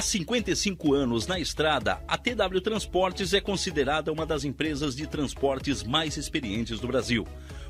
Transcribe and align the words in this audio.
Há 0.00 0.02
55 0.02 0.94
anos 0.94 1.26
na 1.26 1.38
estrada, 1.38 2.02
a 2.08 2.16
TW 2.16 2.58
Transportes 2.62 3.34
é 3.34 3.40
considerada 3.42 4.10
uma 4.10 4.24
das 4.24 4.44
empresas 4.44 4.96
de 4.96 5.06
transportes 5.06 5.82
mais 5.82 6.16
experientes 6.16 6.80
do 6.80 6.86
Brasil. 6.86 7.26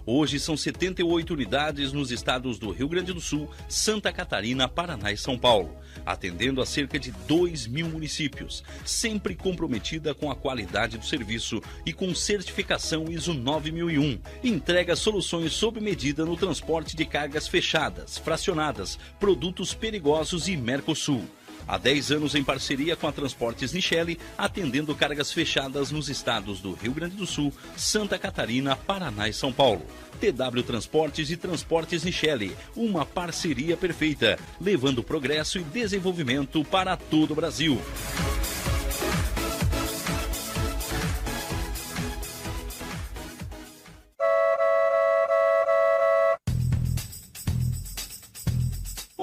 Hoje 0.07 0.39
são 0.39 0.57
78 0.57 1.35
unidades 1.35 1.93
nos 1.93 2.13
estados 2.13 2.57
do 2.57 2.71
Rio 2.71 2.89
Grande 2.89 3.13
do 3.13 3.21
Sul, 3.21 3.51
Santa 3.69 4.13
Catarina, 4.13 4.69
Paraná 4.69 5.11
e 5.11 5.17
São 5.17 5.37
Paulo, 5.37 5.75
atendendo 6.07 6.63
a 6.63 6.67
cerca 6.67 7.01
de 7.01 7.11
2 7.11 7.67
mil 7.67 7.89
municípios, 7.89 8.63
sempre 8.85 9.35
comprometida 9.35 10.15
com 10.15 10.31
a 10.31 10.37
qualidade 10.37 10.99
do 10.99 11.05
serviço 11.05 11.61
e 11.85 11.93
com 11.93 12.15
certificação 12.15 13.11
ISO 13.11 13.35
9001. 13.35 14.21
Entrega 14.45 14.95
soluções 14.95 15.53
sob 15.53 15.81
medida 15.81 16.25
no 16.25 16.37
transporte 16.37 16.95
de 16.95 17.05
cargas 17.05 17.49
fechadas, 17.49 18.19
fracionadas, 18.19 19.01
produtos 19.19 19.75
perigosos 19.75 20.47
e 20.47 20.57
Mercosul. 20.57 21.25
Há 21.71 21.79
10 21.79 22.11
anos 22.11 22.35
em 22.35 22.43
parceria 22.43 22.97
com 22.97 23.07
a 23.07 23.13
Transportes 23.13 23.73
Nichelle, 23.73 24.19
atendendo 24.37 24.93
cargas 24.93 25.31
fechadas 25.31 25.93
nos 25.93 26.09
estados 26.09 26.61
do 26.61 26.73
Rio 26.73 26.93
Grande 26.93 27.15
do 27.15 27.25
Sul, 27.25 27.55
Santa 27.77 28.19
Catarina, 28.19 28.75
Paraná 28.75 29.29
e 29.29 29.33
São 29.33 29.53
Paulo. 29.53 29.87
TW 30.19 30.65
Transportes 30.67 31.31
e 31.31 31.37
Transportes 31.37 32.03
Nichelle, 32.03 32.57
uma 32.75 33.07
parceria 33.07 33.77
perfeita, 33.77 34.37
levando 34.61 35.01
progresso 35.01 35.61
e 35.61 35.63
desenvolvimento 35.63 36.65
para 36.65 36.97
todo 36.97 37.31
o 37.31 37.37
Brasil. 37.37 37.81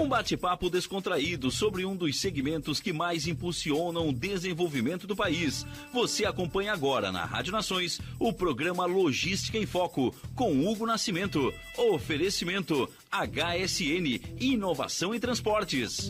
Um 0.07 0.09
bate-papo 0.09 0.69
descontraído 0.69 1.51
sobre 1.51 1.84
um 1.84 1.94
dos 1.94 2.22
segmentos 2.22 2.79
que 2.79 2.94
mais 2.94 3.28
impulsionam 3.28 4.07
o 4.07 4.13
desenvolvimento 4.13 5.06
do 5.06 5.18
país. 5.18 5.66
Você 5.91 6.23
acompanha 6.23 6.72
agora 6.72 7.12
na 7.12 7.25
Rádio 7.25 7.51
Nações 7.51 8.00
o 8.17 8.31
programa 8.31 8.85
Logística 8.85 9.57
em 9.57 9.66
Foco 9.66 10.16
com 10.34 10.66
Hugo 10.66 10.85
Nascimento. 10.85 11.53
Oferecimento 11.78 12.90
HSN 13.12 14.22
Inovação 14.40 15.13
em 15.13 15.19
Transportes. 15.19 16.09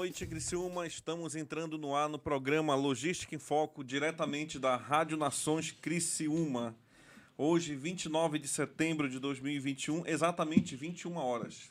Noite, 0.00 0.26
Criciúma. 0.26 0.86
Estamos 0.86 1.34
entrando 1.34 1.76
no 1.76 1.94
ar 1.94 2.08
no 2.08 2.18
programa 2.18 2.74
Logística 2.74 3.34
em 3.34 3.38
Foco, 3.38 3.84
diretamente 3.84 4.58
da 4.58 4.74
Rádio 4.74 5.14
Nações 5.18 5.72
Criciúma. 5.72 6.74
Hoje, 7.36 7.76
29 7.76 8.38
de 8.38 8.48
setembro 8.48 9.10
de 9.10 9.18
2021, 9.18 10.06
exatamente 10.06 10.74
21 10.74 11.16
horas. 11.16 11.70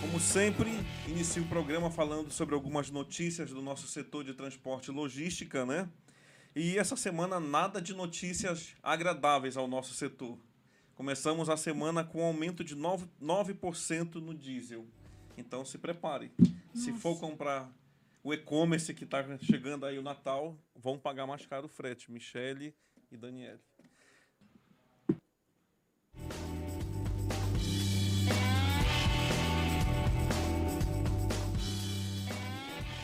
Como 0.00 0.18
sempre, 0.18 0.68
inicio 1.06 1.44
o 1.44 1.46
programa 1.46 1.92
falando 1.92 2.32
sobre 2.32 2.56
algumas 2.56 2.90
notícias 2.90 3.50
do 3.50 3.62
nosso 3.62 3.86
setor 3.86 4.24
de 4.24 4.34
transporte 4.34 4.88
e 4.88 4.92
logística, 4.92 5.64
né? 5.64 5.88
E 6.56 6.76
essa 6.76 6.96
semana 6.96 7.38
nada 7.38 7.80
de 7.80 7.94
notícias 7.94 8.74
agradáveis 8.82 9.56
ao 9.56 9.68
nosso 9.68 9.94
setor. 9.94 10.36
Começamos 10.98 11.48
a 11.48 11.56
semana 11.56 12.02
com 12.02 12.22
um 12.22 12.24
aumento 12.24 12.64
de 12.64 12.74
9%, 12.74 13.06
9% 13.22 14.16
no 14.16 14.34
diesel. 14.34 14.84
Então 15.36 15.64
se 15.64 15.78
prepare. 15.78 16.32
Se 16.74 16.92
for 16.92 17.20
comprar 17.20 17.72
o 18.20 18.34
e-commerce 18.34 18.92
que 18.92 19.04
está 19.04 19.24
chegando 19.38 19.86
aí 19.86 19.96
o 19.96 20.02
Natal, 20.02 20.58
vão 20.74 20.98
pagar 20.98 21.24
mais 21.24 21.46
caro 21.46 21.66
o 21.66 21.68
frete. 21.68 22.10
Michele 22.10 22.74
e 23.12 23.16
Daniele. 23.16 23.60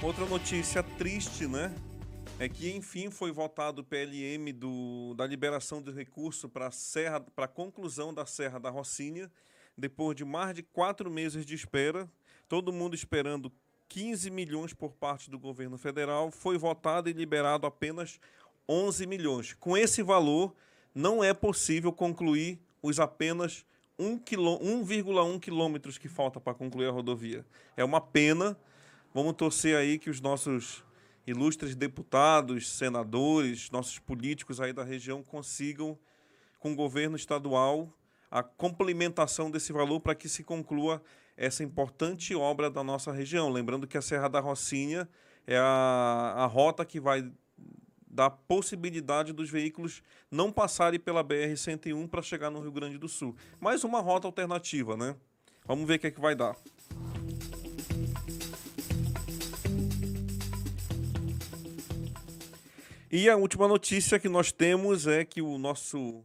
Outra 0.02 0.26
notícia 0.26 0.82
triste, 0.82 1.46
né? 1.46 1.72
É 2.38 2.48
que 2.48 2.70
enfim 2.70 3.10
foi 3.10 3.30
votado 3.30 3.82
o 3.82 3.84
PLM 3.84 4.52
do, 4.52 5.14
da 5.14 5.24
liberação 5.24 5.80
de 5.80 5.92
recurso 5.92 6.48
para 6.48 6.68
a 7.36 7.48
conclusão 7.48 8.12
da 8.12 8.26
Serra 8.26 8.58
da 8.58 8.70
Rocinha, 8.70 9.30
depois 9.78 10.16
de 10.16 10.24
mais 10.24 10.54
de 10.54 10.62
quatro 10.62 11.08
meses 11.08 11.46
de 11.46 11.54
espera, 11.54 12.10
todo 12.48 12.72
mundo 12.72 12.94
esperando 12.94 13.52
15 13.88 14.30
milhões 14.30 14.72
por 14.72 14.92
parte 14.94 15.30
do 15.30 15.38
governo 15.38 15.78
federal, 15.78 16.30
foi 16.32 16.58
votado 16.58 17.08
e 17.08 17.12
liberado 17.12 17.66
apenas 17.66 18.18
11 18.68 19.06
milhões. 19.06 19.54
Com 19.54 19.76
esse 19.76 20.02
valor, 20.02 20.54
não 20.92 21.22
é 21.22 21.32
possível 21.32 21.92
concluir 21.92 22.58
os 22.82 22.98
apenas 22.98 23.64
1,1 23.98 25.38
quilômetros 25.38 25.98
que 25.98 26.08
falta 26.08 26.40
para 26.40 26.52
concluir 26.52 26.88
a 26.88 26.92
rodovia. 26.92 27.46
É 27.76 27.84
uma 27.84 28.00
pena. 28.00 28.58
Vamos 29.14 29.34
torcer 29.34 29.76
aí 29.76 30.00
que 30.00 30.10
os 30.10 30.20
nossos 30.20 30.82
ilustres 31.26 31.74
deputados, 31.74 32.68
senadores, 32.68 33.70
nossos 33.70 33.98
políticos 33.98 34.60
aí 34.60 34.72
da 34.72 34.84
região 34.84 35.22
consigam, 35.22 35.98
com 36.58 36.72
o 36.72 36.76
governo 36.76 37.16
estadual, 37.16 37.92
a 38.30 38.42
complementação 38.42 39.50
desse 39.50 39.72
valor 39.72 40.00
para 40.00 40.14
que 40.14 40.28
se 40.28 40.42
conclua 40.42 41.02
essa 41.36 41.62
importante 41.62 42.34
obra 42.34 42.70
da 42.70 42.82
nossa 42.82 43.12
região. 43.12 43.50
Lembrando 43.50 43.86
que 43.86 43.98
a 43.98 44.02
Serra 44.02 44.28
da 44.28 44.40
Rocinha 44.40 45.08
é 45.46 45.56
a, 45.56 46.34
a 46.36 46.46
rota 46.46 46.84
que 46.84 46.98
vai 47.00 47.30
da 48.14 48.30
possibilidade 48.30 49.32
dos 49.32 49.50
veículos 49.50 50.02
não 50.30 50.52
passarem 50.52 51.00
pela 51.00 51.24
BR-101 51.24 52.08
para 52.08 52.22
chegar 52.22 52.48
no 52.48 52.60
Rio 52.60 52.70
Grande 52.70 52.96
do 52.96 53.08
Sul. 53.08 53.34
Mais 53.60 53.82
uma 53.82 54.00
rota 54.00 54.28
alternativa, 54.28 54.96
né? 54.96 55.16
Vamos 55.66 55.86
ver 55.86 55.96
o 55.96 55.98
que, 55.98 56.06
é 56.06 56.10
que 56.12 56.20
vai 56.20 56.36
dar. 56.36 56.56
E 63.16 63.30
a 63.30 63.36
última 63.36 63.68
notícia 63.68 64.18
que 64.18 64.28
nós 64.28 64.50
temos 64.50 65.06
é 65.06 65.24
que 65.24 65.40
o 65.40 65.56
nosso 65.56 66.24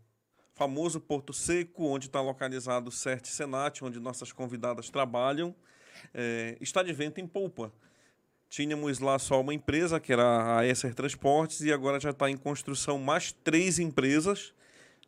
famoso 0.56 1.00
Porto 1.00 1.32
Seco, 1.32 1.86
onde 1.86 2.08
está 2.08 2.20
localizado 2.20 2.90
o 2.90 2.92
CERT 2.92 3.28
Senat, 3.28 3.84
onde 3.84 4.00
nossas 4.00 4.32
convidadas 4.32 4.90
trabalham, 4.90 5.54
é, 6.12 6.58
está 6.60 6.82
de 6.82 6.92
vento 6.92 7.22
em 7.22 7.28
polpa. 7.28 7.72
Tínhamos 8.50 8.98
lá 8.98 9.20
só 9.20 9.40
uma 9.40 9.54
empresa, 9.54 10.00
que 10.00 10.12
era 10.12 10.58
a 10.58 10.66
Esser 10.66 10.96
Transportes, 10.96 11.62
e 11.62 11.72
agora 11.72 12.00
já 12.00 12.10
está 12.10 12.28
em 12.28 12.36
construção 12.36 12.98
mais 12.98 13.32
três 13.32 13.78
empresas. 13.78 14.52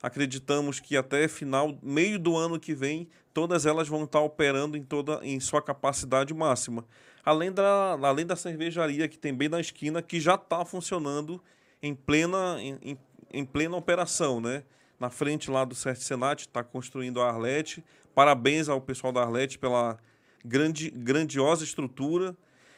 Acreditamos 0.03 0.79
que 0.79 0.95
até 0.95 1.27
final, 1.27 1.75
meio 1.81 2.19
do 2.19 2.37
ano 2.37 2.59
que 2.59 2.75
vem, 2.75 3.09
todas 3.33 3.65
elas 3.65 3.87
vão 3.87 4.03
estar 4.03 4.19
operando 4.19 4.77
em, 4.77 4.83
toda, 4.83 5.19
em 5.23 5.39
sua 5.39 5.63
capacidade 5.63 6.31
máxima. 6.31 6.85
Além 7.25 7.51
da, 7.51 7.97
além 8.03 8.27
da 8.27 8.35
cervejaria 8.35 9.07
que 9.07 9.17
tem 9.17 9.33
bem 9.33 9.49
na 9.49 9.59
esquina, 9.59 9.99
que 9.99 10.19
já 10.19 10.35
está 10.35 10.63
funcionando 10.63 11.41
em 11.81 11.95
plena, 11.95 12.57
em, 12.59 12.97
em, 13.33 13.45
plena 13.45 13.75
operação, 13.75 14.39
né? 14.39 14.63
Na 14.99 15.09
frente 15.09 15.49
lá 15.49 15.65
do 15.65 15.73
Certo 15.73 16.03
Senat, 16.03 16.41
está 16.41 16.63
construindo 16.63 17.21
a 17.21 17.27
Arlete. 17.27 17.83
Parabéns 18.13 18.69
ao 18.69 18.79
pessoal 18.79 19.11
da 19.11 19.21
Arlete 19.21 19.57
pela 19.57 19.97
grande, 20.45 20.91
grandiosa 20.91 21.63
estrutura. 21.63 22.35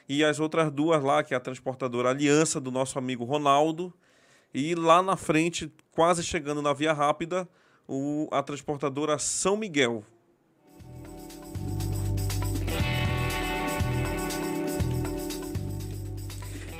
E 0.08 0.24
as 0.24 0.40
outras 0.40 0.72
duas 0.72 1.04
lá, 1.04 1.24
que 1.24 1.34
é 1.34 1.38
a 1.38 1.40
transportadora 1.40 2.10
Aliança, 2.10 2.60
do 2.62 2.72
nosso 2.72 2.98
amigo 2.98 3.24
Ronaldo. 3.24 3.94
E 4.54 4.76
lá 4.76 5.02
na 5.02 5.18
frente, 5.18 5.72
quase 5.92 6.24
chegando 6.24 6.62
na 6.62 6.74
Via 6.74 6.94
Rápida, 6.94 7.48
o, 7.88 8.28
a 8.32 8.42
transportadora 8.42 9.18
São 9.18 9.58
Miguel, 9.58 10.04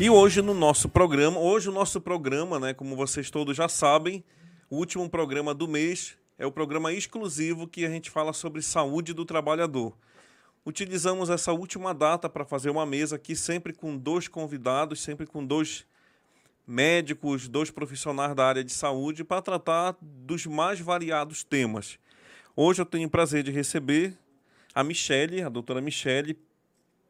E 0.04 0.10
hoje 0.10 0.42
no 0.42 0.54
nosso 0.54 0.90
programa, 0.90 1.40
hoje 1.40 1.70
o 1.70 1.72
nosso 1.72 2.02
programa, 2.02 2.60
né, 2.60 2.74
como 2.74 2.94
vocês 2.94 3.32
todos 3.32 3.56
já 3.56 3.70
sabem, 3.70 4.22
o 4.70 4.76
último 4.76 5.10
programa 5.10 5.54
do 5.54 5.66
mês 5.66 6.18
é 6.38 6.46
o 6.46 6.52
programa 6.52 6.92
exclusivo 6.92 7.70
que 7.70 7.86
a 7.86 7.90
gente 7.90 8.10
fala 8.10 8.34
sobre 8.34 8.62
saúde 8.62 9.14
do 9.14 9.24
trabalhador. 9.24 9.96
Utilizamos 10.66 11.30
essa 11.30 11.54
última 11.54 11.94
data 11.94 12.28
para 12.28 12.44
fazer 12.44 12.70
uma 12.70 12.86
mesa 12.86 13.16
aqui 13.16 13.34
sempre 13.34 13.72
com 13.72 13.98
dois 13.98 14.28
convidados, 14.28 15.02
sempre 15.02 15.26
com 15.26 15.42
dois 15.42 15.86
médicos, 16.68 17.48
dois 17.48 17.72
profissionais 17.72 18.36
da 18.36 18.46
área 18.46 18.62
de 18.62 18.74
saúde 18.74 19.24
para 19.24 19.42
tratar 19.42 19.96
dos 20.02 20.46
mais 20.46 20.82
variados 20.82 21.46
temas. 21.46 21.98
Hoje 22.58 22.82
eu 22.82 22.86
tenho 22.86 23.08
o 23.08 23.10
prazer 23.10 23.42
de 23.42 23.52
receber 23.52 24.18
a 24.76 24.84
Michele, 24.84 25.42
a 25.42 25.48
doutora 25.48 25.80
Michele, 25.80 26.38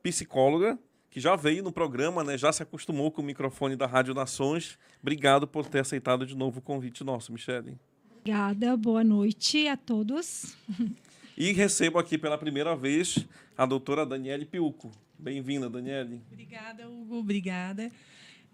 psicóloga, 0.03 0.77
que 1.13 1.19
já 1.19 1.35
veio 1.35 1.61
no 1.61 1.71
programa, 1.71 2.23
né? 2.23 2.35
Já 2.35 2.51
se 2.51 2.63
acostumou 2.63 3.11
com 3.11 3.21
o 3.21 3.25
microfone 3.25 3.75
da 3.75 3.85
Rádio 3.85 4.15
Nações. 4.15 4.79
Obrigado 4.99 5.47
por 5.47 5.67
ter 5.67 5.81
aceitado 5.81 6.25
de 6.25 6.35
novo 6.35 6.57
o 6.57 6.61
convite 6.61 7.03
nosso, 7.03 7.31
Michele. 7.31 7.77
Obrigada, 8.17 8.75
boa 8.75 9.03
noite 9.03 9.67
a 9.67 9.77
todos. 9.77 10.57
E 11.35 11.51
recebo 11.51 11.97
aqui 11.97 12.15
pela 12.15 12.37
primeira 12.37 12.75
vez 12.75 13.25
a 13.57 13.65
doutora 13.65 14.05
Daniele 14.05 14.45
Piuco. 14.45 14.91
Bem-vinda, 15.17 15.67
Daniele. 15.67 16.21
Obrigada, 16.31 16.87
Hugo. 16.87 17.17
Obrigada. 17.17 17.91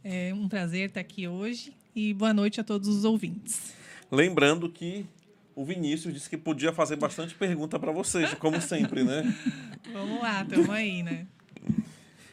É 0.01 0.33
um 0.33 0.47
prazer 0.47 0.87
estar 0.87 1.01
aqui 1.01 1.27
hoje 1.27 1.73
e 1.93 2.13
boa 2.13 2.33
noite 2.33 2.61
a 2.61 2.63
todos 2.63 2.87
os 2.87 3.03
ouvintes. 3.03 3.75
Lembrando 4.09 4.69
que 4.69 5.05
o 5.53 5.65
Vinícius 5.65 6.13
disse 6.13 6.29
que 6.29 6.37
podia 6.37 6.71
fazer 6.71 6.95
bastante 6.95 7.35
pergunta 7.35 7.77
para 7.77 7.91
vocês, 7.91 8.33
como 8.35 8.61
sempre, 8.61 9.03
né? 9.03 9.23
Vamos 9.91 10.21
lá, 10.21 10.41
estamos 10.41 10.69
aí, 10.69 11.03
né? 11.03 11.27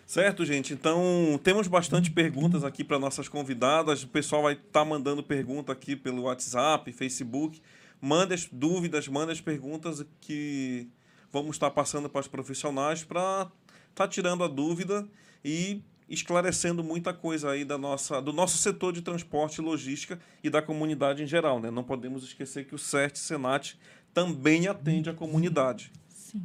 Certo, 0.06 0.44
gente? 0.44 0.72
Então, 0.72 1.38
temos 1.42 1.66
bastante 1.66 2.12
perguntas 2.12 2.62
aqui 2.62 2.84
para 2.84 2.96
nossas 2.96 3.28
convidadas. 3.28 4.04
O 4.04 4.08
pessoal 4.08 4.44
vai 4.44 4.52
estar 4.52 4.64
tá 4.70 4.84
mandando 4.84 5.20
pergunta 5.20 5.72
aqui 5.72 5.96
pelo 5.96 6.22
WhatsApp, 6.22 6.92
Facebook. 6.92 7.60
Mande 8.00 8.32
as 8.32 8.44
dúvidas, 8.46 9.08
mande 9.08 9.32
as 9.32 9.40
perguntas 9.40 10.06
que 10.20 10.88
vamos 11.32 11.56
estar 11.56 11.72
passando 11.72 12.08
para 12.08 12.20
os 12.20 12.28
profissionais 12.28 13.02
para 13.02 13.50
estar 13.90 14.06
tá 14.06 14.08
tirando 14.08 14.44
a 14.44 14.48
dúvida 14.48 15.04
e 15.44 15.82
esclarecendo 16.08 16.84
muita 16.84 17.12
coisa 17.12 17.50
aí 17.50 17.64
da 17.64 17.76
nossa, 17.76 18.22
do 18.22 18.32
nosso 18.32 18.58
setor 18.58 18.92
de 18.92 19.02
transporte 19.02 19.58
e 19.58 19.60
logística 19.60 20.20
e 20.40 20.48
da 20.48 20.62
comunidade 20.62 21.20
em 21.20 21.26
geral. 21.26 21.58
Né? 21.58 21.68
Não 21.68 21.82
podemos 21.82 22.22
esquecer 22.22 22.64
que 22.64 22.76
o 22.76 22.78
CERT 22.78 23.16
Senat 23.16 23.76
também 24.14 24.68
atende 24.68 25.10
a 25.10 25.14
comunidade. 25.14 25.90
Sim. 26.08 26.44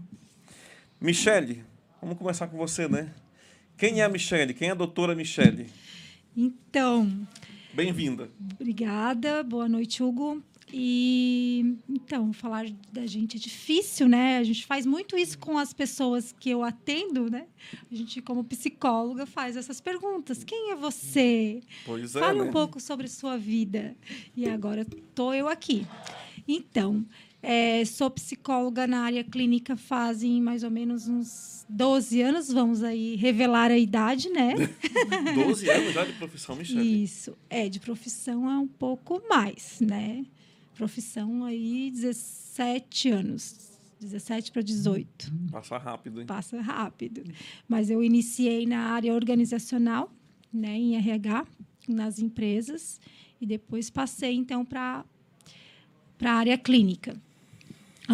Michele, 1.00 1.64
vamos 2.02 2.18
começar 2.18 2.48
com 2.48 2.58
você, 2.58 2.88
né? 2.88 3.14
Quem 3.82 4.00
é 4.00 4.04
a 4.04 4.10
Michele? 4.10 4.54
Quem 4.54 4.68
é 4.68 4.72
a 4.74 4.76
doutora 4.76 5.16
Michele? 5.16 5.66
Então. 6.38 7.28
Bem-vinda. 7.74 8.30
Obrigada. 8.54 9.42
Boa 9.42 9.68
noite, 9.68 10.04
Hugo. 10.04 10.40
E 10.72 11.78
então, 11.90 12.32
falar 12.32 12.68
da 12.94 13.08
gente 13.08 13.38
é 13.38 13.40
difícil, 13.40 14.08
né? 14.08 14.38
A 14.38 14.44
gente 14.44 14.68
faz 14.68 14.86
muito 14.86 15.18
isso 15.18 15.40
com 15.40 15.58
as 15.58 15.74
pessoas 15.74 16.32
que 16.32 16.52
eu 16.52 16.64
atendo, 16.64 17.28
né? 17.28 17.48
A 17.92 17.96
gente, 17.96 18.22
como 18.22 18.44
psicóloga, 18.44 19.26
faz 19.26 19.58
essas 19.58 19.82
perguntas. 19.82 20.44
Quem 20.44 20.74
é 20.74 20.76
você? 20.76 21.64
Pois 21.84 22.16
é. 22.16 22.20
Fale 22.20 22.38
né? 22.38 22.50
um 22.50 22.52
pouco 22.52 22.80
sobre 22.80 23.08
sua 23.08 23.36
vida. 23.36 23.96
E 24.38 24.48
agora 24.48 24.82
estou 24.82 25.34
eu 25.34 25.48
aqui. 25.48 25.88
Então, 26.48 27.04
é, 27.42 27.84
sou 27.86 28.10
psicóloga 28.12 28.86
na 28.86 29.02
área 29.02 29.24
clínica 29.24 29.76
fazem 29.76 30.40
mais 30.42 30.64
ou 30.64 30.70
menos 30.70 31.08
uns 31.08 31.66
12 31.68 32.22
anos, 32.22 32.52
vamos 32.52 32.84
aí 32.84 33.16
revelar 33.16 33.72
a 33.72 33.78
idade, 33.78 34.30
né? 34.30 34.54
12 35.34 35.70
anos 35.70 35.94
já 35.94 36.06
de 36.06 36.14
profissão, 36.14 36.56
Michelle? 36.56 37.04
Isso, 37.04 37.38
é, 37.50 37.68
de 37.68 37.80
profissão 37.80 38.50
é 38.50 38.58
um 38.58 38.68
pouco 38.68 39.22
mais, 39.28 39.80
né? 39.82 40.26
Profissão 40.76 41.44
aí 41.44 41.92
17 41.92 43.10
anos. 43.10 43.72
17 44.00 44.52
para 44.52 44.64
18. 44.64 45.32
Passa 45.52 45.78
rápido, 45.78 46.22
hein? 46.22 46.26
Passa 46.26 46.60
rápido. 46.60 47.24
Mas 47.68 47.90
eu 47.90 48.04
iniciei 48.04 48.66
na 48.66 48.80
área 48.94 49.14
organizacional, 49.14 50.12
né, 50.52 50.76
em 50.76 50.96
RH, 50.96 51.46
nas 51.88 52.18
empresas, 52.18 53.00
e 53.40 53.46
depois 53.46 53.90
passei 53.90 54.34
então 54.34 54.66
para 54.66 55.06
para 56.18 56.34
a 56.34 56.36
área 56.36 56.56
clínica, 56.56 57.20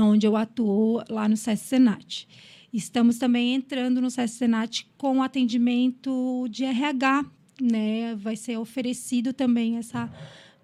onde 0.03 0.25
eu 0.25 0.35
atuo 0.35 1.03
lá 1.09 1.27
no 1.27 1.37
SESC 1.37 1.65
Senat. 1.65 2.27
Estamos 2.71 3.17
também 3.17 3.55
entrando 3.55 4.01
no 4.01 4.09
SESC 4.09 4.41
com 4.97 5.23
atendimento 5.23 6.47
de 6.49 6.65
RH, 6.65 7.25
né? 7.61 8.15
Vai 8.15 8.35
ser 8.35 8.57
oferecido 8.57 9.33
também 9.33 9.77
essa 9.77 10.11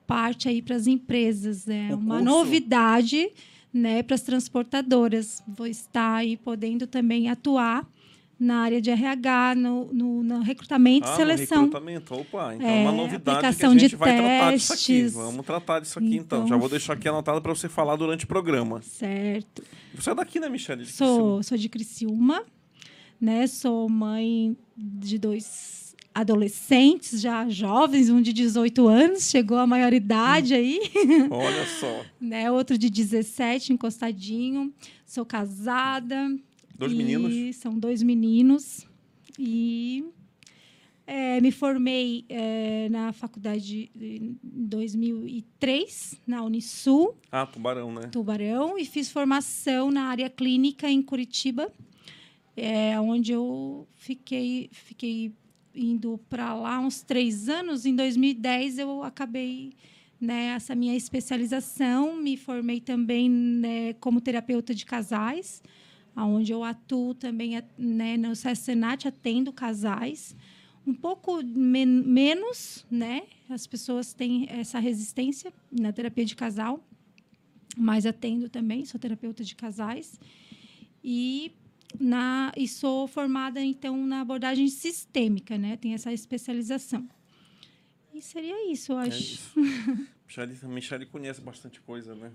parte 0.05 0.49
aí 0.49 0.61
para 0.61 0.75
as 0.75 0.85
empresas, 0.85 1.67
é 1.67 1.87
né? 1.89 1.95
uma 1.95 2.21
novidade, 2.21 3.31
né, 3.73 4.03
para 4.03 4.15
as 4.15 4.21
transportadoras. 4.21 5.41
Vou 5.47 5.65
estar 5.65 6.15
aí 6.15 6.37
podendo 6.37 6.85
também 6.85 7.29
atuar 7.29 7.87
na 8.43 8.57
área 8.57 8.81
de 8.81 8.91
RH, 8.91 9.55
no, 9.55 9.93
no, 9.93 10.23
no 10.23 10.41
recrutamento 10.41 11.07
ah, 11.07 11.13
e 11.13 11.15
seleção. 11.15 11.63
recrutamento, 11.63 12.13
opa, 12.13 12.53
então 12.55 12.67
é 12.67 12.81
uma 12.81 12.91
novidade 12.91 13.55
que 13.55 13.65
a 13.65 13.69
gente 13.69 13.95
vai 13.95 14.09
testes. 14.11 14.27
tratar 14.27 14.55
disso 14.55 14.73
aqui. 14.73 15.07
Vamos 15.07 15.45
tratar 15.45 15.79
disso 15.79 15.99
aqui 15.99 16.17
então. 16.17 16.39
então. 16.39 16.47
Já 16.47 16.57
vou 16.57 16.69
deixar 16.69 16.93
aqui 16.93 17.07
anotado 17.07 17.41
para 17.41 17.55
você 17.55 17.69
falar 17.69 17.95
durante 17.95 18.25
o 18.25 18.27
programa. 18.27 18.81
Certo. 18.81 19.63
Você 19.95 20.11
é 20.11 20.15
daqui, 20.15 20.39
né, 20.39 20.49
Michelle? 20.49 20.85
sou, 20.85 21.41
sou 21.41 21.57
de 21.57 21.69
Criciúma, 21.69 22.43
né? 23.19 23.47
Sou 23.47 23.87
mãe 23.87 24.57
de 24.75 25.17
dois 25.17 25.95
adolescentes, 26.13 27.21
já 27.21 27.49
jovens, 27.49 28.09
um 28.09 28.21
de 28.21 28.33
18 28.33 28.87
anos, 28.87 29.29
chegou 29.29 29.57
à 29.57 29.65
maioridade 29.65 30.53
aí. 30.53 30.79
Olha 31.31 31.65
só. 31.79 32.05
né? 32.21 32.51
Outro 32.51 32.77
de 32.77 32.89
17, 32.89 33.73
encostadinho. 33.73 34.71
Sou 35.05 35.25
casada, 35.25 36.29
Dois 36.77 36.93
meninos? 36.93 37.55
São 37.55 37.77
dois 37.77 38.01
meninos. 38.01 38.87
E 39.37 40.03
é, 41.05 41.41
me 41.41 41.51
formei 41.51 42.25
é, 42.29 42.87
na 42.89 43.11
faculdade 43.11 43.91
em 43.95 44.37
2003, 44.43 46.21
na 46.25 46.43
Unisul. 46.43 47.17
Ah, 47.31 47.45
Tubarão, 47.45 47.93
né? 47.93 48.07
Tubarão. 48.11 48.77
E 48.77 48.85
fiz 48.85 49.11
formação 49.11 49.91
na 49.91 50.05
área 50.05 50.29
clínica 50.29 50.89
em 50.89 51.01
Curitiba, 51.01 51.71
é, 52.55 52.99
onde 52.99 53.31
eu 53.31 53.87
fiquei, 53.97 54.69
fiquei 54.71 55.33
indo 55.75 56.19
para 56.29 56.53
lá 56.53 56.79
uns 56.79 57.01
três 57.01 57.49
anos. 57.49 57.85
Em 57.85 57.95
2010, 57.95 58.79
eu 58.79 59.03
acabei 59.03 59.73
né, 60.21 60.53
essa 60.55 60.73
minha 60.73 60.95
especialização. 60.95 62.15
Me 62.15 62.37
formei 62.37 62.79
também 62.79 63.29
né, 63.29 63.93
como 63.93 64.21
terapeuta 64.21 64.73
de 64.73 64.85
casais 64.85 65.61
onde 66.15 66.51
eu 66.51 66.63
atuo 66.63 67.13
também 67.13 67.61
né, 67.77 68.17
no 68.17 68.35
SESCENAT, 68.35 69.07
atendo 69.07 69.51
casais, 69.51 70.35
um 70.85 70.93
pouco 70.93 71.41
men 71.43 71.85
menos, 71.85 72.85
né? 72.91 73.23
As 73.49 73.65
pessoas 73.65 74.13
têm 74.13 74.47
essa 74.49 74.79
resistência 74.79 75.51
na 75.71 75.91
terapia 75.93 76.25
de 76.25 76.35
casal, 76.35 76.83
mas 77.77 78.05
atendo 78.05 78.49
também, 78.49 78.85
sou 78.85 78.99
terapeuta 78.99 79.43
de 79.43 79.55
casais. 79.55 80.19
E 81.03 81.51
na 81.99 82.51
e 82.57 82.67
sou 82.67 83.07
formada 83.07 83.61
então 83.61 84.05
na 84.05 84.21
abordagem 84.21 84.67
sistêmica, 84.67 85.57
né? 85.57 85.77
Tem 85.77 85.93
essa 85.93 86.11
especialização. 86.11 87.07
E 88.13 88.21
seria 88.21 88.71
isso, 88.71 88.91
eu 88.91 88.99
É 88.99 89.07
acho. 89.07 89.19
isso. 89.19 89.53
Michele, 90.27 90.57
Michele 90.67 91.05
conhece 91.05 91.41
bastante 91.41 91.79
coisa, 91.81 92.15
né? 92.15 92.31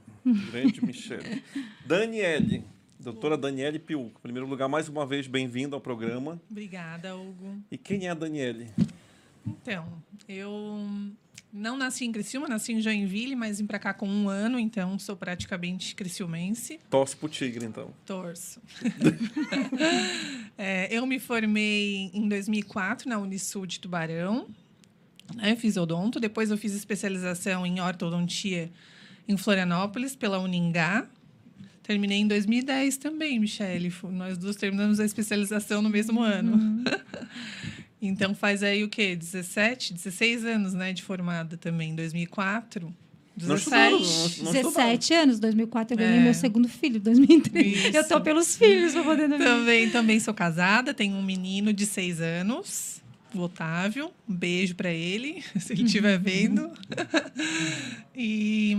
Grande 0.50 0.82
Michele. 0.86 1.42
Daniele, 1.84 2.64
doutora 2.98 3.36
Daniele 3.36 3.78
Piuco. 3.78 4.18
Em 4.18 4.22
primeiro 4.22 4.46
lugar, 4.48 4.68
mais 4.68 4.88
uma 4.88 5.06
vez, 5.06 5.26
bem-vindo 5.26 5.74
ao 5.74 5.80
programa. 5.80 6.40
Obrigada, 6.50 7.16
Hugo. 7.16 7.62
E 7.70 7.78
quem 7.78 8.06
é 8.06 8.10
a 8.10 8.14
Daniele? 8.14 8.70
Então, 9.46 9.86
eu 10.28 10.86
não 11.52 11.76
nasci 11.76 12.04
em 12.04 12.12
Criciúma, 12.12 12.48
nasci 12.48 12.72
em 12.72 12.80
Joinville, 12.80 13.34
mas 13.34 13.58
vim 13.58 13.66
para 13.66 13.78
cá 13.78 13.94
com 13.94 14.08
um 14.08 14.28
ano, 14.28 14.58
então 14.58 14.98
sou 14.98 15.16
praticamente 15.16 15.94
criciumense. 15.94 16.78
Torce 16.90 17.16
pro 17.16 17.28
Tigre, 17.28 17.64
então. 17.64 17.90
Torço. 18.04 18.60
É, 20.60 20.92
eu 20.92 21.06
me 21.06 21.20
formei 21.20 22.10
em 22.12 22.28
2004 22.28 23.08
na 23.08 23.16
Unisul 23.16 23.64
de 23.64 23.78
Tubarão, 23.78 24.48
né, 25.36 25.54
fiz 25.54 25.76
odonto. 25.76 26.18
Depois 26.18 26.50
eu 26.50 26.58
fiz 26.58 26.74
especialização 26.74 27.64
em 27.64 27.80
ortodontia 27.80 28.68
em 29.28 29.36
Florianópolis 29.36 30.16
pela 30.16 30.40
Uningá. 30.40 31.06
Terminei 31.88 32.18
em 32.18 32.26
2010 32.28 32.98
também, 32.98 33.38
Michele. 33.40 33.90
Nós 34.12 34.36
duas 34.36 34.56
terminamos 34.56 35.00
a 35.00 35.06
especialização 35.06 35.80
no 35.80 35.88
mesmo 35.88 36.20
ano. 36.20 36.84
então 38.00 38.34
faz 38.34 38.62
aí 38.62 38.84
o 38.84 38.90
quê? 38.90 39.16
17, 39.16 39.94
16 39.94 40.44
anos, 40.44 40.74
né, 40.74 40.92
de 40.92 41.02
formada 41.02 41.56
também, 41.56 41.92
em 41.92 41.94
2004. 41.94 42.94
Não 43.40 43.56
estudou, 43.56 44.00
17. 44.00 44.38
não- 44.42 44.44
não 44.44 44.52
17 44.52 45.14
anos, 45.14 45.40
2004 45.40 45.94
eu 45.94 45.98
ganhei 45.98 46.18
É. 46.18 46.22
meu 46.24 46.34
segundo 46.34 46.68
filho, 46.68 47.00
2003. 47.00 47.86
Isso. 47.86 47.96
Eu 47.96 48.06
tô 48.06 48.20
pelos 48.20 48.54
filhos 48.54 48.92
para 48.92 49.04
poder 49.04 49.26
Também, 49.30 49.88
também 49.88 50.20
sou 50.20 50.34
casada, 50.34 50.92
tenho 50.92 51.16
um 51.16 51.22
menino 51.22 51.72
de 51.72 51.86
seis 51.86 52.20
anos, 52.20 53.00
o 53.34 53.40
Otávio. 53.40 54.10
Um 54.28 54.34
beijo 54.34 54.74
para 54.74 54.92
ele, 54.92 55.42
se 55.58 55.72
ele 55.72 55.84
estiver 55.84 56.18
vendo. 56.18 56.70
e 58.14 58.76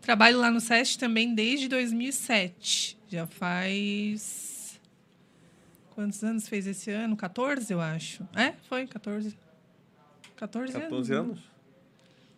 trabalho 0.00 0.38
lá 0.38 0.50
no 0.50 0.60
SESC 0.60 0.98
também 0.98 1.34
desde 1.34 1.68
2007. 1.68 2.98
Já 3.08 3.26
faz. 3.26 4.80
Quantos 5.90 6.22
anos 6.22 6.48
fez 6.48 6.66
esse 6.66 6.90
ano? 6.90 7.16
14, 7.16 7.72
eu 7.72 7.80
acho. 7.80 8.26
É, 8.34 8.52
foi 8.68 8.86
14. 8.86 9.36
14, 10.36 10.72
14 10.72 11.10
né? 11.10 11.18
anos? 11.18 11.40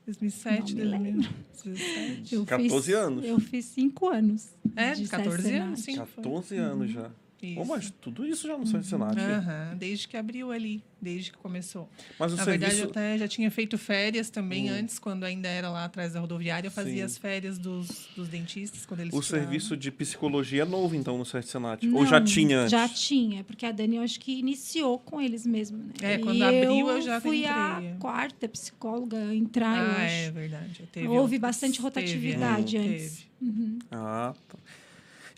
2007, 0.06 0.74
Não 0.74 0.98
me 0.98 1.12
2017. 1.12 2.34
Eu 2.34 2.46
14 2.46 2.84
fiz, 2.84 2.94
anos. 2.94 3.24
Eu 3.24 3.38
fiz 3.38 3.64
5 3.66 4.08
anos. 4.08 4.48
É, 4.74 4.92
de 4.92 5.06
14 5.06 5.42
Senat. 5.42 5.60
anos, 5.60 5.80
sim. 5.80 5.96
foi. 5.96 6.06
14 6.06 6.56
anos 6.56 6.90
já. 6.90 7.10
Isso. 7.42 7.54
Pô, 7.54 7.64
mas 7.64 7.90
tudo 8.00 8.26
isso 8.26 8.46
já 8.46 8.56
no 8.56 8.66
São 8.66 8.82
Senado. 8.82 9.18
Aham, 9.18 9.76
desde 9.78 10.06
que 10.06 10.16
abriu 10.16 10.50
ali, 10.52 10.82
desde 11.00 11.30
que 11.32 11.38
começou. 11.38 11.88
Mas 12.18 12.32
o 12.32 12.36
Na 12.36 12.44
verdade, 12.44 12.74
serviço... 12.74 12.86
eu 12.98 13.02
até 13.02 13.18
já 13.18 13.26
tinha 13.28 13.50
feito 13.50 13.78
férias 13.78 14.28
também 14.30 14.68
antes, 14.68 14.98
quando 14.98 15.24
ainda 15.24 15.48
era 15.48 15.70
lá 15.70 15.84
atrás 15.84 16.12
da 16.12 16.20
rodoviária. 16.20 16.68
Eu 16.68 16.72
fazia 16.72 16.96
Sim. 16.96 17.02
as 17.02 17.16
férias 17.18 17.58
dos, 17.58 18.08
dos 18.14 18.28
dentistas, 18.28 18.84
quando 18.84 19.00
eles 19.00 19.14
O 19.14 19.22
serviço 19.22 19.76
de 19.76 19.90
psicologia 19.90 20.62
é 20.62 20.64
novo, 20.66 20.94
então, 20.94 21.16
no 21.16 21.24
Sete 21.24 21.48
Senat? 21.48 21.86
Ou 21.88 22.04
já 22.06 22.18
Não, 22.20 22.26
tinha 22.26 22.58
antes? 22.60 22.70
Já 22.72 22.88
tinha, 22.88 23.42
porque 23.44 23.64
a 23.64 23.72
Dani 23.72 23.96
eu 23.96 24.02
acho 24.02 24.20
que 24.20 24.38
iniciou 24.38 24.98
com 24.98 25.20
eles 25.20 25.46
mesmo, 25.46 25.78
né? 25.78 25.92
É, 26.02 26.14
E 26.16 26.18
quando 26.18 26.42
abriu, 26.42 26.88
eu 26.90 27.00
já 27.00 27.20
fui 27.20 27.38
entrei. 27.38 27.50
a 27.52 27.96
quarta 27.98 28.48
psicóloga 28.48 29.16
a 29.16 29.34
entrar, 29.34 29.76
eu 29.78 29.90
Ah, 29.90 30.04
acho. 30.04 30.14
é 30.14 30.30
verdade. 30.30 30.88
Teve 30.92 31.08
Houve 31.08 31.38
bastante 31.38 31.72
Teve, 31.74 31.82
rotatividade 31.82 32.76
é, 32.76 32.80
antes. 32.80 33.26
teve. 33.42 33.78
Ah, 33.90 34.34
tá. 34.48 34.58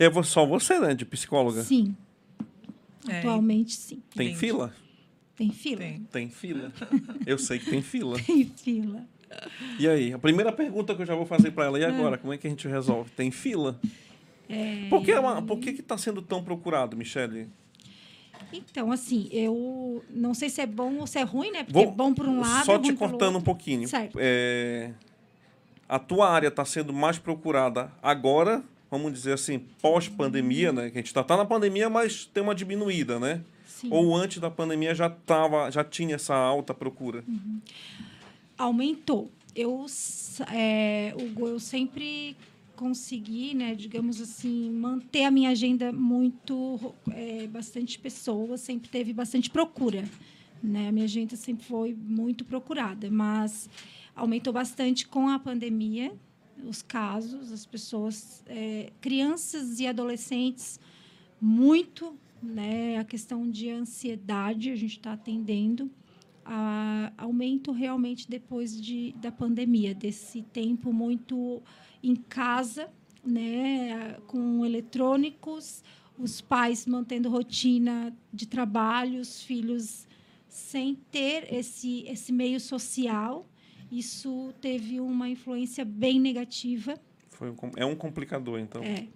É 0.04 0.23
só 0.23 0.44
você, 0.47 0.78
né, 0.80 0.94
de 0.94 1.04
psicóloga? 1.04 1.62
Sim, 1.62 1.94
É, 3.09 3.18
atualmente 3.21 3.73
sim. 3.75 4.02
Tem 4.14 4.28
Entendi. 4.28 4.38
fila? 4.40 4.75
Tem 5.37 5.50
fila? 5.50 5.78
Tem. 5.80 6.00
Tem 6.11 6.28
fila. 6.30 6.73
Eu 7.26 7.38
sei 7.38 7.59
que 7.59 7.71
tem 7.71 7.82
fila. 7.82 8.18
Tem 8.21 8.44
fila. 8.44 9.04
E 9.78 9.88
aí, 9.88 10.12
a 10.12 10.18
primeira 10.18 10.52
pergunta 10.52 10.94
que 10.94 11.00
eu 11.02 11.06
já 11.06 11.14
vou 11.14 11.25
fazer 11.25 11.52
para 11.52 11.64
ela, 11.64 11.78
Ah. 11.78 11.80
e 11.80 11.85
agora, 11.87 12.18
como 12.18 12.32
é 12.35 12.37
que 12.38 12.47
a 12.47 12.50
gente 12.50 12.68
resolve? 12.68 13.11
Tem 13.12 13.30
fila? 13.30 13.80
É, 14.49 14.88
Por 14.90 15.02
que, 15.02 15.11
é 15.11 15.18
uma- 15.18 15.40
por 15.40 15.59
que 15.59 15.71
está 15.71 15.97
sendo 15.97 16.21
tão 16.21 16.44
procurado, 16.44 16.94
Michele? 16.97 17.49
Então, 18.52 18.92
assim, 18.92 19.28
eu 19.32 20.04
não 20.11 20.35
sei 20.35 20.50
se 20.50 20.61
é 20.61 20.66
bom 20.66 20.99
ou 20.99 21.06
se 21.06 21.18
é 21.18 21.23
ruim, 21.23 21.50
né? 21.50 21.64
Porque 21.64 21.78
é 21.78 21.85
Vou- 21.85 21.92
bom 21.94 22.12
por 22.12 22.26
um 22.28 22.40
lado. 22.40 22.66
Só 22.66 22.76
ruim 22.76 22.82
te 22.82 22.92
cortando 22.92 23.38
um 23.38 23.40
pouquinho. 23.40 23.88
Certo. 23.88 24.18
É, 24.21 24.92
a 25.88 25.99
tua 25.99 26.28
área 26.28 26.49
está 26.49 26.64
sendo 26.66 26.92
mais 26.92 27.18
procurada 27.18 27.90
agora, 28.02 28.62
vamos 28.92 29.12
dizer 29.14 29.32
assim, 29.32 29.58
pós-pandemia, 29.80 30.70
né? 30.70 30.90
Que 30.90 30.99
a 30.99 31.00
gente 31.00 31.06
está 31.06 31.25
tá 31.25 31.34
na 31.34 31.46
pandemia, 31.46 31.88
mas 31.88 32.26
tem 32.26 32.42
uma 32.42 32.54
diminuída, 32.54 33.18
né? 33.18 33.42
Sim. 33.66 33.88
Ou 33.90 34.14
antes 34.14 34.38
da 34.38 34.50
pandemia 34.50 34.94
já, 34.94 35.08
tava, 35.08 35.70
já 35.70 35.82
tinha 35.82 36.14
essa 36.14 36.34
alta 36.34 36.75
procura? 36.75 37.25
aumentou. 38.58 39.30
Eu, 39.56 39.87
é, 40.52 41.14
Hugo, 41.16 41.49
eu 41.49 41.58
sempre 41.58 42.37
consegui, 42.76 43.54
né, 43.54 43.75
digamos 43.75 44.20
assim, 44.20 44.70
manter 44.70 45.25
a 45.25 45.30
minha 45.30 45.50
agenda 45.50 45.90
muito, 45.90 46.94
é, 47.11 47.46
bastante 47.46 47.99
pessoas, 47.99 48.61
sempre 48.61 48.88
teve 48.88 49.12
bastante 49.12 49.50
procura, 49.50 50.04
né? 50.62 50.88
A 50.88 50.92
minha 50.92 51.04
agenda 51.04 51.37
sempre 51.37 51.64
foi 51.64 51.94
muito 51.94 52.44
procurada, 52.44 53.11
mas 53.11 53.68
aumentou 54.14 54.52
bastante 54.52 55.06
com 55.06 55.28
a 55.28 55.38
pandemia, 55.38 56.12
os 56.64 56.82
casos, 56.82 57.52
as 57.52 57.66
pessoas, 57.66 58.42
é, 58.47 58.92
crianças 59.00 59.80
e 59.80 59.87
adolescentes, 59.87 60.78
muito, 61.40 62.16
né? 62.42 62.99
A 62.99 63.04
questão 63.04 63.50
de 63.50 63.71
ansiedade 63.71 64.71
a 64.71 64.76
gente 64.76 64.99
está 64.99 65.12
atendendo 65.12 65.90
a, 66.44 67.12
aumento 67.16 67.73
realmente 67.73 68.28
depois 68.28 68.80
de, 68.80 69.12
da 69.12 69.30
pandemia, 69.30 69.94
desse 69.94 70.42
tempo 70.42 70.92
muito 70.92 71.62
em 72.02 72.16
casa, 72.16 72.88
né, 73.25 74.18
com 74.26 74.64
eletrônicos, 74.66 75.82
os 76.18 76.40
pais 76.40 76.87
mantendo 76.87 77.28
rotina 77.28 78.14
de 78.32 78.47
trabalho, 78.47 79.21
os 79.21 79.42
filhos 79.42 80.06
sem 80.49 80.94
ter 81.11 81.52
esse, 81.52 82.04
esse 82.06 82.32
meio 82.32 82.61
social. 82.61 83.47
Isso 83.92 84.54
teve 84.61 84.99
uma 85.00 85.28
influência 85.28 85.84
bem 85.84 86.18
negativa. 86.18 86.94
Foi 87.28 87.50
um 87.50 87.56
é 87.76 87.84
um 87.84 87.94
complicador, 87.94 88.58
então. 88.58 88.82
É, 88.82 89.06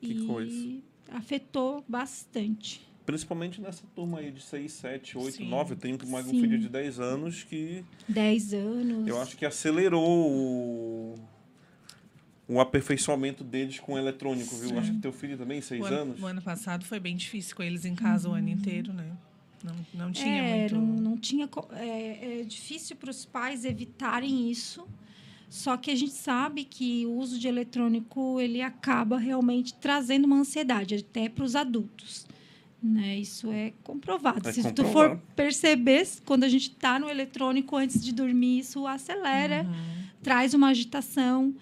Que 0.00 0.12
e 0.12 0.26
coisa. 0.26 0.78
afetou 1.10 1.84
bastante. 1.88 2.80
Principalmente 3.04 3.60
nessa 3.60 3.82
turma 3.96 4.20
aí 4.20 4.30
de 4.30 4.40
6, 4.40 4.70
7, 4.72 5.18
8, 5.18 5.36
Sim. 5.38 5.48
9. 5.48 5.72
Eu 5.72 5.76
tenho 5.76 5.98
mais 6.06 6.24
um 6.26 6.30
Sim. 6.30 6.40
filho 6.40 6.56
de 6.56 6.68
10 6.68 7.00
anos 7.00 7.42
que 7.42 7.84
Dez 8.08 8.54
anos. 8.54 9.08
eu 9.08 9.20
acho 9.20 9.36
que 9.36 9.44
acelerou 9.44 10.06
o, 10.30 11.14
o 12.46 12.60
aperfeiçoamento 12.60 13.42
deles 13.42 13.80
com 13.80 13.94
o 13.94 13.98
eletrônico, 13.98 14.54
viu? 14.54 14.78
Acho 14.78 14.92
que 14.92 14.98
teu 15.00 15.12
filho 15.12 15.36
também, 15.36 15.60
6 15.60 15.80
O 15.82 15.84
ano, 15.84 15.96
anos. 15.96 16.22
o 16.22 16.26
ano 16.26 16.40
passado 16.42 16.84
foi 16.84 17.00
bem 17.00 17.16
difícil 17.16 17.56
com 17.56 17.62
eles 17.64 17.84
em 17.84 17.96
casa 17.96 18.28
o 18.28 18.34
ano 18.34 18.48
inteiro, 18.48 18.92
né? 18.92 19.10
Não, 19.62 19.74
não 19.94 20.12
tinha 20.12 20.42
é, 20.42 20.58
muito. 20.60 20.74
Não, 20.74 20.86
não 21.10 21.16
tinha. 21.16 21.48
É, 21.72 22.40
é 22.40 22.44
difícil 22.44 22.96
para 22.96 23.10
os 23.10 23.24
pais 23.24 23.64
evitarem 23.64 24.50
isso. 24.50 24.86
Só 25.48 25.76
que 25.76 25.90
a 25.90 25.94
gente 25.94 26.14
sabe 26.14 26.64
que 26.64 27.04
o 27.04 27.12
uso 27.12 27.38
de 27.38 27.46
eletrônico 27.46 28.40
ele 28.40 28.62
acaba 28.62 29.18
realmente 29.18 29.74
trazendo 29.74 30.24
uma 30.24 30.36
ansiedade 30.36 30.94
até 30.94 31.28
para 31.28 31.44
os 31.44 31.54
adultos. 31.54 32.26
Né? 32.82 33.18
Isso 33.18 33.52
é 33.52 33.72
comprovado. 33.84 34.48
É 34.48 34.52
Se 34.52 34.62
tu 34.72 34.82
comprovado. 34.82 35.16
for 35.20 35.22
perceber, 35.36 36.08
quando 36.24 36.44
a 36.44 36.48
gente 36.48 36.70
está 36.70 36.98
no 36.98 37.08
eletrônico 37.08 37.76
antes 37.76 38.02
de 38.02 38.12
dormir, 38.12 38.60
isso 38.60 38.86
acelera, 38.86 39.64
Uhum. 39.64 40.04
traz 40.22 40.54
uma 40.54 40.68
agitação. 40.68 41.54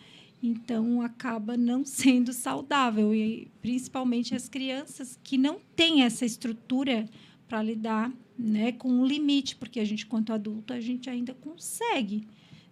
Então, 0.42 1.02
acaba 1.02 1.56
não 1.56 1.84
sendo 1.84 2.32
saudável. 2.32 3.12
E 3.14 3.48
principalmente 3.60 4.34
as 4.36 4.48
crianças 4.48 5.18
que 5.22 5.36
não 5.36 5.58
têm 5.74 6.02
essa 6.04 6.24
estrutura 6.24 7.06
para 7.50 7.60
lidar 7.64 8.12
né, 8.38 8.70
com 8.70 9.00
o 9.00 9.04
limite, 9.06 9.56
porque 9.56 9.80
a 9.80 9.84
gente, 9.84 10.06
quanto 10.06 10.32
adulto, 10.32 10.72
a 10.72 10.80
gente 10.80 11.10
ainda 11.10 11.34
consegue 11.34 12.24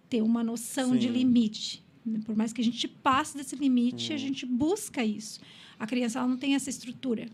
ter 0.09 0.21
uma 0.21 0.41
noção 0.41 0.95
de 0.95 1.07
Sim. 1.07 1.13
limite. 1.13 1.83
Por 2.25 2.33
mais 2.35 2.53
que 2.53 2.61
a 2.61 2.63
gente 2.63 2.87
passe 2.87 3.35
desse 3.37 3.57
limite, 3.57 4.13
a 4.13 4.15
Hum. 4.15 4.19
gente 4.19 4.45
busca 4.45 5.03
isso. 5.03 5.41
A 5.77 5.85
criança 5.85 6.19
ela 6.19 6.27
não 6.29 6.37
tem 6.37 6.55
essa 6.55 6.69
estrutura. 6.69 7.27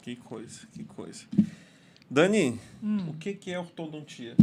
Que 0.00 0.14
coisa, 0.14 0.60
que 0.72 0.84
coisa. 0.84 1.24
Dani, 2.08 2.58
Hum. 2.82 3.08
o 3.10 3.14
que, 3.14 3.34
que 3.34 3.50
é 3.50 3.58
ortodontia? 3.58 4.36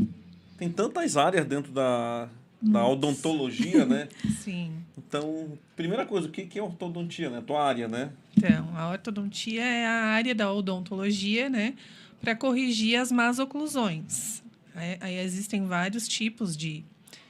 Tem 0.58 0.70
tantas 0.70 1.16
áreas 1.16 1.46
dentro 1.48 1.72
da, 1.72 2.30
da 2.62 2.86
odontologia, 2.88 3.86
né? 3.86 4.10
Sim. 4.44 4.74
Então, 4.98 5.58
primeira 5.78 6.06
coisa, 6.06 6.28
o 6.28 6.32
que, 6.32 6.46
que 6.46 6.60
é 6.60 6.62
ortodontia, 6.62 7.30
né? 7.30 7.42
Tua 7.42 7.64
área, 7.66 7.88
né? 7.88 8.12
Então, 8.36 8.76
a 8.78 8.92
ortodontia 8.92 9.64
é 9.64 9.86
a 9.88 10.04
área 10.06 10.36
da 10.36 10.52
odontologia, 10.54 11.50
né? 11.50 11.74
Para 12.22 12.36
corrigir 12.36 12.96
as 12.96 13.12
más 13.12 13.40
oclusões. 13.40 14.44
Aí, 14.76 14.98
aí 15.00 15.18
existem 15.20 15.66
vários 15.66 16.08
tipos 16.08 16.56
de, 16.56 16.84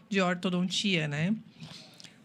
de 0.10 0.22
ortodontia, 0.22 1.08
né? 1.08 1.36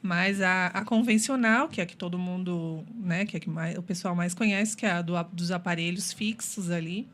Mas 0.03 0.41
a, 0.41 0.67
a 0.67 0.85
convencional, 0.85 1.69
que 1.69 1.81
é 1.81 1.85
a 1.85 1.87
que 1.87 1.97
todo 1.97 2.19
mundo, 2.19 2.85
né, 2.93 3.25
que 3.25 3.37
é 3.37 3.39
a 3.39 3.41
que 3.41 3.49
mais, 3.49 3.79
o 3.79 3.83
pessoal 3.83 4.17
mais 4.17 4.35
conhece, 4.35 4.77
que 4.77 4.85
é 4.85 4.91
a 4.91 5.01
do, 5.01 5.15
dos 5.33 5.53
aparelhos 5.53 6.13
fixos 6.13 6.73
ali, 6.73 7.09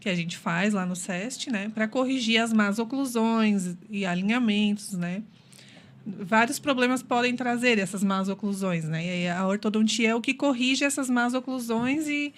que 0.00 0.08
a 0.08 0.14
gente 0.16 0.36
faz 0.36 0.74
lá 0.74 0.84
no 0.84 0.96
SEST, 0.96 1.48
né, 1.48 1.70
para 1.72 1.86
corrigir 1.86 2.38
as 2.38 2.52
más 2.52 2.80
oclusões 2.80 3.76
e 3.88 4.04
alinhamentos, 4.04 4.94
né? 4.94 5.22
Vários 6.04 6.58
problemas 6.58 7.02
podem 7.02 7.36
trazer 7.36 7.78
essas 7.78 8.02
más 8.02 8.28
oclusões, 8.28 8.84
né? 8.84 9.24
E 9.24 9.28
a 9.28 9.46
ortodontia 9.46 10.10
é 10.10 10.14
o 10.14 10.20
que 10.20 10.32
corrige 10.32 10.84
essas 10.84 11.10
más 11.10 11.34
oclusões 11.34 12.08
e, 12.08 12.32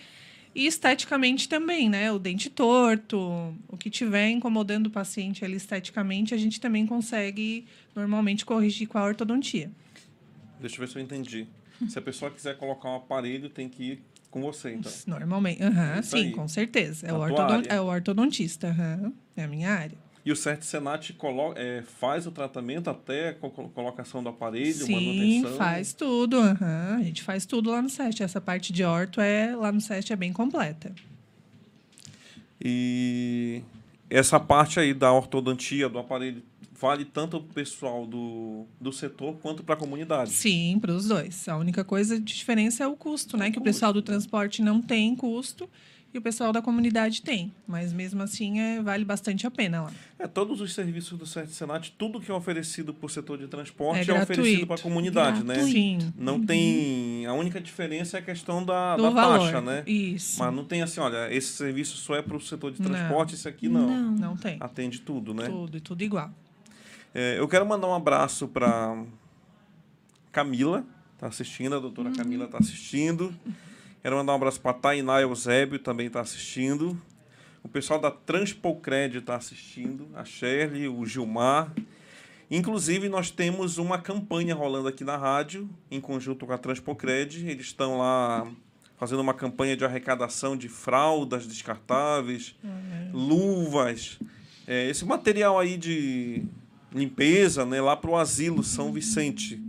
e 0.55 0.67
esteticamente 0.67 1.49
também, 1.49 1.89
né? 1.89 2.11
O 2.11 2.19
dente 2.19 2.51
torto, 2.51 3.19
o 3.69 3.77
que 3.77 3.89
tiver 3.89 4.31
incomodando 4.31 4.89
o 4.89 4.91
paciente 4.91 5.45
ali 5.45 5.57
esteticamente, 5.57 6.35
a 6.35 6.37
gente 6.37 6.61
também 6.61 6.87
consegue 6.87 7.67
normalmente 7.95 8.45
corrigir 8.45 8.89
com 8.89 8.99
a 8.99 9.05
ortodontia. 9.05 9.71
Deixa 10.61 10.77
eu 10.77 10.81
ver 10.81 10.89
se 10.89 10.97
eu 10.99 11.03
entendi. 11.03 11.47
Se 11.89 11.99
a 11.99 12.03
pessoa 12.03 12.31
quiser 12.31 12.57
colocar 12.59 12.91
um 12.91 12.97
aparelho, 12.97 13.49
tem 13.49 13.69
que 13.69 13.93
ir 13.93 14.03
com 14.31 14.43
você, 14.43 14.75
então. 14.75 14.93
Normalmente, 15.07 15.63
uhum, 15.63 16.03
sim, 16.03 16.27
aí. 16.27 16.31
com 16.33 16.47
certeza. 16.47 17.07
É 17.07 17.13
o, 17.13 17.19
ortodont, 17.19 17.69
é 17.69 17.81
o 17.81 17.85
ortodontista, 17.85 18.69
uhum, 18.69 19.13
é 19.37 19.45
a 19.45 19.49
minha 19.49 19.71
área. 19.71 19.99
E 20.25 20.31
o 20.31 20.37
CERT 20.37 20.63
Senat 20.63 21.13
colo 21.15 21.55
é, 21.57 21.83
faz 21.83 22.27
o 22.27 22.31
tratamento 22.31 22.91
até 22.91 23.31
a 23.31 23.35
colocação 23.35 24.23
do 24.23 24.29
aparelho, 24.29 24.75
Sim, 24.75 24.93
manutenção? 24.93 25.57
faz 25.57 25.93
tudo. 25.95 26.39
Uhum. 26.39 26.97
A 26.99 27.03
gente 27.03 27.23
faz 27.23 27.47
tudo 27.47 27.71
lá 27.71 27.81
no 27.81 27.89
SEST. 27.89 28.23
Essa 28.23 28.41
parte 28.41 28.73
de 28.73 28.85
orto 28.85 29.21
é, 29.21 29.57
lá 29.57 29.73
no 29.73 29.81
SEST 29.81 30.13
é 30.13 30.17
bem 30.17 30.33
completa. 30.33 30.93
E 32.63 33.63
essa 34.11 34.39
parte 34.39 34.79
aí 34.79 34.93
da 34.93 35.11
ortodontia, 35.11 35.89
do 35.89 35.99
aparelho, 35.99 36.43
vale 36.79 37.07
tanto 37.07 37.41
para 37.41 37.51
o 37.51 37.55
pessoal 37.55 38.07
do, 38.07 38.67
do 38.79 38.93
setor 38.93 39.37
quanto 39.41 39.63
para 39.63 39.75
a 39.75 39.79
comunidade? 39.79 40.31
Sim, 40.31 40.79
para 40.79 40.93
os 40.93 41.09
dois. 41.09 41.49
A 41.49 41.57
única 41.57 41.83
coisa 41.83 42.19
de 42.19 42.35
diferença 42.35 42.85
é 42.85 42.87
o 42.87 42.95
custo, 42.95 43.39
né? 43.39 43.45
O 43.45 43.49
que 43.49 43.55
custo, 43.55 43.61
o 43.61 43.65
pessoal 43.65 43.93
do 43.93 44.03
transporte 44.03 44.61
não 44.61 44.83
tem 44.83 45.17
custo 45.17 45.69
e 46.13 46.19
o 46.19 46.23
pessoal 46.23 46.53
da 46.53 46.61
comunidade 46.61 47.23
tem. 47.23 47.53
Mas 47.67 47.93
mesmo 47.93 48.23
assim 48.23 48.59
é, 48.59 48.83
vale 48.83 49.05
bastante 49.05 49.47
a 49.47 49.51
pena 49.51 49.83
lá. 49.83 49.93
É, 50.19 50.27
todos 50.27 50.61
os 50.61 50.75
serviços 50.75 51.17
do 51.17 51.25
CERT 51.25 51.51
Senat, 51.51 51.93
tudo 51.97 52.21
que 52.21 52.31
é 52.31 52.35
oferecido 52.35 52.93
por 52.93 53.11
setor 53.11 53.39
de 53.39 53.47
transporte 53.47 54.11
é, 54.11 54.15
é 54.15 54.23
oferecido 54.23 54.67
para 54.67 54.77
a 54.77 54.83
comunidade, 54.83 55.43
gratuito. 55.43 55.67
né? 55.67 55.73
Sim. 55.73 56.13
Não 56.17 56.35
uhum. 56.35 56.47
tem. 56.47 57.27
A 57.27 57.33
única 57.33 57.61
diferença 57.61 58.19
é 58.19 58.21
a 58.21 58.23
questão 58.23 58.65
da, 58.65 58.97
Do 58.97 59.05
da 59.05 59.11
valor. 59.11 59.39
taxa, 59.39 59.61
né? 59.61 59.85
Isso. 59.87 60.39
Mas 60.41 60.55
não 60.55 60.65
tem 60.65 60.83
assim, 60.83 61.01
olha, 61.01 61.33
esse 61.33 61.53
serviço 61.53 61.97
só 61.97 62.17
é 62.17 62.23
para 62.23 62.37
o 62.37 62.41
setor 62.41 62.73
de 62.73 62.83
transporte, 62.83 63.31
não. 63.31 63.35
esse 63.35 63.49
aqui 63.49 63.69
não. 63.69 63.87
Não, 63.87 64.11
não 64.13 64.37
tem. 64.37 64.57
Atende 64.61 65.01
tudo, 65.01 65.33
né? 65.33 65.47
Tudo, 65.47 65.77
e 65.77 65.81
tudo 65.81 66.03
igual. 66.03 66.31
É, 67.15 67.39
eu 67.39 67.47
quero 67.47 67.65
mandar 67.67 67.89
um 67.89 67.95
abraço 67.95 68.49
para 68.49 69.01
Camila, 70.33 70.85
tá 71.19 71.29
assistindo, 71.29 71.75
a 71.75 71.79
doutora 71.79 72.09
uhum. 72.09 72.17
Camila 72.17 72.45
está 72.47 72.59
assistindo. 72.59 73.35
Quero 74.03 74.17
mandar 74.17 74.33
um 74.33 74.37
abraço 74.37 74.61
para 74.61 74.71
a 74.71 74.75
Tainá 74.75 75.21
Eusébio, 75.21 75.79
também 75.79 76.07
está 76.07 76.21
assistindo. 76.21 77.01
O 77.63 77.69
pessoal 77.69 78.01
da 78.01 78.11
Transpocred 78.11 79.19
está 79.19 79.37
assistindo, 79.37 80.09
a 80.15 80.25
Shirley, 80.25 80.89
o 80.89 81.05
Gilmar. 81.05 81.71
Inclusive, 82.51 83.11
nós 83.11 83.31
temos 83.31 83.77
uma 83.77 83.99
campanha 83.99 84.55
rolando 84.55 84.89
aqui 84.89 85.05
na 85.05 85.19
rádio, 85.19 85.69
em 85.91 86.01
conjunto 86.01 86.47
com 86.47 86.53
a 86.53 86.59
Transpocred. 86.59 87.47
Eles 87.47 87.67
estão 87.67 87.99
lá 87.99 88.51
fazendo 88.97 89.21
uma 89.21 89.35
campanha 89.35 89.77
de 89.77 89.85
arrecadação 89.85 90.57
de 90.57 90.69
fraldas 90.69 91.47
descartáveis, 91.47 92.55
uhum. 92.65 93.11
luvas, 93.13 94.19
é, 94.67 94.89
esse 94.89 95.05
material 95.05 95.59
aí 95.59 95.77
de 95.77 96.43
limpeza, 96.93 97.67
né, 97.67 97.81
lá 97.81 97.97
para 97.97 98.11
o 98.11 98.17
asilo 98.17 98.63
São 98.63 98.93
Vicente. 98.93 99.63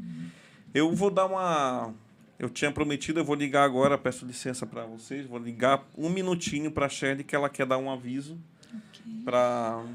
Eu 0.73 0.93
vou 0.95 1.09
dar 1.09 1.25
uma. 1.25 1.93
Eu 2.41 2.49
tinha 2.49 2.71
prometido, 2.71 3.19
eu 3.19 3.23
vou 3.23 3.35
ligar 3.35 3.63
agora, 3.63 3.99
peço 3.99 4.25
licença 4.25 4.65
para 4.65 4.83
vocês, 4.83 5.27
vou 5.27 5.37
ligar 5.37 5.87
um 5.95 6.09
minutinho 6.09 6.71
para 6.71 6.87
a 6.87 6.89
Shirley, 6.89 7.23
que 7.23 7.35
ela 7.35 7.47
quer 7.47 7.67
dar 7.67 7.77
um 7.77 7.87
aviso 7.87 8.35
okay. 8.65 9.21
para 9.23 9.85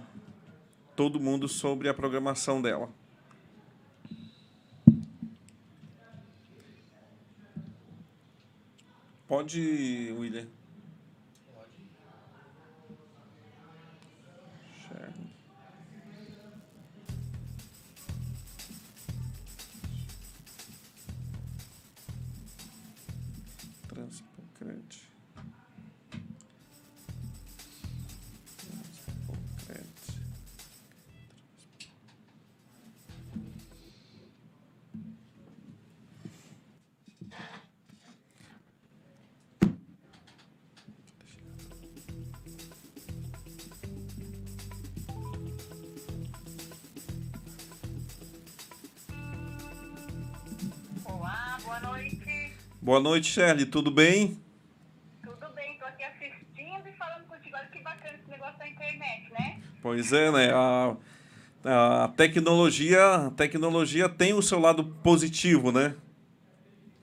todo 0.94 1.18
mundo 1.18 1.49
sobre 1.49 1.88
a 1.88 1.94
programação 1.94 2.62
dela. 2.62 2.88
Pode, 9.27 10.14
William. 10.16 10.47
Boa 52.87 53.01
noite, 53.01 53.33
Shirley. 53.33 53.66
Tudo 53.66 53.90
bem? 53.90 54.40
Tudo 55.20 55.53
bem. 55.57 55.72
Estou 55.72 55.88
aqui 55.88 56.05
assistindo 56.05 56.88
e 56.88 56.92
falando 56.92 57.27
contigo. 57.27 57.57
Olha 57.57 57.66
que 57.66 57.81
bacana 57.81 58.14
esse 58.14 58.31
negócio 58.31 58.57
da 58.61 58.68
internet, 58.68 59.33
né? 59.33 59.61
Pois 59.83 60.12
é, 60.12 60.31
né? 60.31 60.53
A, 60.55 62.05
a 62.05 62.09
tecnologia, 62.16 63.27
a 63.27 63.31
tecnologia 63.33 64.09
tem 64.09 64.35
o 64.35 64.40
seu 64.40 64.61
lado 64.61 64.85
positivo, 65.03 65.72
né? 65.72 65.96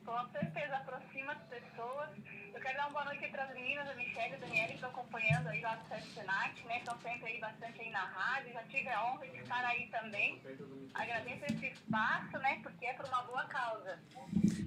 Com 0.06 0.26
certeza. 0.32 0.74
Aproxima 0.78 1.34
as 1.34 1.44
pessoas. 1.50 2.08
Eu 2.56 2.62
quero 2.62 2.78
dar 2.78 2.88
uma 2.88 2.92
boa 2.92 3.04
noite 3.04 3.28
para 3.28 3.44
as 3.44 3.54
meninas, 3.54 3.86
a 3.86 3.94
Michelle 3.96 4.32
e 4.32 4.36
a 4.36 4.38
Daniela, 4.38 4.68
que 4.70 4.76
estão 4.76 4.90
acompanhando 4.90 5.50
Senat, 6.14 6.54
né? 6.66 6.78
Estão 6.78 6.98
sempre 7.02 7.32
aí 7.32 7.40
bastante 7.40 7.82
aí 7.82 7.90
na 7.90 8.06
rádio. 8.06 8.54
Já 8.54 8.64
tive 8.64 8.90
a 8.90 9.06
honra 9.06 9.28
de 9.28 9.38
estar 9.38 9.66
aí 9.66 9.88
também. 9.88 10.42
Agradeço 10.94 11.46
esse 11.46 11.68
espaço, 11.68 12.38
né? 12.40 12.60
Porque 12.62 12.86
é 12.86 12.94
por 12.94 13.06
uma 13.08 13.22
boa 13.24 13.46
causa. 13.46 14.00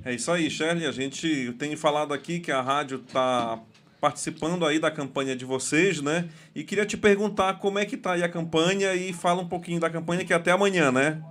É 0.04 0.12
isso 0.12 0.30
aí, 0.30 0.50
Shirley. 0.50 0.86
A 0.86 0.92
gente 0.92 1.52
tem 1.58 1.76
falado 1.76 2.12
aqui 2.12 2.40
que 2.40 2.52
a 2.52 2.60
rádio 2.60 2.98
está 2.98 3.60
participando 4.00 4.66
aí 4.66 4.78
da 4.78 4.90
campanha 4.90 5.34
de 5.34 5.44
vocês, 5.44 6.00
né? 6.00 6.28
E 6.54 6.62
queria 6.62 6.86
te 6.86 6.96
perguntar 6.96 7.54
como 7.54 7.78
é 7.78 7.86
que 7.86 7.94
está 7.94 8.12
aí 8.12 8.22
a 8.22 8.28
campanha 8.28 8.94
e 8.94 9.12
fala 9.12 9.42
um 9.42 9.48
pouquinho 9.48 9.80
da 9.80 9.90
campanha 9.90 10.24
que 10.24 10.32
é 10.32 10.36
até 10.36 10.50
amanhã, 10.50 10.92
né? 10.92 11.22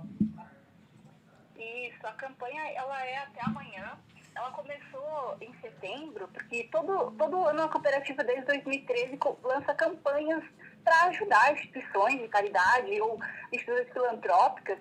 Isso, 1.56 2.06
a 2.06 2.12
campanha 2.12 2.62
ela 2.74 3.06
é 3.06 3.18
até 3.18 3.40
amanhã. 3.42 3.75
Setembro, 5.86 6.28
porque 6.28 6.68
todo, 6.72 7.12
todo 7.12 7.44
ano 7.44 7.62
a 7.62 7.68
cooperativa 7.68 8.24
desde 8.24 8.44
2013 8.46 9.18
lança 9.42 9.74
campanhas 9.74 10.42
para 10.82 11.04
ajudar 11.04 11.52
instituições 11.52 12.20
de 12.20 12.28
caridade 12.28 13.00
ou 13.00 13.18
instituições 13.52 13.92
filantrópicas 13.92 14.78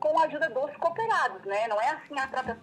com 0.00 0.18
a 0.18 0.24
ajuda 0.24 0.48
dos 0.50 0.76
cooperados, 0.76 1.44
né? 1.44 1.66
Não 1.68 1.80
é 1.80 1.90
assim 1.90 2.18
a 2.18 2.26
própria 2.28 2.56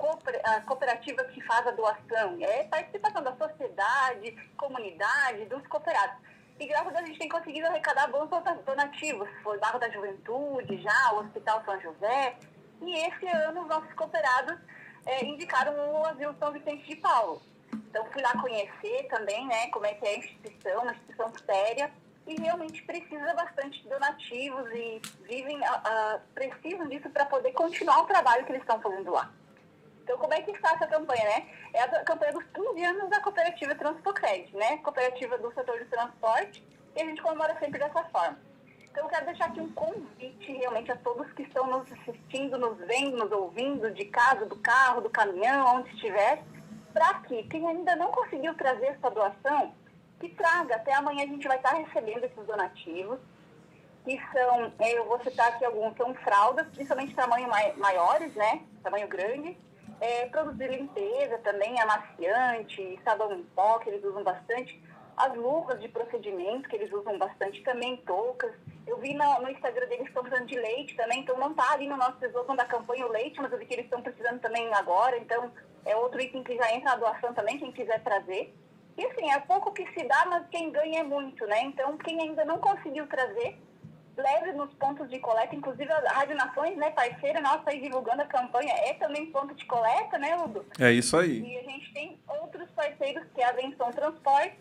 cooperativa 0.65 1.23
que 1.25 1.41
faz 1.41 1.67
a 1.67 1.71
doação, 1.71 2.37
é 2.41 2.63
participação 2.65 3.21
da 3.21 3.35
sociedade, 3.35 4.31
comunidade, 4.57 5.45
dos 5.45 5.65
cooperados. 5.67 6.17
E 6.57 6.65
graças 6.67 6.87
a 6.87 6.91
Deus 6.91 7.03
a 7.03 7.07
gente 7.07 7.19
tem 7.19 7.29
conseguido 7.29 7.67
arrecadar 7.67 8.07
bons 8.07 8.29
donativos. 8.65 9.27
Foi 9.43 9.57
Barro 9.59 9.79
da 9.79 9.89
Juventude, 9.89 10.81
já 10.81 11.11
o 11.13 11.19
Hospital 11.19 11.63
São 11.65 11.79
José. 11.81 12.37
E 12.81 12.97
esse 13.07 13.27
ano 13.27 13.63
os 13.63 13.67
nossos 13.67 13.93
cooperados 13.93 14.57
é, 15.05 15.25
indicaram 15.25 15.73
o 15.73 16.05
Asilo 16.05 16.35
São 16.39 16.53
Vicente 16.53 16.87
de 16.87 16.95
Paulo. 16.95 17.41
Então 17.89 18.05
fui 18.11 18.21
lá 18.21 18.33
conhecer 18.41 19.07
também, 19.09 19.45
né, 19.47 19.67
como 19.67 19.85
é 19.85 19.93
que 19.93 20.05
é 20.05 20.09
a 20.09 20.17
instituição, 20.17 20.83
uma 20.83 20.91
instituição 20.91 21.31
séria 21.45 21.91
e 22.27 22.41
realmente 22.41 22.81
precisa 22.83 23.33
bastante 23.33 23.81
de 23.81 23.89
donativos 23.89 24.69
e 24.71 25.01
vivem, 25.27 25.59
uh, 25.59 26.19
precisam 26.33 26.87
disso 26.87 27.09
para 27.09 27.25
poder 27.25 27.51
continuar 27.51 28.01
o 28.01 28.05
trabalho 28.05 28.43
que 28.45 28.51
eles 28.51 28.61
estão 28.61 28.81
fazendo 28.81 29.11
lá. 29.11 29.31
Então, 30.03 30.17
como 30.17 30.33
é 30.33 30.41
que 30.41 30.51
está 30.51 30.73
essa 30.73 30.87
campanha, 30.87 31.23
né? 31.23 31.47
É 31.73 31.81
a 31.81 32.03
campanha 32.03 32.33
dos 32.33 32.43
15 32.53 32.83
anos 32.83 33.09
da 33.09 33.19
cooperativa 33.21 33.73
Transpocred, 33.73 34.55
né? 34.55 34.77
Cooperativa 34.77 35.37
do 35.39 35.51
setor 35.53 35.79
de 35.79 35.85
transporte, 35.85 36.63
e 36.95 37.01
a 37.01 37.05
gente 37.05 37.21
comemora 37.21 37.57
sempre 37.59 37.79
dessa 37.79 38.03
forma. 38.05 38.37
Então, 38.83 39.03
eu 39.03 39.09
quero 39.09 39.25
deixar 39.25 39.45
aqui 39.45 39.59
um 39.59 39.71
convite 39.73 40.51
realmente 40.53 40.91
a 40.91 40.95
todos 40.95 41.31
que 41.33 41.41
estão 41.41 41.67
nos 41.67 41.91
assistindo, 41.91 42.57
nos 42.57 42.77
vendo, 42.85 43.17
nos 43.17 43.31
ouvindo, 43.31 43.91
de 43.91 44.05
casa, 44.05 44.45
do 44.45 44.55
carro, 44.57 45.01
do 45.01 45.09
caminhão, 45.09 45.77
onde 45.77 45.89
estiver, 45.95 46.43
para 46.95 47.15
que 47.15 47.43
quem 47.43 47.67
ainda 47.67 47.93
não 47.97 48.09
conseguiu 48.09 48.55
trazer 48.55 48.85
essa 48.85 49.11
doação, 49.11 49.73
que 50.17 50.29
traga. 50.29 50.77
Até 50.77 50.93
amanhã 50.93 51.25
a 51.25 51.27
gente 51.27 51.45
vai 51.45 51.57
estar 51.57 51.73
recebendo 51.73 52.23
esses 52.23 52.47
donativos. 52.47 53.19
que 54.05 54.17
são, 54.31 54.71
é, 54.79 54.97
eu 54.97 55.05
vou 55.05 55.19
citar 55.19 55.49
aqui 55.49 55.65
alguns, 55.65 55.97
são 55.97 56.13
fraldas, 56.13 56.67
principalmente 56.67 57.13
tamanho 57.13 57.49
mai, 57.49 57.73
maiores, 57.73 58.33
né? 58.35 58.61
Tamanho 58.81 59.09
grande. 59.09 59.57
É, 59.99 60.27
produtos 60.27 60.57
de 60.57 60.67
limpeza 60.67 61.37
também, 61.39 61.79
amaciante, 61.81 62.99
sabão 63.03 63.33
em 63.33 63.43
pó, 63.43 63.79
que 63.79 63.89
eles 63.89 64.03
usam 64.03 64.23
bastante. 64.23 64.81
As 65.17 65.33
luvas 65.35 65.79
de 65.79 65.87
procedimento, 65.87 66.67
que 66.67 66.75
eles 66.75 66.91
usam 66.91 67.17
bastante 67.17 67.61
também, 67.63 67.97
toucas. 67.97 68.51
Eu 68.85 68.97
vi 68.97 69.13
no, 69.13 69.41
no 69.41 69.49
Instagram 69.49 69.87
deles 69.87 70.03
que 70.03 70.09
estão 70.09 70.23
precisando 70.23 70.47
de 70.47 70.59
leite 70.59 70.95
também, 70.95 71.21
então 71.21 71.37
não 71.37 71.51
está 71.51 71.71
ali 71.71 71.87
no 71.87 71.97
nosso 71.97 72.23
slogan 72.25 72.55
da 72.55 72.65
campanha 72.65 73.07
o 73.07 73.11
leite, 73.11 73.39
mas 73.39 73.51
eu 73.51 73.57
vi 73.57 73.65
que 73.65 73.73
eles 73.73 73.85
estão 73.85 74.01
precisando 74.01 74.41
também 74.41 74.71
agora, 74.73 75.17
então 75.17 75.51
é 75.85 75.95
outro 75.95 76.21
item 76.21 76.43
que 76.43 76.55
já 76.57 76.73
entra 76.73 76.91
na 76.91 76.95
doação 76.97 77.33
também, 77.33 77.57
quem 77.57 77.71
quiser 77.71 78.03
trazer. 78.03 78.53
E 78.97 79.05
assim, 79.05 79.29
é 79.31 79.39
pouco 79.39 79.71
que 79.73 79.85
se 79.93 80.07
dá, 80.07 80.25
mas 80.25 80.47
quem 80.49 80.71
ganha 80.71 80.99
é 81.01 81.03
muito, 81.03 81.45
né? 81.47 81.63
Então, 81.63 81.97
quem 81.97 82.21
ainda 82.21 82.45
não 82.45 82.59
conseguiu 82.59 83.07
trazer, 83.07 83.57
leve 84.17 84.53
nos 84.53 84.73
pontos 84.75 85.09
de 85.09 85.19
coleta, 85.19 85.55
inclusive 85.55 85.91
a 85.91 85.99
Rádio 86.13 86.35
Nações, 86.35 86.77
né, 86.77 86.91
parceira 86.91 87.41
nossa 87.41 87.69
aí 87.69 87.81
divulgando 87.81 88.21
a 88.21 88.25
campanha, 88.25 88.73
é 88.73 88.93
também 88.93 89.25
ponto 89.27 89.53
de 89.53 89.65
coleta, 89.65 90.17
né, 90.17 90.37
Udo? 90.37 90.65
É 90.79 90.91
isso 90.91 91.17
aí. 91.17 91.41
E 91.41 91.57
a 91.57 91.63
gente 91.63 91.93
tem 91.93 92.19
outros 92.27 92.69
parceiros, 92.71 93.25
que 93.33 93.41
é 93.41 93.45
a 93.45 93.51
Venção 93.51 93.91
Transporte, 93.91 94.57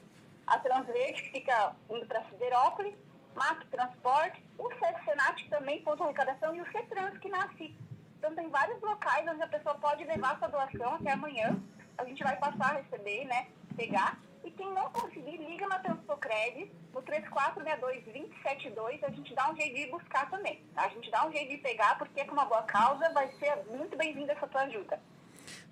a 0.47 0.59
Transverde, 0.59 1.23
que 1.23 1.31
fica 1.31 1.75
indo 1.91 2.07
para 2.07 2.25
Siderópolis, 2.25 2.95
MAC 3.35 3.67
Transporte, 3.67 4.45
o 4.59 4.69
Senat 5.05 5.49
também, 5.49 5.83
ponto 5.83 6.03
arrecadação, 6.03 6.55
e 6.55 6.61
o 6.61 6.71
CETRANS, 6.71 7.19
que 7.19 7.29
nasce. 7.29 7.75
Então, 8.19 8.35
tem 8.35 8.49
vários 8.49 8.81
locais 8.81 9.27
onde 9.29 9.43
a 9.43 9.49
pessoa 9.49 9.75
pode 9.77 10.05
levar 10.05 10.39
sua 10.39 10.49
doação 10.49 10.95
até 10.95 11.13
amanhã. 11.13 11.61
A 11.99 12.05
gente 12.05 12.23
vai 12.23 12.37
passar 12.37 12.71
a 12.71 12.81
receber, 12.81 13.25
né, 13.27 13.49
pegar. 13.77 14.19
E 14.45 14.51
quem 14.51 14.73
não 14.73 14.91
conseguir, 14.91 15.39
liga 15.39 15.67
na 15.67 15.79
Transfocred, 15.79 16.71
no 16.93 17.03
3462-2072, 17.03 19.03
a 19.03 19.11
gente 19.11 19.35
dá 19.35 19.51
um 19.51 19.57
jeito 19.57 19.75
de 19.75 19.91
buscar 19.91 20.31
também. 20.31 20.63
Tá? 20.75 20.85
A 20.85 20.89
gente 20.89 21.11
dá 21.11 21.27
um 21.27 21.33
jeito 21.33 21.51
de 21.51 21.59
pegar, 21.59 21.99
porque 21.99 22.21
é 22.21 22.25
com 22.25 22.33
uma 22.33 22.45
boa 22.45 22.63
causa, 22.63 23.13
vai 23.13 23.31
ser 23.39 23.65
muito 23.71 23.97
bem-vinda 23.97 24.33
essa 24.33 24.47
tua 24.47 24.63
ajuda. 24.63 25.01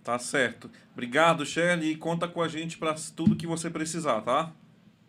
Tá 0.03 0.19
certo. 0.19 0.71
Obrigado, 0.93 1.47
Shelly, 1.47 1.93
e 1.93 1.97
conta 1.97 2.27
com 2.27 2.43
a 2.43 2.49
gente 2.49 2.79
para 2.79 2.95
tudo 3.15 3.37
que 3.37 3.47
você 3.47 3.71
precisar, 3.71 4.21
tá? 4.23 4.53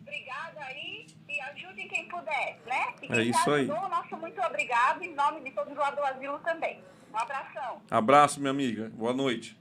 Obrigada 0.06 0.60
aí 0.60 1.06
e 1.28 1.40
ajudem 1.40 1.88
quem 1.88 2.06
puder, 2.08 2.60
né? 2.66 2.94
E 3.02 3.08
quem 3.08 3.16
É 3.18 3.22
isso 3.22 3.50
aí. 3.50 3.62
ajudou, 3.70 3.88
nosso 3.88 4.16
muito 4.18 4.40
obrigado 4.42 5.02
em 5.02 5.14
nome 5.14 5.40
de 5.40 5.50
todos 5.52 5.74
lá 5.76 5.90
do 5.90 6.02
asilo 6.04 6.38
também. 6.40 6.78
Um 7.12 7.18
abração. 7.18 7.80
Abraço, 7.90 8.38
minha 8.38 8.50
amiga. 8.50 8.90
Boa 8.94 9.14
noite. 9.14 9.56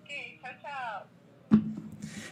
Ok, 0.00 0.38
tchau, 0.40 0.52
tchau. 0.62 1.60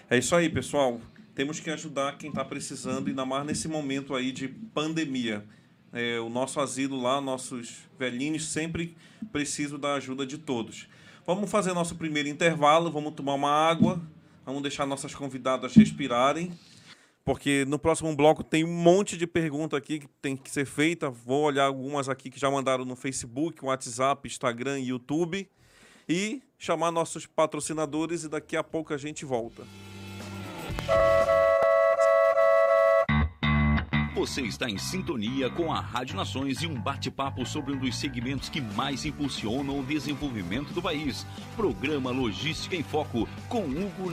É 0.09 0.17
isso 0.19 0.35
aí, 0.35 0.49
pessoal. 0.49 1.01
Temos 1.35 1.61
que 1.61 1.71
ajudar 1.71 2.17
quem 2.19 2.31
está 2.31 2.45
precisando, 2.45 3.09
ainda 3.09 3.25
mais 3.27 3.45
nesse 3.47 3.69
momento 3.69 4.15
aí 4.15 4.33
de 4.33 4.49
pandemia. 4.49 5.45
É, 5.93 6.19
o 6.21 6.29
nosso 6.31 6.59
asilo 6.61 7.01
lá, 7.01 7.21
nossos 7.21 7.83
velhinhos, 7.99 8.47
sempre 8.49 8.97
precisam 9.31 9.79
da 9.79 9.95
ajuda 9.95 10.25
de 10.27 10.39
todos. 10.39 10.89
Vamos 11.27 11.51
fazer 11.51 11.73
nosso 11.75 11.97
primeiro 11.97 12.29
intervalo, 12.29 12.91
vamos 12.91 13.15
tomar 13.15 13.35
uma 13.35 13.51
água, 13.51 14.01
vamos 14.45 14.63
deixar 14.63 14.87
nossas 14.87 15.15
convidadas 15.15 15.75
respirarem, 15.75 16.53
porque 17.25 17.65
no 17.67 17.79
próximo 17.79 18.15
bloco 18.15 18.43
tem 18.43 18.65
um 18.65 18.73
monte 18.73 19.17
de 19.17 19.27
pergunta 19.27 19.77
aqui 19.77 20.01
que 20.01 20.09
tem 20.21 20.37
que 20.37 20.51
ser 20.51 20.67
feita. 20.67 21.11
Vou 21.11 21.45
olhar 21.45 21.67
algumas 21.67 22.09
aqui 22.09 22.31
que 22.31 22.41
já 22.41 22.51
mandaram 22.51 22.85
no 22.85 22.97
Facebook, 22.97 23.65
WhatsApp, 23.65 24.27
Instagram 24.27 24.81
e 24.81 24.89
YouTube. 24.89 25.49
E 26.09 26.43
chamar 26.59 26.91
nossos 26.91 27.27
patrocinadores 27.27 28.25
e 28.25 28.29
daqui 28.29 28.57
a 28.57 28.65
pouco 28.65 28.93
a 28.93 28.97
gente 28.97 29.25
volta. 29.25 29.65
Você 34.15 34.43
está 34.43 34.69
em 34.69 34.79
sintonia 34.79 35.51
com 35.51 35.73
a 35.73 35.81
Rádio 35.81 36.17
Nações 36.17 36.63
e 36.63 36.67
um 36.67 36.81
bate-papo 36.81 37.45
sobre 37.47 37.73
um 37.73 37.79
dos 37.79 37.99
segmentos 37.99 38.49
que 38.49 38.61
mais 38.61 39.05
impulsionam 39.05 39.81
o 39.81 39.83
desenvolvimento 39.83 40.73
do 40.73 40.83
país. 40.83 41.27
Programa 41.57 42.11
Logística 42.11 42.77
em 42.77 42.83
Foco, 42.83 43.29
com 43.49 43.65
Hugo. 43.65 44.13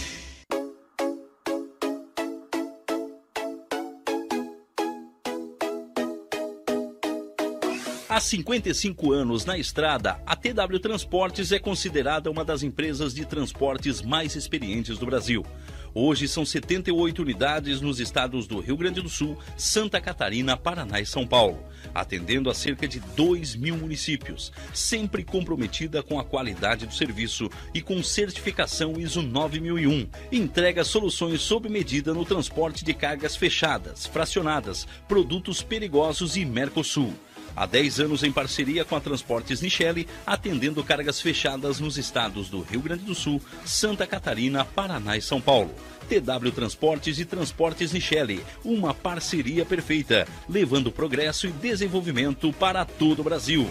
55 8.21 9.11
anos 9.11 9.45
na 9.45 9.57
estrada, 9.57 10.21
a 10.25 10.35
TW 10.35 10.79
Transportes 10.79 11.51
é 11.51 11.59
considerada 11.59 12.29
uma 12.29 12.45
das 12.45 12.61
empresas 12.61 13.13
de 13.13 13.25
transportes 13.25 14.01
mais 14.01 14.35
experientes 14.35 14.97
do 14.97 15.05
Brasil. 15.05 15.45
Hoje 15.93 16.27
são 16.27 16.45
78 16.45 17.21
unidades 17.21 17.81
nos 17.81 17.99
estados 17.99 18.47
do 18.47 18.59
Rio 18.59 18.77
Grande 18.77 19.01
do 19.01 19.09
Sul, 19.09 19.37
Santa 19.57 19.99
Catarina, 19.99 20.55
Paraná 20.55 21.01
e 21.01 21.05
São 21.05 21.27
Paulo, 21.27 21.65
atendendo 21.93 22.49
a 22.49 22.53
cerca 22.53 22.87
de 22.87 22.99
2 22.99 23.55
mil 23.55 23.75
municípios, 23.75 24.53
sempre 24.73 25.23
comprometida 25.25 26.01
com 26.01 26.17
a 26.17 26.23
qualidade 26.23 26.85
do 26.85 26.93
serviço 26.93 27.49
e 27.73 27.81
com 27.81 28.01
certificação 28.01 28.93
ISO 28.97 29.21
9001. 29.21 30.07
Entrega 30.31 30.85
soluções 30.85 31.41
sob 31.41 31.67
medida 31.67 32.13
no 32.13 32.23
transporte 32.23 32.85
de 32.85 32.93
cargas 32.93 33.35
fechadas, 33.35 34.05
fracionadas, 34.05 34.87
produtos 35.09 35.61
perigosos 35.61 36.37
e 36.37 36.45
Mercosul. 36.45 37.13
Há 37.55 37.65
10 37.65 37.99
anos 38.01 38.23
em 38.23 38.31
parceria 38.31 38.85
com 38.85 38.95
a 38.95 38.99
Transportes 38.99 39.61
Nichelle, 39.61 40.07
atendendo 40.25 40.83
cargas 40.83 41.19
fechadas 41.21 41.79
nos 41.79 41.97
estados 41.97 42.49
do 42.49 42.61
Rio 42.61 42.81
Grande 42.81 43.03
do 43.03 43.15
Sul, 43.15 43.41
Santa 43.65 44.07
Catarina, 44.07 44.65
Paraná 44.65 45.17
e 45.17 45.21
São 45.21 45.41
Paulo. 45.41 45.73
TW 46.07 46.51
Transportes 46.53 47.19
e 47.19 47.25
Transportes 47.25 47.93
Nichelle, 47.93 48.43
uma 48.63 48.93
parceria 48.93 49.65
perfeita, 49.65 50.27
levando 50.49 50.91
progresso 50.91 51.47
e 51.47 51.51
desenvolvimento 51.51 52.51
para 52.53 52.83
todo 52.83 53.19
o 53.19 53.23
Brasil. 53.23 53.69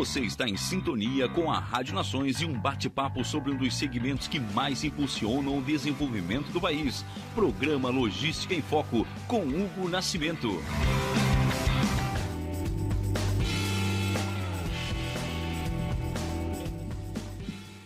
Você 0.00 0.20
está 0.20 0.48
em 0.48 0.56
sintonia 0.56 1.28
com 1.28 1.52
a 1.52 1.58
Rádio 1.58 1.94
Nações 1.94 2.40
e 2.40 2.46
um 2.46 2.58
bate-papo 2.58 3.22
sobre 3.22 3.52
um 3.52 3.56
dos 3.58 3.76
segmentos 3.76 4.28
que 4.28 4.40
mais 4.40 4.82
impulsionam 4.82 5.58
o 5.58 5.62
desenvolvimento 5.62 6.50
do 6.52 6.58
país. 6.58 7.04
Programa 7.34 7.90
Logística 7.90 8.54
em 8.54 8.62
Foco, 8.62 9.06
com 9.28 9.42
Hugo 9.42 9.90
Nascimento. 9.90 10.48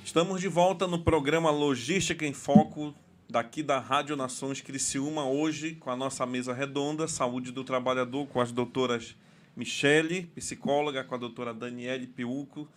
Estamos 0.05 0.40
de 0.40 0.46
volta 0.46 0.87
no 0.87 1.00
programa 1.00 1.50
Logística 1.50 2.24
em 2.24 2.33
Foco, 2.33 2.94
daqui 3.29 3.61
da 3.61 3.81
Rádio 3.81 4.14
Nações 4.14 4.61
Criciúma, 4.61 5.27
hoje 5.27 5.74
com 5.74 5.90
a 5.90 5.96
nossa 5.96 6.24
mesa 6.24 6.55
redonda, 6.55 7.09
Saúde 7.09 7.50
do 7.50 7.64
Trabalhador, 7.64 8.24
com 8.29 8.40
as 8.40 8.53
doutoras 8.53 9.16
Michele, 9.57 10.27
psicóloga, 10.35 11.05
com 11.05 11.14
a 11.14 11.19
doutora 11.19 11.55
Daniele 11.55 12.07
Piuco, 12.07 12.69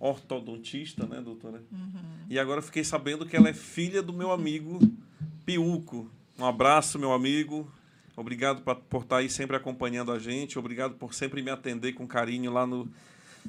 ortodontista, 0.00 1.06
né, 1.06 1.20
doutora? 1.20 1.62
E 2.30 2.38
agora 2.38 2.62
fiquei 2.62 2.84
sabendo 2.84 3.26
que 3.26 3.36
ela 3.36 3.48
é 3.48 3.54
filha 3.54 4.02
do 4.02 4.12
meu 4.12 4.30
amigo 4.32 4.78
Piuco. 5.44 6.10
Um 6.38 6.44
abraço, 6.44 6.98
meu 6.98 7.12
amigo. 7.12 7.70
Obrigado 8.16 8.62
por 8.88 9.02
estar 9.02 9.18
aí 9.18 9.28
sempre 9.28 9.56
acompanhando 9.56 10.10
a 10.10 10.18
gente. 10.18 10.58
Obrigado 10.58 10.94
por 10.94 11.14
sempre 11.14 11.42
me 11.42 11.50
atender 11.50 11.92
com 11.92 12.06
carinho 12.06 12.52
lá 12.52 12.66
no 12.66 12.88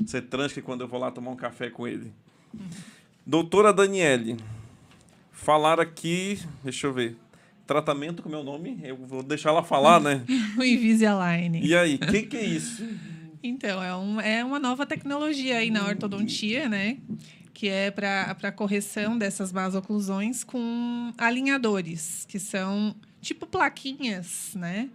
Cetransque 0.06 0.62
quando 0.62 0.82
eu 0.82 0.88
vou 0.88 1.00
lá 1.00 1.12
tomar 1.12 1.32
um 1.32 1.36
café 1.36 1.70
com 1.70 1.88
ele. 1.88 2.14
Doutora 3.26 3.72
Daniele, 3.72 4.38
falar 5.32 5.80
aqui, 5.80 6.40
deixa 6.64 6.88
eu 6.88 6.94
ver. 6.94 7.18
Tratamento 7.74 8.24
com 8.24 8.30
meu 8.30 8.44
nome, 8.44 8.80
eu 8.84 8.98
vou 8.98 9.22
deixar 9.22 9.50
ela 9.52 9.62
falar, 9.64 10.00
né? 10.02 10.24
O 10.58 10.64
Invisalign. 10.64 11.60
E 11.64 11.76
aí, 11.76 11.96
o 11.96 12.00
que, 12.00 12.24
que 12.24 12.36
é 12.36 12.44
isso? 12.44 12.84
Então, 13.44 13.82
é, 13.84 13.96
um, 13.96 14.20
é 14.20 14.44
uma 14.44 14.58
nova 14.58 14.88
tecnologia 14.88 15.58
aí 15.58 15.70
na 15.70 15.86
ortodontia, 15.86 16.68
né? 16.68 16.98
Que 17.54 17.68
é 17.70 17.92
para 17.92 18.52
correção 18.52 19.16
dessas 19.20 19.52
más 19.54 19.76
oclusões 19.76 20.44
com 20.44 21.14
alinhadores, 21.16 22.26
que 22.28 22.40
são 22.40 22.96
tipo 23.22 23.46
plaquinhas, 23.46 24.54
né? 24.56 24.90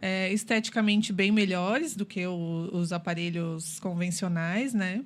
É, 0.00 0.32
esteticamente 0.32 1.12
bem 1.12 1.32
melhores 1.32 1.96
do 1.96 2.06
que 2.06 2.24
o- 2.24 2.70
os 2.72 2.92
aparelhos 2.92 3.80
convencionais, 3.80 4.72
né? 4.72 5.02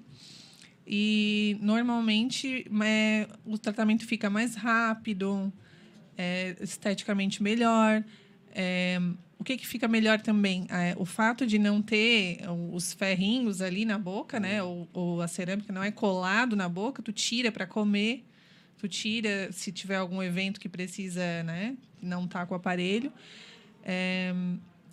E 0.86 1.56
normalmente 1.62 2.66
é, 2.84 3.26
o 3.46 3.56
tratamento 3.56 4.04
fica 4.04 4.28
mais 4.28 4.54
rápido, 4.54 5.50
é, 6.20 6.54
esteticamente 6.60 7.42
melhor. 7.42 8.04
É, 8.54 9.00
o 9.38 9.42
que, 9.42 9.56
que 9.56 9.66
fica 9.66 9.88
melhor 9.88 10.20
também? 10.20 10.66
É, 10.68 10.94
o 10.98 11.06
fato 11.06 11.46
de 11.46 11.58
não 11.58 11.80
ter 11.80 12.40
os 12.70 12.92
ferrinhos 12.92 13.62
ali 13.62 13.86
na 13.86 13.98
boca, 13.98 14.38
né? 14.38 14.62
Ou, 14.62 14.86
ou 14.92 15.22
a 15.22 15.28
cerâmica 15.28 15.72
não 15.72 15.82
é 15.82 15.90
colado 15.90 16.54
na 16.54 16.68
boca, 16.68 17.02
tu 17.02 17.10
tira 17.10 17.50
para 17.50 17.66
comer, 17.66 18.22
tu 18.76 18.86
tira 18.86 19.50
se 19.50 19.72
tiver 19.72 19.96
algum 19.96 20.22
evento 20.22 20.60
que 20.60 20.68
precisa, 20.68 21.42
né? 21.42 21.74
Não 22.02 22.28
tá 22.28 22.44
com 22.44 22.52
o 22.52 22.56
aparelho. 22.58 23.10
É, 23.82 24.34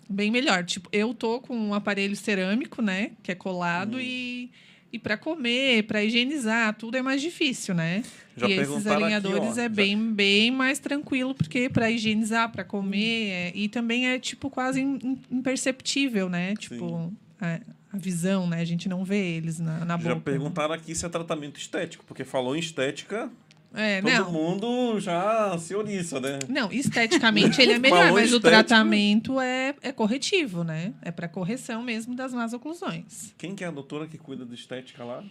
bem 0.08 0.30
melhor. 0.30 0.64
Tipo, 0.64 0.88
eu 0.90 1.12
tô 1.12 1.42
com 1.42 1.54
um 1.54 1.74
aparelho 1.74 2.16
cerâmico, 2.16 2.80
né? 2.80 3.10
Que 3.22 3.32
é 3.32 3.34
colado 3.34 4.00
e, 4.00 4.50
e 4.92 4.98
para 4.98 5.16
comer, 5.16 5.82
para 5.84 6.02
higienizar, 6.04 6.74
tudo 6.74 6.96
é 6.96 7.02
mais 7.02 7.20
difícil, 7.20 7.74
né? 7.74 8.02
Já 8.36 8.48
e 8.48 8.52
esses 8.52 8.86
aqui, 8.86 9.02
alinhadores 9.02 9.56
ó, 9.56 9.60
é 9.60 9.62
já- 9.64 9.68
bem, 9.68 10.12
bem 10.12 10.50
mais 10.50 10.78
tranquilo, 10.78 11.34
porque 11.34 11.68
para 11.68 11.90
higienizar, 11.90 12.50
para 12.52 12.64
comer, 12.64 13.30
é- 13.30 13.52
e 13.54 13.68
também 13.68 14.06
é 14.08 14.18
tipo 14.18 14.48
quase 14.48 14.80
im- 14.80 14.98
im- 15.02 15.18
imperceptível, 15.30 16.28
né? 16.28 16.54
Tipo, 16.56 17.12
a, 17.40 17.60
a 17.92 17.98
visão, 17.98 18.46
né? 18.46 18.60
A 18.60 18.64
gente 18.64 18.88
não 18.88 19.04
vê 19.04 19.36
eles 19.36 19.58
na, 19.58 19.84
na 19.84 19.96
boca. 19.96 20.10
Já 20.10 20.16
perguntaram 20.20 20.74
aqui 20.74 20.94
se 20.94 21.04
é 21.04 21.08
tratamento 21.08 21.58
estético, 21.58 22.04
porque 22.06 22.24
falou 22.24 22.54
em 22.56 22.60
estética, 22.60 23.30
É, 23.74 24.00
todo 24.00 24.10
não. 24.10 24.32
mundo 24.32 24.98
já 24.98 25.56
se 25.58 25.74
oriça, 25.74 26.18
né? 26.18 26.38
Não, 26.48 26.72
esteticamente 26.72 27.60
ele 27.60 27.72
é 27.72 27.78
melhor, 27.80 28.12
mas 28.12 28.32
o 28.32 28.40
tratamento 28.40 29.38
é, 29.38 29.74
é 29.82 29.92
corretivo, 29.92 30.64
né? 30.64 30.94
É 31.02 31.10
para 31.10 31.28
correção 31.28 31.82
mesmo 31.82 32.14
das 32.14 32.32
más 32.32 32.52
oclusões. 32.52 33.34
Quem 33.36 33.54
que 33.54 33.62
é 33.62 33.66
a 33.66 33.70
doutora 33.70 34.06
que 34.06 34.16
cuida 34.16 34.46
de 34.46 34.54
estética 34.54 35.04
lá? 35.04 35.22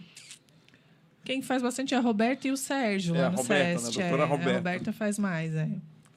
Quem 1.24 1.42
faz 1.42 1.60
bastante 1.60 1.94
é 1.94 1.98
a 1.98 2.00
Roberta 2.00 2.48
e 2.48 2.52
o 2.52 2.56
Sérgio 2.56 3.14
É, 3.14 3.20
lá 3.20 3.26
a 3.26 3.30
no 3.30 3.36
Roberta, 3.38 3.72
né? 3.72 3.78
SEST. 3.78 3.98
Doutora 3.98 4.22
é. 4.22 4.26
Roberta. 4.26 4.50
A 4.50 4.54
Roberta 4.54 4.92
faz 4.92 5.18
mais, 5.18 5.54
é. 5.54 5.68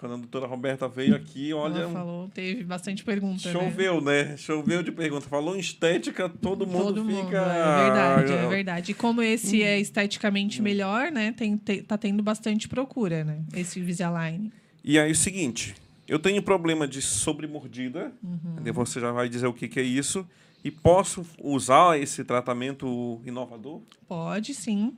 Quando 0.01 0.15
a 0.15 0.17
doutora 0.17 0.47
Roberta 0.47 0.87
veio 0.87 1.15
aqui, 1.15 1.53
olha, 1.53 1.81
Ela 1.81 1.93
falou, 1.93 2.27
teve 2.33 2.63
bastante 2.63 3.03
pergunta, 3.03 3.47
né? 3.47 3.53
choveu, 3.53 4.01
né? 4.01 4.35
Choveu 4.35 4.81
de 4.81 4.91
pergunta. 4.91 5.29
Falou 5.29 5.55
em 5.55 5.59
estética, 5.59 6.27
todo 6.27 6.65
mundo 6.65 6.85
Todo 6.85 7.05
fica... 7.05 7.21
mundo, 7.21 7.35
é 7.37 7.83
verdade, 7.83 8.33
é 8.33 8.47
verdade. 8.49 8.91
E 8.91 8.93
como 8.95 9.21
esse 9.21 9.61
é 9.61 9.79
esteticamente 9.79 10.59
melhor, 10.59 11.11
né? 11.11 11.31
Tem, 11.33 11.55
te- 11.55 11.83
tá 11.83 11.99
tendo 11.99 12.23
bastante 12.23 12.67
procura, 12.67 13.23
né? 13.23 13.41
Esse 13.55 13.79
Invisalign. 13.79 14.51
E 14.83 14.97
aí, 14.97 15.11
o 15.11 15.15
seguinte, 15.15 15.75
eu 16.07 16.17
tenho 16.17 16.41
problema 16.41 16.87
de 16.87 16.99
sobremordida, 16.99 18.11
Uhum. 18.23 18.73
você 18.73 18.99
já 18.99 19.11
vai 19.11 19.29
dizer 19.29 19.45
o 19.45 19.53
que, 19.53 19.67
que 19.67 19.79
é 19.79 19.83
isso, 19.83 20.27
e 20.63 20.71
posso 20.71 21.23
usar 21.39 21.99
esse 21.99 22.23
tratamento 22.23 23.21
inovador? 23.23 23.81
Pode, 24.07 24.55
sim. 24.55 24.93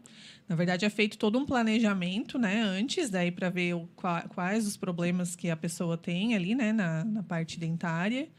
Na 0.53 0.57
verdade, 0.57 0.85
é 0.85 0.89
feito 0.91 1.17
todo 1.17 1.39
um 1.39 1.47
planejamento, 1.47 2.37
né? 2.37 2.61
Antes, 2.61 3.09
daí, 3.09 3.31
para 3.31 3.49
ver 3.49 3.73
o, 3.73 3.87
qua- 3.95 4.21
quais 4.29 4.67
os 4.67 4.77
problemas 4.77 5.35
que 5.35 5.49
a 5.49 5.57
pessoa 5.57 5.97
tem 5.97 6.35
ali, 6.35 6.53
né? 6.53 6.71
Na, 6.71 7.03
na 7.03 7.23
parte 7.23 7.59
dentária. 7.59 8.29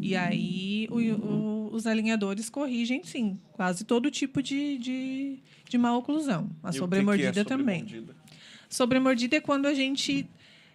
E 0.00 0.16
aí, 0.16 0.88
o- 0.90 0.96
o- 0.96 1.68
os 1.74 1.86
alinhadores 1.86 2.48
corrigem, 2.48 3.04
sim, 3.04 3.38
quase 3.52 3.84
todo 3.84 4.10
tipo 4.10 4.42
de, 4.42 4.78
de, 4.78 5.38
de 5.68 5.76
má 5.76 5.94
oclusão. 5.94 6.48
A 6.62 6.68
E 6.68 6.70
o 6.70 6.72
que 6.72 6.72
que 6.72 6.72
é 6.72 6.78
sobremordida 6.78 7.44
também. 7.44 7.80
sobremordida? 7.80 8.16
Sobremordida 8.70 9.36
é 9.36 9.40
quando 9.42 9.66
a 9.66 9.74
gente. 9.74 10.26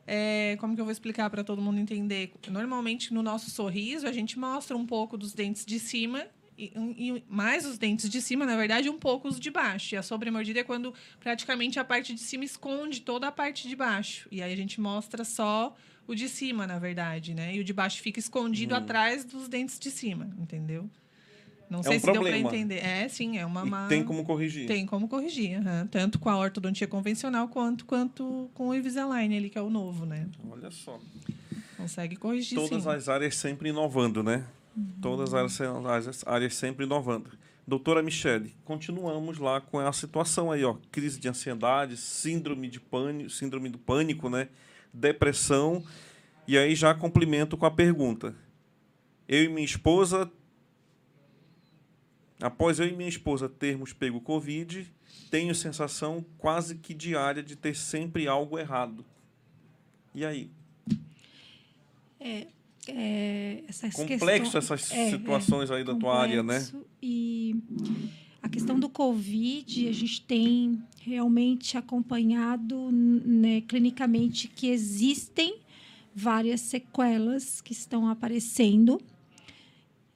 é, 0.05 0.55
como 0.59 0.75
que 0.75 0.81
eu 0.81 0.85
vou 0.85 0.91
explicar 0.91 1.31
para 1.31 1.43
todo 1.43 1.59
mundo 1.63 1.79
entender? 1.79 2.31
Normalmente, 2.51 3.11
no 3.11 3.23
nosso 3.23 3.49
sorriso, 3.49 4.05
a 4.07 4.11
gente 4.11 4.37
mostra 4.37 4.77
um 4.77 4.85
pouco 4.85 5.17
dos 5.17 5.33
dentes 5.33 5.65
de 5.65 5.79
cima. 5.79 6.27
E, 6.57 6.71
e 6.97 7.23
mais 7.27 7.65
os 7.65 7.77
dentes 7.77 8.09
de 8.09 8.21
cima, 8.21 8.45
na 8.45 8.55
verdade, 8.55 8.89
um 8.89 8.97
pouco 8.97 9.27
os 9.27 9.39
de 9.39 9.51
baixo. 9.51 9.95
E 9.95 9.97
a 9.97 10.01
sobremordida 10.01 10.61
é 10.61 10.63
quando 10.63 10.93
praticamente 11.19 11.79
a 11.79 11.83
parte 11.83 12.13
de 12.13 12.21
cima 12.21 12.45
esconde 12.45 13.01
toda 13.01 13.27
a 13.27 13.31
parte 13.31 13.67
de 13.67 13.75
baixo. 13.75 14.27
E 14.31 14.41
aí 14.41 14.53
a 14.53 14.55
gente 14.55 14.79
mostra 14.79 15.23
só 15.25 15.75
o 16.07 16.15
de 16.15 16.29
cima, 16.29 16.65
na 16.65 16.79
verdade, 16.79 17.33
né? 17.33 17.55
E 17.55 17.59
o 17.59 17.63
de 17.63 17.73
baixo 17.73 18.01
fica 18.01 18.19
escondido 18.19 18.73
atrás 18.75 19.25
dos 19.25 19.47
dentes 19.49 19.79
de 19.79 19.91
cima, 19.91 20.29
entendeu? 20.39 20.89
Não 21.69 21.79
Hum. 21.79 21.81
É 21.81 21.83
sei 21.87 21.97
um 21.97 21.99
se 21.99 22.05
deu 22.05 22.13
problema. 22.13 22.47
para 22.49 22.57
entender. 22.57 22.77
É, 22.77 23.07
sim, 23.09 23.37
é 23.37 23.45
uma 23.45 23.65
má... 23.65 23.87
tem 23.87 24.03
como 24.03 24.23
corrigir? 24.23 24.67
Tem 24.67 24.85
como 24.85 25.07
corrigir, 25.07 25.57
aham. 25.57 25.87
tanto 25.87 26.19
com 26.19 26.29
a 26.29 26.37
ortodontia 26.37 26.87
convencional 26.87 27.47
quanto, 27.47 27.85
quanto 27.85 28.49
com 28.53 28.67
o 28.69 28.75
Invisalign 28.75 29.35
ali, 29.35 29.49
que 29.49 29.57
é 29.57 29.61
o 29.61 29.69
novo, 29.69 30.05
né? 30.05 30.27
Olha 30.49 30.69
só. 30.71 30.99
Consegue 31.75 32.15
corrigir 32.15 32.57
Todas 32.57 32.83
sim. 32.83 32.89
as 32.89 33.09
áreas 33.09 33.35
sempre 33.35 33.69
inovando, 33.69 34.23
né? 34.23 34.45
Todas 35.01 35.33
as 35.33 35.61
áreas, 35.61 36.07
as 36.07 36.27
áreas 36.27 36.55
sempre 36.55 36.85
inovando. 36.85 37.31
Doutora 37.67 38.03
Michele, 38.03 38.55
continuamos 38.63 39.37
lá 39.37 39.61
com 39.61 39.79
a 39.79 39.91
situação 39.93 40.51
aí, 40.51 40.63
ó. 40.63 40.75
Crise 40.91 41.19
de 41.19 41.27
ansiedade, 41.27 41.97
síndrome 41.97 42.67
de 42.69 42.79
pânico, 42.79 43.29
síndrome 43.29 43.69
do 43.69 43.77
pânico, 43.77 44.29
né? 44.29 44.49
Depressão. 44.93 45.83
E 46.47 46.57
aí 46.57 46.75
já 46.75 46.93
complemento 46.93 47.57
com 47.57 47.65
a 47.65 47.71
pergunta. 47.71 48.35
Eu 49.27 49.45
e 49.45 49.49
minha 49.49 49.65
esposa, 49.65 50.29
após 52.39 52.79
eu 52.79 52.87
e 52.87 52.93
minha 52.93 53.09
esposa 53.09 53.49
termos 53.49 53.93
pego 53.93 54.21
Covid, 54.21 54.93
tenho 55.31 55.55
sensação 55.55 56.23
quase 56.37 56.75
que 56.75 56.93
diária 56.93 57.41
de 57.41 57.55
ter 57.55 57.75
sempre 57.75 58.27
algo 58.27 58.59
errado. 58.59 59.03
E 60.13 60.23
aí? 60.23 60.51
é, 62.25 62.47
essas 63.67 63.93
Complexo 63.95 64.51
questões- 64.51 64.55
essas 64.55 64.91
é, 64.91 65.07
é, 65.07 65.11
situações 65.11 65.71
aí 65.71 65.83
da 65.83 65.95
tua 65.95 66.19
área, 66.19 66.43
né? 66.43 66.67
E 67.01 67.55
a 68.41 68.49
questão 68.49 68.79
do 68.79 68.89
Covid, 68.89 69.87
a 69.87 69.91
gente 69.91 70.21
tem 70.21 70.81
realmente 71.01 71.77
acompanhado 71.77 72.89
né, 72.91 73.61
clinicamente 73.61 74.47
que 74.47 74.67
existem 74.67 75.57
várias 76.13 76.61
sequelas 76.61 77.61
que 77.61 77.73
estão 77.73 78.07
aparecendo. 78.07 78.99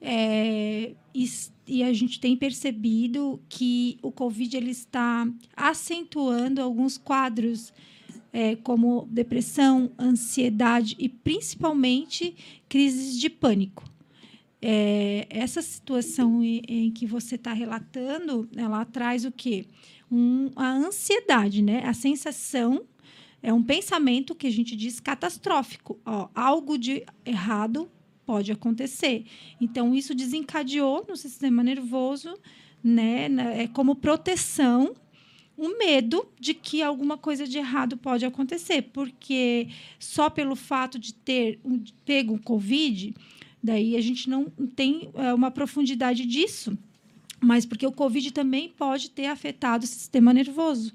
É, 0.02 0.94
e, 1.14 1.30
e 1.68 1.84
a 1.84 1.92
gente 1.92 2.20
tem 2.20 2.38
percebido 2.38 3.40
que 3.50 4.00
o 4.02 4.12
Covid 4.12 4.56
ele 4.56 4.72
está 4.72 5.28
acentuando 5.56 6.62
alguns 6.62 6.98
quadros 6.98 7.74
é, 8.32 8.56
como 8.56 9.08
depressão, 9.10 9.92
ansiedade 9.98 10.96
e 11.00 11.10
principalmente 11.10 12.36
crises 12.68 13.20
de 13.20 13.30
pânico. 13.30 13.84
É, 14.62 15.26
essa 15.30 15.62
situação 15.62 16.44
em, 16.44 16.62
em 16.68 16.92
que 16.92 17.06
você 17.06 17.36
está 17.36 17.54
relatando, 17.54 18.48
ela 18.56 18.84
traz 18.86 19.26
o 19.26 19.32
quê? 19.32 19.66
Um, 20.12 20.50
a 20.56 20.72
ansiedade, 20.72 21.62
né? 21.62 21.84
A 21.86 21.94
sensação 21.94 22.84
é 23.42 23.54
um 23.54 23.64
pensamento 23.64 24.36
que 24.36 24.48
a 24.48 24.52
gente 24.52 24.76
diz 24.76 25.00
catastrófico. 25.00 25.98
Ó, 26.06 26.28
algo 26.36 26.78
de 26.78 27.06
errado 27.26 27.90
pode 28.26 28.52
acontecer. 28.52 29.26
Então, 29.62 29.96
isso 29.96 30.14
desencadeou 30.14 31.06
no 31.08 31.16
sistema 31.16 31.64
nervoso, 31.64 32.38
né? 32.84 33.28
É 33.56 33.68
como 33.68 33.96
proteção 33.96 34.94
um 35.60 35.78
medo 35.78 36.26
de 36.40 36.54
que 36.54 36.82
alguma 36.82 37.18
coisa 37.18 37.46
de 37.46 37.58
errado 37.58 37.98
pode 37.98 38.26
acontecer, 38.26 38.84
porque 38.94 39.68
só 40.00 40.30
pelo 40.30 40.56
fato 40.56 40.98
de 40.98 41.14
ter 41.14 41.60
um, 41.66 41.84
pego 42.06 42.36
o 42.36 42.42
Covid, 42.42 43.14
daí 43.62 43.98
a 43.98 44.02
gente 44.02 44.30
não 44.30 44.46
tem 44.76 45.10
é, 45.16 45.34
uma 45.34 45.52
profundidade 45.52 46.26
disso, 46.26 46.78
mas 47.42 47.66
porque 47.66 47.86
o 47.86 47.92
Covid 47.92 48.32
também 48.32 48.70
pode 48.70 49.10
ter 49.12 49.26
afetado 49.26 49.84
o 49.84 49.88
sistema 49.88 50.34
nervoso, 50.34 50.94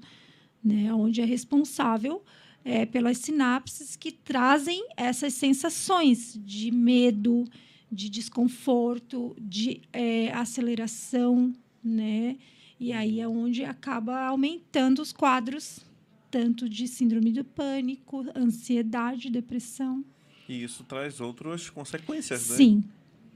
né, 0.63 0.91
onde 0.91 1.21
é 1.21 1.25
responsável 1.25 2.23
é, 2.63 2.87
pelas 2.87 3.19
sinapses 3.19 3.95
que 3.95 4.11
trazem 4.11 4.83
essas 4.97 5.35
sensações 5.35 6.39
de 6.43 6.71
medo, 6.71 7.45
de 7.91 8.09
desconforto, 8.09 9.35
de 9.39 9.81
é, 9.93 10.31
aceleração, 10.33 11.53
né? 11.83 12.35
E 12.79 12.91
aí 12.91 13.19
é 13.19 13.27
onde 13.27 13.63
acaba 13.63 14.25
aumentando 14.25 15.01
os 15.01 15.13
quadros, 15.13 15.85
tanto 16.29 16.67
de 16.67 16.87
síndrome 16.87 17.31
do 17.31 17.43
pânico, 17.43 18.25
ansiedade, 18.35 19.29
depressão. 19.29 20.03
E 20.47 20.63
isso 20.63 20.83
traz 20.83 21.19
outras 21.21 21.69
consequências, 21.69 22.49
né? 22.49 22.55
Sim, 22.57 22.83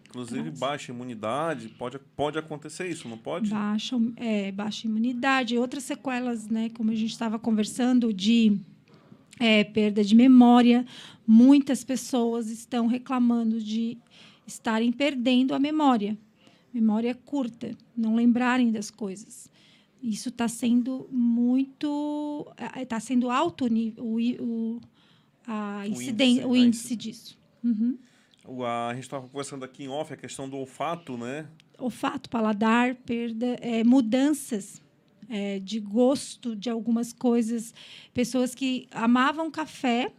Inclusive 0.09 0.41
traz. 0.41 0.59
baixa 0.59 0.91
imunidade, 0.91 1.69
pode, 1.69 1.99
pode 2.15 2.37
acontecer 2.37 2.89
isso, 2.89 3.07
não 3.07 3.17
pode? 3.17 3.49
baixa, 3.51 3.95
é, 4.15 4.51
baixa 4.51 4.87
imunidade. 4.87 5.57
Outras 5.57 5.83
sequelas, 5.83 6.47
né, 6.47 6.69
como 6.69 6.91
a 6.91 6.95
gente 6.95 7.11
estava 7.11 7.37
conversando, 7.37 8.11
de 8.11 8.59
é, 9.39 9.63
perda 9.63 10.03
de 10.03 10.15
memória. 10.15 10.85
Muitas 11.25 11.83
pessoas 11.83 12.49
estão 12.49 12.87
reclamando 12.87 13.61
de 13.61 13.97
estarem 14.47 14.91
perdendo 14.91 15.53
a 15.53 15.59
memória. 15.59 16.17
Memória 16.73 17.15
curta, 17.15 17.75
não 17.95 18.15
lembrarem 18.15 18.71
das 18.71 18.91
coisas. 18.91 19.49
Isso 20.01 20.29
está 20.29 20.47
sendo 20.47 21.07
muito. 21.11 22.47
Está 22.77 22.99
sendo 22.99 23.29
alto 23.29 23.65
o, 23.65 24.01
o, 24.01 24.43
o, 24.77 24.81
a 25.45 25.81
O 25.85 26.01
índice, 26.01 26.45
o 26.45 26.53
né? 26.53 26.59
índice 26.59 26.95
disso. 26.95 27.37
Uhum. 27.63 27.97
O- 28.45 28.63
A 28.63 28.93
gente 28.93 29.03
estava 29.03 29.27
conversando 29.27 29.65
aqui 29.65 29.83
em 29.83 29.87
off 29.89 30.13
a 30.13 30.17
questão 30.17 30.47
do 30.49 30.57
olfato, 30.57 31.17
né? 31.17 31.47
olfato, 31.77 32.29
paladar, 32.29 32.93
perda, 32.95 33.55
é, 33.61 33.83
mudanças 33.85 34.81
é, 35.29 35.59
de 35.59 35.79
gosto 35.79 36.55
de 36.55 36.69
algumas 36.69 37.13
coisas. 37.13 37.73
Pessoas 38.13 38.53
que 38.53 38.87
amavam 38.91 39.49
café, 39.49 40.11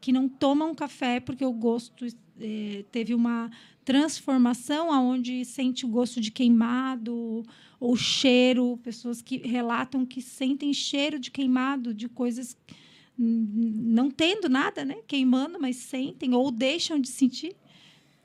que 0.00 0.12
não 0.12 0.28
tomam 0.28 0.74
café 0.74 1.20
porque 1.20 1.44
o 1.44 1.52
gosto 1.52 2.04
é, 2.40 2.84
teve 2.90 3.14
uma 3.14 3.48
transformação 3.84 4.92
aonde 4.92 5.44
sente 5.44 5.84
o 5.84 5.88
gosto 5.88 6.20
de 6.20 6.30
queimado 6.30 7.44
ou 7.78 7.96
cheiro. 7.96 8.78
Pessoas 8.82 9.20
que 9.20 9.38
relatam 9.38 10.04
que 10.06 10.22
sentem 10.22 10.72
cheiro 10.72 11.18
de 11.18 11.30
queimado 11.30 11.92
de 11.92 12.08
coisas 12.08 12.56
não 13.16 14.10
tendo 14.10 14.48
nada, 14.48 14.84
né? 14.84 14.96
Queimando, 15.06 15.58
mas 15.60 15.76
sentem 15.76 16.34
ou 16.34 16.50
deixam 16.50 16.98
de 17.00 17.08
sentir. 17.08 17.54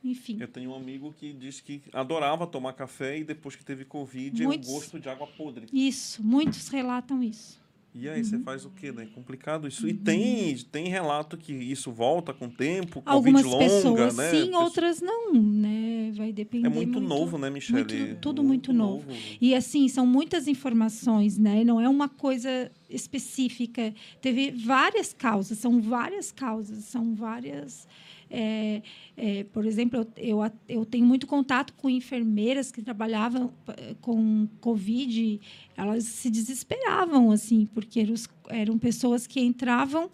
Enfim. 0.04 0.38
Eu 0.40 0.48
tenho 0.48 0.72
um 0.72 0.76
amigo 0.76 1.14
que 1.20 1.34
disse 1.34 1.62
que 1.62 1.82
adorava 1.92 2.48
tomar 2.48 2.72
café 2.74 3.20
e 3.20 3.24
depois 3.24 3.56
que 3.56 3.66
teve 3.66 3.84
Covid, 3.84 4.42
Muitos- 4.44 4.68
é 4.68 4.72
o 4.72 4.74
gosto 4.76 5.00
de 5.00 5.10
água 5.10 5.28
podre. 5.28 5.66
Isso, 5.74 6.24
muitos 6.24 6.70
relatam 6.70 7.22
isso. 7.22 7.60
E 7.94 8.08
aí 8.08 8.20
Uhum. 8.20 8.24
você 8.24 8.40
faz 8.40 8.66
o 8.66 8.70
quê, 8.70 8.92
né? 8.92 9.08
Complicado 9.16 9.68
isso. 9.68 9.88
E 9.88 9.94
tem, 9.96 10.56
tem 10.72 10.88
relato 10.88 11.36
que 11.36 11.52
isso 11.52 11.92
volta 11.92 12.32
com 12.34 12.46
o 12.46 12.50
tempo, 12.50 13.02
Algumas 13.04 13.44
Covid 13.44 13.56
longa, 13.84 14.06
pessoas 14.06 14.16
né? 14.16 14.30
sim, 14.32 14.54
outras 14.54 15.02
não, 15.02 15.34
né? 15.34 16.12
Vai 16.16 16.32
depender 16.32 16.68
É 16.68 16.70
muito, 16.70 17.00
novo, 17.00 17.38
né, 17.40 17.50
Michele? 17.50 17.78
muito- 18.06 18.20
tudo 18.22 18.44
muito 18.44 18.72
novo. 18.72 19.08
E 19.42 19.56
assim, 19.56 19.88
são 19.88 20.06
muitas 20.06 20.48
informações, 20.48 21.38
né? 21.38 21.64
Não 21.64 21.82
é 21.82 21.90
uma 21.90 22.08
coisa 22.08 22.72
específica. 22.90 23.94
Teve 24.22 24.52
várias 24.52 25.12
causas, 25.14 25.58
são 25.58 25.82
várias 25.82 26.32
causas, 26.32 26.86
são 26.86 27.16
várias. 27.16 27.88
É, 28.30 28.82
é, 29.18 29.44
por 29.46 29.66
exemplo, 29.66 30.06
eu, 30.16 30.40
eu, 30.68 30.86
tenho 30.86 31.06
muito 31.06 31.26
contato 31.26 31.74
com 31.74 31.90
enfermeiras 31.90 32.72
que 32.72 32.82
trabalhavam 32.82 33.52
eh, 33.68 33.96
com 34.02 34.48
Covid, 34.62 35.42
elas 35.76 36.04
se 36.04 36.30
desesperavam, 36.30 37.32
assim, 37.32 37.66
porque 37.74 38.00
eram, 38.00 38.14
eram 38.50 38.78
pessoas 38.78 39.26
que 39.26 39.40
entravam 39.40 40.12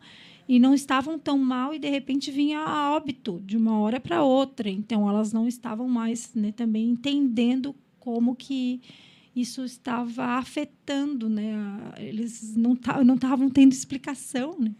e 0.48 0.60
não 0.60 0.74
estavam 0.74 1.20
tão 1.20 1.38
mal 1.38 1.74
e 1.74 1.80
de 1.80 1.90
repente 1.90 2.32
vinha 2.32 2.60
a 2.60 2.94
óbito 2.96 3.42
de 3.46 3.58
uma 3.58 3.80
hora 3.80 4.00
para 4.00 4.24
outra. 4.24 4.70
Então 4.70 5.10
elas 5.10 5.34
não 5.34 5.48
estavam 5.48 5.88
mais 5.88 6.34
né, 6.34 6.52
também 6.52 6.90
entendendo 6.90 7.76
como 8.00 8.36
que 8.36 8.80
isso 9.36 9.66
estava 9.66 10.24
afetando, 10.38 11.28
né? 11.28 11.54
Eles 11.98 12.56
não 12.56 12.74
estavam 12.74 13.50
tendo 13.50 13.74
explicação, 13.74 14.56
né? 14.58 14.72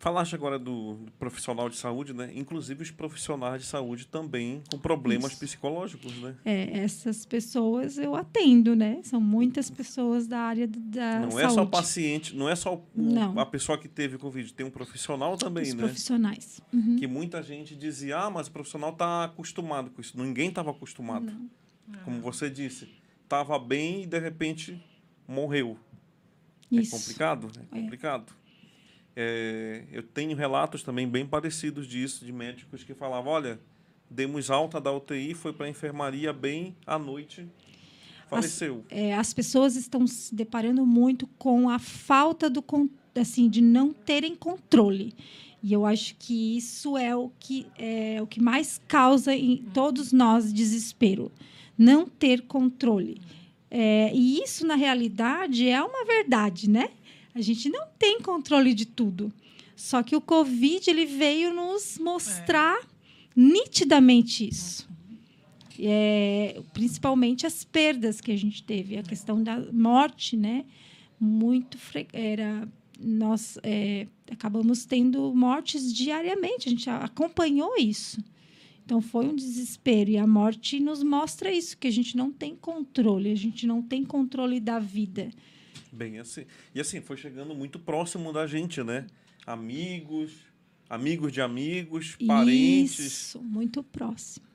Falaste 0.00 0.34
agora 0.34 0.58
do, 0.60 0.94
do 0.94 1.10
profissional 1.18 1.68
de 1.68 1.74
saúde, 1.76 2.12
né? 2.12 2.30
Inclusive 2.34 2.82
os 2.84 2.90
profissionais 2.92 3.62
de 3.62 3.66
saúde 3.66 4.06
também 4.06 4.62
com 4.70 4.78
problemas 4.78 5.32
Isso. 5.32 5.40
psicológicos, 5.40 6.16
né? 6.22 6.36
É, 6.44 6.78
essas 6.78 7.26
pessoas 7.26 7.98
eu 7.98 8.14
atendo, 8.14 8.76
né? 8.76 9.00
São 9.02 9.20
muitas 9.20 9.68
pessoas 9.68 10.28
da 10.28 10.38
área 10.38 10.68
da 10.68 11.20
não 11.20 11.30
saúde. 11.32 11.46
é 11.46 11.50
só 11.50 11.62
o 11.62 11.66
paciente, 11.66 12.36
não 12.36 12.48
é 12.48 12.54
só 12.54 12.76
o- 12.76 12.84
Não. 12.94 13.38
a 13.40 13.44
pessoa 13.44 13.76
que 13.76 13.88
teve 13.88 14.16
Covid, 14.18 14.54
tem 14.54 14.64
um 14.64 14.70
profissional 14.70 15.36
também, 15.36 15.64
Os 15.64 15.74
né? 15.74 15.82
profissionais. 15.82 16.60
Uhum. 16.72 16.94
Que 16.96 17.08
muita 17.08 17.42
gente 17.42 17.74
dizia, 17.74 18.18
ah, 18.18 18.30
mas 18.30 18.46
o 18.46 18.52
profissional 18.52 18.90
está 18.90 19.24
acostumado 19.24 19.90
com 19.90 20.00
isso. 20.00 20.16
Ninguém 20.16 20.48
estava 20.50 20.70
acostumado. 20.70 21.32
Como 22.04 22.20
você 22.20 22.48
disse, 22.48 22.88
estava 23.24 23.58
bem 23.58 24.04
e 24.04 24.06
de 24.06 24.18
repente 24.20 24.80
morreu. 25.26 25.76
É 26.70 26.76
Isso. 26.76 26.92
complicado? 26.96 27.48
É 27.72 27.78
É. 27.78 27.80
complicado. 27.82 28.32
É, 28.32 28.47
eu 29.90 30.02
tenho 30.02 30.36
relatos 30.36 30.82
também 30.82 31.08
bem 31.08 31.26
parecidos 31.26 31.86
disso, 31.86 32.24
de 32.24 32.32
médicos 32.32 32.84
que 32.84 32.94
falavam, 32.94 33.32
olha, 33.32 33.60
demos 34.08 34.50
alta 34.50 34.80
da 34.80 34.92
UTI, 34.92 35.34
foi 35.34 35.52
para 35.52 35.66
a 35.66 35.68
enfermaria 35.68 36.32
bem 36.32 36.76
à 36.86 36.98
noite, 36.98 37.46
faleceu. 38.28 38.84
é, 38.90 39.14
as 39.14 39.34
pessoas 39.34 39.76
estão 39.76 40.06
se 40.06 40.34
deparando 40.34 40.86
muito 40.86 41.26
com 41.38 41.68
a 41.68 41.78
falta 41.78 42.48
do 42.48 42.64
assim 43.14 43.48
de 43.48 43.60
não 43.60 43.92
terem 43.92 44.36
controle. 44.36 45.14
E 45.60 45.72
eu 45.72 45.84
acho 45.84 46.14
que 46.16 46.56
isso 46.56 46.96
é 46.96 47.16
o 47.16 47.32
que 47.40 47.66
é 47.76 48.22
o 48.22 48.26
que 48.26 48.40
mais 48.40 48.80
causa 48.86 49.34
em 49.34 49.56
todos 49.74 50.12
nós 50.12 50.52
desespero 50.52 51.32
não 51.76 52.06
ter 52.06 52.42
controle. 52.42 53.20
É, 53.70 54.10
e 54.14 54.40
isso 54.42 54.66
na 54.66 54.76
realidade 54.76 55.68
é 55.68 55.82
uma 55.82 56.04
verdade 56.04 56.70
né 56.70 56.90
a 57.38 57.42
gente 57.42 57.68
não 57.68 57.86
tem 57.98 58.20
controle 58.20 58.74
de 58.74 58.86
tudo 58.86 59.32
só 59.76 60.02
que 60.02 60.16
o 60.16 60.20
covid 60.20 60.90
ele 60.90 61.06
veio 61.06 61.54
nos 61.54 61.98
mostrar 61.98 62.78
nitidamente 63.36 64.48
isso 64.48 64.88
é, 65.80 66.60
principalmente 66.72 67.46
as 67.46 67.62
perdas 67.64 68.20
que 68.20 68.32
a 68.32 68.36
gente 68.36 68.62
teve, 68.64 68.96
a 68.98 69.02
questão 69.02 69.42
da 69.42 69.60
morte, 69.72 70.36
né? 70.36 70.64
Muito 71.20 71.78
fre- 71.78 72.08
era 72.12 72.68
nós 73.00 73.58
é, 73.62 74.08
acabamos 74.28 74.84
tendo 74.84 75.32
mortes 75.32 75.92
diariamente, 75.94 76.66
a 76.66 76.70
gente 76.70 76.90
acompanhou 76.90 77.76
isso. 77.78 78.20
Então 78.84 79.00
foi 79.00 79.28
um 79.28 79.36
desespero 79.36 80.10
e 80.10 80.18
a 80.18 80.26
morte 80.26 80.80
nos 80.80 81.02
mostra 81.02 81.52
isso 81.52 81.76
que 81.78 81.86
a 81.86 81.92
gente 81.92 82.16
não 82.16 82.32
tem 82.32 82.56
controle, 82.56 83.30
a 83.30 83.36
gente 83.36 83.66
não 83.66 83.80
tem 83.80 84.04
controle 84.04 84.58
da 84.58 84.80
vida. 84.80 85.30
Bem 85.92 86.18
assim. 86.18 86.44
E 86.74 86.80
assim, 86.80 87.00
foi 87.00 87.16
chegando 87.16 87.54
muito 87.54 87.78
próximo 87.78 88.32
da 88.32 88.46
gente, 88.46 88.82
né? 88.82 89.06
Amigos, 89.46 90.32
Amigos 90.90 91.32
de 91.32 91.42
amigos, 91.42 92.16
parentes. 92.26 92.98
Isso, 92.98 93.42
muito 93.42 93.82
próximo. 93.82 94.46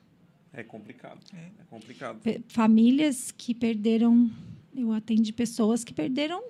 É 0.52 0.64
complicado. 0.64 1.20
É, 1.32 1.50
complicado. 1.70 2.18
Pe- 2.20 2.42
famílias 2.48 3.30
que 3.30 3.54
perderam. 3.54 4.28
Eu 4.76 4.90
atendi 4.92 5.32
pessoas 5.32 5.84
que 5.84 5.94
perderam 5.94 6.42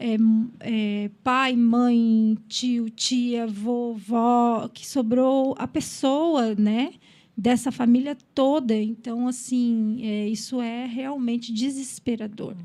é, 0.00 0.16
é, 0.58 1.10
pai, 1.22 1.54
mãe, 1.54 2.36
tio, 2.48 2.90
tia, 2.90 3.46
vovó, 3.46 4.68
que 4.68 4.84
sobrou 4.84 5.54
a 5.58 5.68
pessoa, 5.68 6.54
né? 6.56 6.94
Dessa 7.36 7.70
família 7.70 8.16
toda. 8.34 8.74
Então, 8.74 9.28
assim, 9.28 9.98
é, 10.02 10.28
isso 10.28 10.60
é 10.60 10.86
realmente 10.86 11.52
desesperador. 11.52 12.56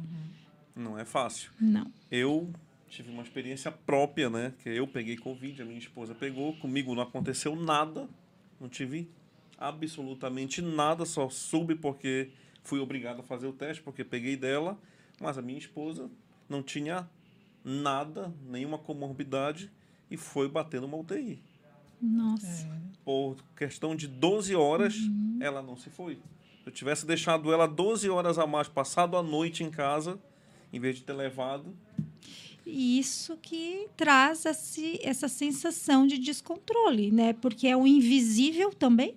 Não 0.80 0.98
é 0.98 1.04
fácil. 1.04 1.52
Não. 1.60 1.92
Eu 2.10 2.50
tive 2.88 3.12
uma 3.12 3.22
experiência 3.22 3.70
própria, 3.70 4.30
né? 4.30 4.54
Que 4.64 4.70
eu 4.70 4.88
peguei 4.88 5.18
Covid, 5.18 5.62
a 5.62 5.66
minha 5.66 5.78
esposa 5.78 6.16
pegou. 6.16 6.56
Comigo 6.56 6.96
não 6.96 7.04
aconteceu 7.04 7.54
nada. 7.54 8.08
Não 8.60 8.70
tive 8.70 9.12
absolutamente 9.58 10.62
nada. 10.62 11.06
Só 11.06 11.30
soube 11.30 11.76
porque 11.76 12.32
fui 12.64 12.80
obrigado 12.80 13.20
a 13.20 13.24
fazer 13.24 13.48
o 13.48 13.54
teste, 13.54 13.84
porque 13.84 14.06
peguei 14.06 14.38
dela. 14.38 14.80
Mas 15.20 15.38
a 15.38 15.42
minha 15.42 15.60
esposa 15.60 16.10
não 16.48 16.64
tinha 16.64 17.10
nada, 17.62 18.34
nenhuma 18.48 18.78
comorbidade. 18.78 19.70
E 20.10 20.16
foi 20.16 20.48
bater 20.48 20.80
numa 20.80 20.98
UTI. 20.98 21.44
Nossa. 22.02 22.70
Por 23.04 23.36
questão 23.56 23.98
de 23.98 24.08
12 24.08 24.56
horas, 24.56 24.96
ela 25.42 25.62
não 25.62 25.76
se 25.76 25.90
foi. 25.90 26.16
Se 26.64 26.68
eu 26.68 26.72
tivesse 26.72 27.06
deixado 27.06 27.52
ela 27.52 27.68
12 27.68 28.10
horas 28.10 28.40
a 28.40 28.48
mais, 28.48 28.68
passado 28.70 29.18
a 29.18 29.22
noite 29.22 29.64
em 29.64 29.70
casa, 29.70 30.18
em 30.72 30.80
vez 30.80 30.98
de 30.98 31.04
ter 31.04 31.14
levado, 31.14 31.76
isso 32.66 33.38
que 33.42 33.88
traz 33.98 34.46
essa 34.46 35.28
sensação 35.28 36.06
de 36.06 36.18
descontrole, 36.18 37.12
né? 37.12 37.34
Porque 37.34 37.68
é 37.68 37.76
o 37.76 37.88
invisível 37.88 38.72
também. 38.72 39.16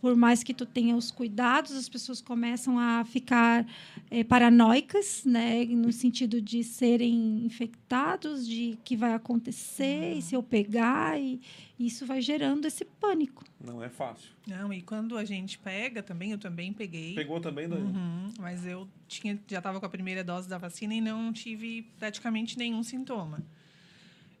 Por 0.00 0.14
mais 0.14 0.44
que 0.44 0.54
tu 0.54 0.64
tenha 0.64 0.94
os 0.94 1.10
cuidados, 1.10 1.72
as 1.72 1.88
pessoas 1.88 2.20
começam 2.20 2.78
a 2.78 3.04
ficar 3.04 3.66
eh, 4.10 4.22
paranoicas, 4.22 5.24
né? 5.24 5.64
No 5.64 5.92
sentido 5.92 6.40
de 6.40 6.62
serem 6.62 7.44
infectados, 7.44 8.46
de 8.46 8.78
que 8.84 8.96
vai 8.96 9.12
acontecer, 9.12 10.14
e 10.16 10.22
se 10.22 10.34
eu 10.34 10.42
pegar, 10.42 11.20
e 11.20 11.40
isso 11.78 12.06
vai 12.06 12.20
gerando 12.20 12.66
esse 12.66 12.84
pânico. 12.84 13.44
não 13.60 13.82
é 13.82 13.88
fácil. 13.88 14.30
Não, 14.46 14.72
e 14.72 14.82
quando 14.82 15.16
a 15.18 15.24
gente 15.24 15.58
pega 15.58 16.02
também, 16.02 16.30
eu 16.30 16.38
também 16.38 16.72
peguei. 16.72 17.14
Pegou 17.14 17.40
também, 17.40 17.68
Dani? 17.68 17.82
Uhum, 17.82 18.32
mas 18.38 18.64
eu 18.64 18.88
tinha, 19.08 19.38
já 19.48 19.58
estava 19.58 19.80
com 19.80 19.86
a 19.86 19.88
primeira 19.88 20.22
dose 20.22 20.48
da 20.48 20.58
vacina 20.58 20.94
e 20.94 21.00
não 21.00 21.32
tive 21.32 21.82
praticamente 21.98 22.56
nenhum 22.56 22.82
sintoma. 22.82 23.42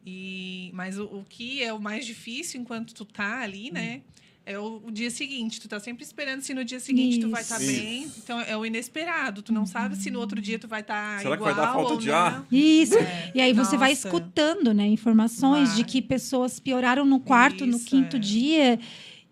E, 0.06 0.70
mas 0.72 0.98
o, 0.98 1.04
o 1.04 1.24
que 1.28 1.62
é 1.62 1.72
o 1.72 1.80
mais 1.80 2.06
difícil 2.06 2.60
enquanto 2.60 2.94
tu 2.94 3.04
tá 3.04 3.42
ali, 3.42 3.70
né? 3.70 4.02
É 4.50 4.58
o, 4.58 4.80
o 4.86 4.90
dia 4.90 5.10
seguinte. 5.10 5.60
Tu 5.60 5.68
tá 5.68 5.78
sempre 5.78 6.02
esperando 6.02 6.40
se 6.40 6.54
no 6.54 6.64
dia 6.64 6.80
seguinte 6.80 7.20
tu 7.20 7.28
vai 7.28 7.42
estar 7.42 7.60
Isso. 7.60 7.70
bem. 7.70 8.10
Então 8.16 8.40
é 8.40 8.56
o 8.56 8.64
inesperado. 8.64 9.42
Tu 9.42 9.52
não 9.52 9.66
sabe 9.66 9.94
se 9.96 10.10
no 10.10 10.18
outro 10.18 10.40
dia 10.40 10.58
tu 10.58 10.66
vai 10.66 10.80
estar 10.80 11.18
Será 11.20 11.36
que 11.36 11.42
igual 11.42 11.54
vai 11.54 11.66
dar 11.66 11.72
falta 11.74 11.92
ou 11.92 11.98
de 11.98 12.08
não. 12.08 12.14
ar? 12.14 12.46
Isso. 12.50 12.96
É. 12.96 13.32
E 13.34 13.40
aí 13.42 13.52
você 13.52 13.76
vai 13.76 13.90
Nossa. 13.90 14.08
escutando, 14.08 14.72
né, 14.72 14.86
informações 14.86 15.70
de 15.76 15.82
Vai. 15.82 15.90
que 15.90 16.00
pessoas 16.00 16.58
pioraram 16.58 17.04
no 17.04 17.20
quarto, 17.20 17.66
no 17.66 17.76
Isso, 17.76 17.84
quinto 17.86 18.16
é. 18.16 18.18
dia. 18.18 18.80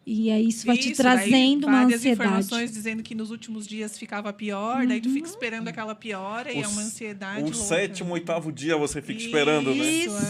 E 0.09 0.31
aí 0.31 0.47
isso 0.47 0.65
vai 0.65 0.77
te 0.79 0.93
Isso, 0.93 1.03
daí 1.03 1.17
trazendo 1.19 1.67
uma 1.67 1.83
ansiedade. 1.83 2.09
informações 2.13 2.71
dizendo 2.73 3.03
que 3.03 3.13
nos 3.13 3.33
últimos 3.33 3.67
dias 3.67 3.99
ficava 3.99 4.33
pior, 4.33 4.87
daí 4.87 5.01
tu 5.01 5.11
fica 5.11 5.27
esperando 5.27 5.67
aquela 5.67 5.97
piora 5.97 6.53
e 6.53 6.61
é 6.63 6.69
uma 6.69 6.83
ansiedade 6.83 7.41
O 7.41 7.45
louca. 7.47 7.57
sétimo, 7.59 8.15
oitavo 8.15 8.53
dia 8.53 8.77
você 8.77 9.03
fica 9.03 9.21
esperando, 9.21 9.75
né? 9.75 9.85
Isso, 9.85 10.11
é 10.11 10.13
o 10.13 10.23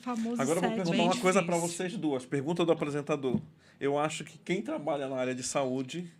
famoso 0.00 0.40
Agora 0.40 0.58
eu 0.58 0.62
vou 0.62 0.72
perguntar 0.84 1.02
uma 1.02 1.16
coisa 1.16 1.42
para 1.42 1.56
vocês 1.56 1.96
duas. 1.96 2.24
Pergunta 2.26 2.64
do 2.64 2.72
apresentador. 2.72 3.40
Eu 3.78 3.98
acho 3.98 4.24
que 4.24 4.38
quem 4.38 4.60
trabalha 4.62 5.08
na 5.08 5.16
área 5.16 5.34
de 5.34 5.42
saúde, 5.42 6.10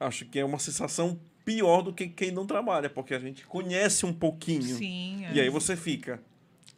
acho 0.00 0.24
que 0.26 0.38
é 0.38 0.44
uma 0.44 0.58
sensação 0.58 1.18
pior 1.44 1.82
do 1.82 1.92
que 1.92 2.08
quem 2.08 2.30
não 2.30 2.46
trabalha, 2.46 2.90
porque 2.90 3.14
a 3.14 3.18
gente 3.18 3.46
conhece 3.46 4.04
um 4.04 4.12
pouquinho. 4.12 4.62
Sim, 4.62 5.24
é. 5.24 5.34
E 5.34 5.40
aí 5.40 5.48
você 5.50 5.76
fica. 5.76 6.22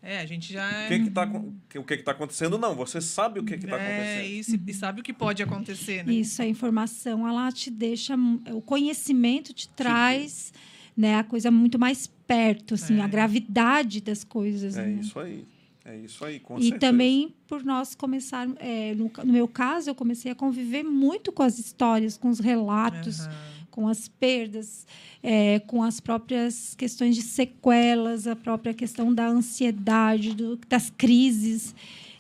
É, 0.03 0.19
a 0.21 0.25
gente 0.27 0.51
já 0.53 0.87
O 0.87 0.89
que 0.89 0.99
que 1.01 1.11
tá, 1.11 1.23
acon- 1.25 1.53
que- 1.69 1.79
o 1.79 1.85
que 1.85 1.97
que 1.99 2.03
tá 2.03 2.13
acontecendo? 2.13 2.57
Não, 2.57 2.75
você 2.75 3.03
sabe 3.03 3.39
o 3.41 3.45
que 3.45 3.59
que 3.59 3.67
tá 3.67 3.77
é 3.77 3.97
acontecendo. 3.97 4.33
isso, 4.39 4.59
e 4.67 4.73
sabe 4.75 5.01
o 5.01 5.05
que 5.05 5.13
pode 5.13 5.43
acontecer, 5.43 6.05
né? 6.07 6.13
Isso, 6.15 6.41
a 6.41 6.47
informação, 6.47 7.29
ela 7.29 7.51
te 7.53 7.71
deixa, 7.71 8.15
o 8.51 8.63
conhecimento 8.63 9.53
te 9.53 9.69
traz, 9.69 10.55
né, 10.97 11.17
a 11.17 11.25
coisa 11.25 11.51
muito 11.51 11.79
mais 11.79 12.07
perto, 12.07 12.75
assim, 12.75 12.99
É. 12.99 13.03
a 13.03 13.07
gravidade 13.09 14.01
das 14.01 14.25
coisas. 14.25 14.75
É 14.79 14.87
né? 14.87 15.01
isso 15.03 15.19
aí. 15.19 15.45
É 15.85 15.97
isso 15.97 16.25
aí, 16.25 16.39
com 16.39 16.59
E 16.59 16.63
certeza. 16.65 16.79
também 16.81 17.35
por 17.49 17.65
nós 17.65 17.95
começar, 17.95 18.47
é, 18.59 18.95
no, 18.95 19.11
no 19.25 19.33
meu 19.33 19.49
caso, 19.49 19.89
eu 19.89 19.95
comecei 19.95 20.31
a 20.31 20.35
conviver 20.35 20.83
muito 20.83 21.33
com 21.33 21.43
as 21.43 21.59
histórias, 21.59 22.17
com 22.19 22.29
os 22.29 22.39
relatos, 22.39 23.21
Aham. 23.21 23.31
com 23.71 23.89
as 23.89 24.07
perdas, 24.07 24.87
é, 25.23 25.59
com 25.61 25.83
as 25.83 25.99
próprias 25.99 26.75
questões 26.75 27.17
de 27.17 27.23
sequelas, 27.23 28.27
a 28.27 28.37
própria 28.37 28.75
questão 28.75 29.13
da 29.15 29.27
ansiedade, 29.27 30.35
do- 30.35 30.59
das 30.69 30.91
crises 30.91 31.75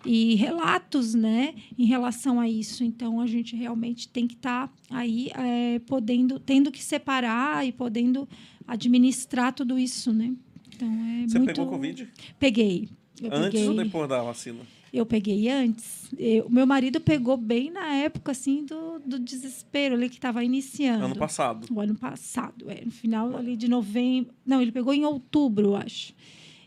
e 0.06 0.34
relatos, 0.36 1.12
né, 1.12 1.54
em 1.78 1.84
relação 1.84 2.40
a 2.40 2.48
isso. 2.48 2.82
Então 2.82 3.20
a 3.20 3.26
gente 3.26 3.54
realmente 3.54 4.08
tem 4.08 4.26
que 4.26 4.34
estar 4.36 4.72
aí 4.88 5.30
é, 5.34 5.78
podendo, 5.80 6.40
tendo 6.40 6.70
que 6.72 6.82
separar 6.82 7.66
e 7.66 7.72
podendo 7.72 8.26
administrar 8.66 9.52
tudo 9.52 9.78
isso, 9.78 10.12
né? 10.12 10.32
Então 10.74 10.88
é 10.88 11.28
Você 11.28 11.38
muito. 11.38 11.52
pegou 11.52 11.66
Covid? 11.66 12.08
Peguei. 12.38 12.88
Eu 13.23 13.31
Antes 13.33 13.51
peguei... 13.53 13.68
ou 13.68 13.75
depois 13.75 14.09
da 14.09 14.23
vacina? 14.23 14.59
Eu 14.93 15.07
peguei 15.07 15.49
antes. 15.49 16.09
Eu- 16.18 16.47
O 16.47 16.51
meu 16.51 16.66
marido 16.66 17.01
pegou 17.01 17.37
bem 17.37 17.71
na 17.71 17.95
época 17.95 18.33
assim 18.33 18.64
do, 18.64 18.99
do 19.07 19.18
desespero 19.18 19.95
ali 19.95 20.09
que 20.09 20.16
estava 20.16 20.43
iniciando. 20.43 21.05
Ano 21.05 21.16
passado. 21.16 21.66
O 21.71 21.81
ano 21.81 21.95
passado, 21.95 22.68
é, 22.71 22.85
no 22.85 22.91
final 22.91 23.37
ali 23.37 23.57
de 23.57 23.68
novembro. 23.68 24.33
Não, 24.45 24.61
ele 24.61 24.73
pegou 24.73 24.93
em 24.93 25.05
outubro, 25.05 25.68
eu 25.68 25.77
acho. 25.77 26.12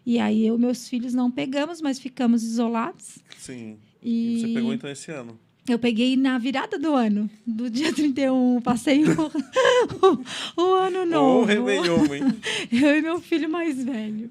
E 0.05 0.19
aí 0.19 0.45
eu 0.45 0.55
e 0.55 0.59
meus 0.59 0.87
filhos 0.87 1.13
não 1.13 1.29
pegamos, 1.31 1.81
mas 1.81 1.99
ficamos 1.99 2.43
isolados. 2.43 3.19
Sim. 3.37 3.77
E 4.01 4.35
E 4.35 4.39
você 4.41 4.47
pegou 4.53 4.73
então 4.73 4.89
esse 4.89 5.11
ano. 5.11 5.37
eu 5.67 5.79
peguei 5.79 6.15
na 6.17 6.37
virada 6.37 6.77
do 6.77 6.93
ano, 6.93 7.29
do 7.47 7.69
dia 7.69 7.91
31, 7.95 8.61
passei 8.61 9.03
o, 9.05 9.31
o, 10.57 10.61
o 10.61 10.73
ano 10.75 11.05
novo. 11.05 11.41
Ô, 11.41 11.45
Réveillon, 11.45 12.05
hein? 12.13 12.23
eu 12.71 12.97
e 12.97 13.01
meu 13.01 13.19
filho 13.21 13.49
mais 13.49 13.83
velho. 13.83 14.29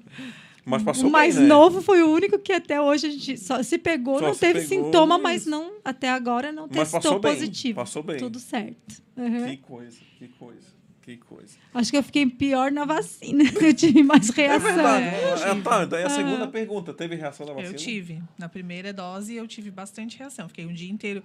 Mas 0.65 0.81
passou 0.81 1.09
o 1.09 1.11
mais 1.11 1.35
bem, 1.35 1.43
né? 1.43 1.49
novo 1.49 1.81
foi 1.81 2.01
o 2.01 2.09
único 2.11 2.39
que 2.39 2.53
até 2.53 2.79
hoje 2.79 3.07
a 3.07 3.09
gente 3.09 3.37
só 3.37 3.61
se 3.61 3.77
pegou, 3.77 4.19
Só 4.19 4.27
não 4.27 4.33
se 4.33 4.39
teve 4.39 4.61
pegou, 4.65 4.85
sintoma, 4.85 5.17
mas- 5.17 5.43
mas 5.43 5.45
não 5.45 5.73
até 5.83 6.09
agora 6.09 6.51
não 6.53 6.63
Mas 6.67 6.89
testou 6.91 7.01
passou 7.01 7.19
bem, 7.19 7.33
positivo. 7.33 7.75
passou 7.75 8.03
bem. 8.03 8.17
Tudo 8.17 8.39
certo. 8.39 9.01
Uhum. 9.17 9.45
Que 9.49 9.57
coisa, 9.57 9.97
que 10.17 10.27
coisa, 10.29 10.67
que 11.01 11.17
coisa. 11.17 11.57
Acho 11.73 11.91
que 11.91 11.97
eu 11.97 12.03
fiquei 12.03 12.25
pior 12.25 12.71
na 12.71 12.85
vacina. 12.85 13.43
Eu 13.61 13.73
tive 13.73 14.01
mais 14.03 14.29
É 14.29 14.33
reação. 14.47 14.59
verdade. 14.73 15.05
É, 15.05 15.49
É, 15.51 15.61
tá, 15.61 15.83
daí 15.85 16.03
a 16.05 16.09
segunda 16.09 16.45
Ah. 16.45 16.47
pergunta. 16.47 16.93
Teve 16.93 17.15
reação 17.15 17.45
da 17.45 17.51
vacina? 17.53 17.73
Eu 17.73 17.77
tive. 17.77 18.23
Na 18.37 18.47
primeira 18.47 18.93
dose, 18.93 19.35
eu 19.35 19.45
tive 19.45 19.69
bastante 19.69 20.17
reação. 20.17 20.47
Fiquei 20.47 20.65
um 20.65 20.73
dia 20.73 20.89
inteiro 20.89 21.21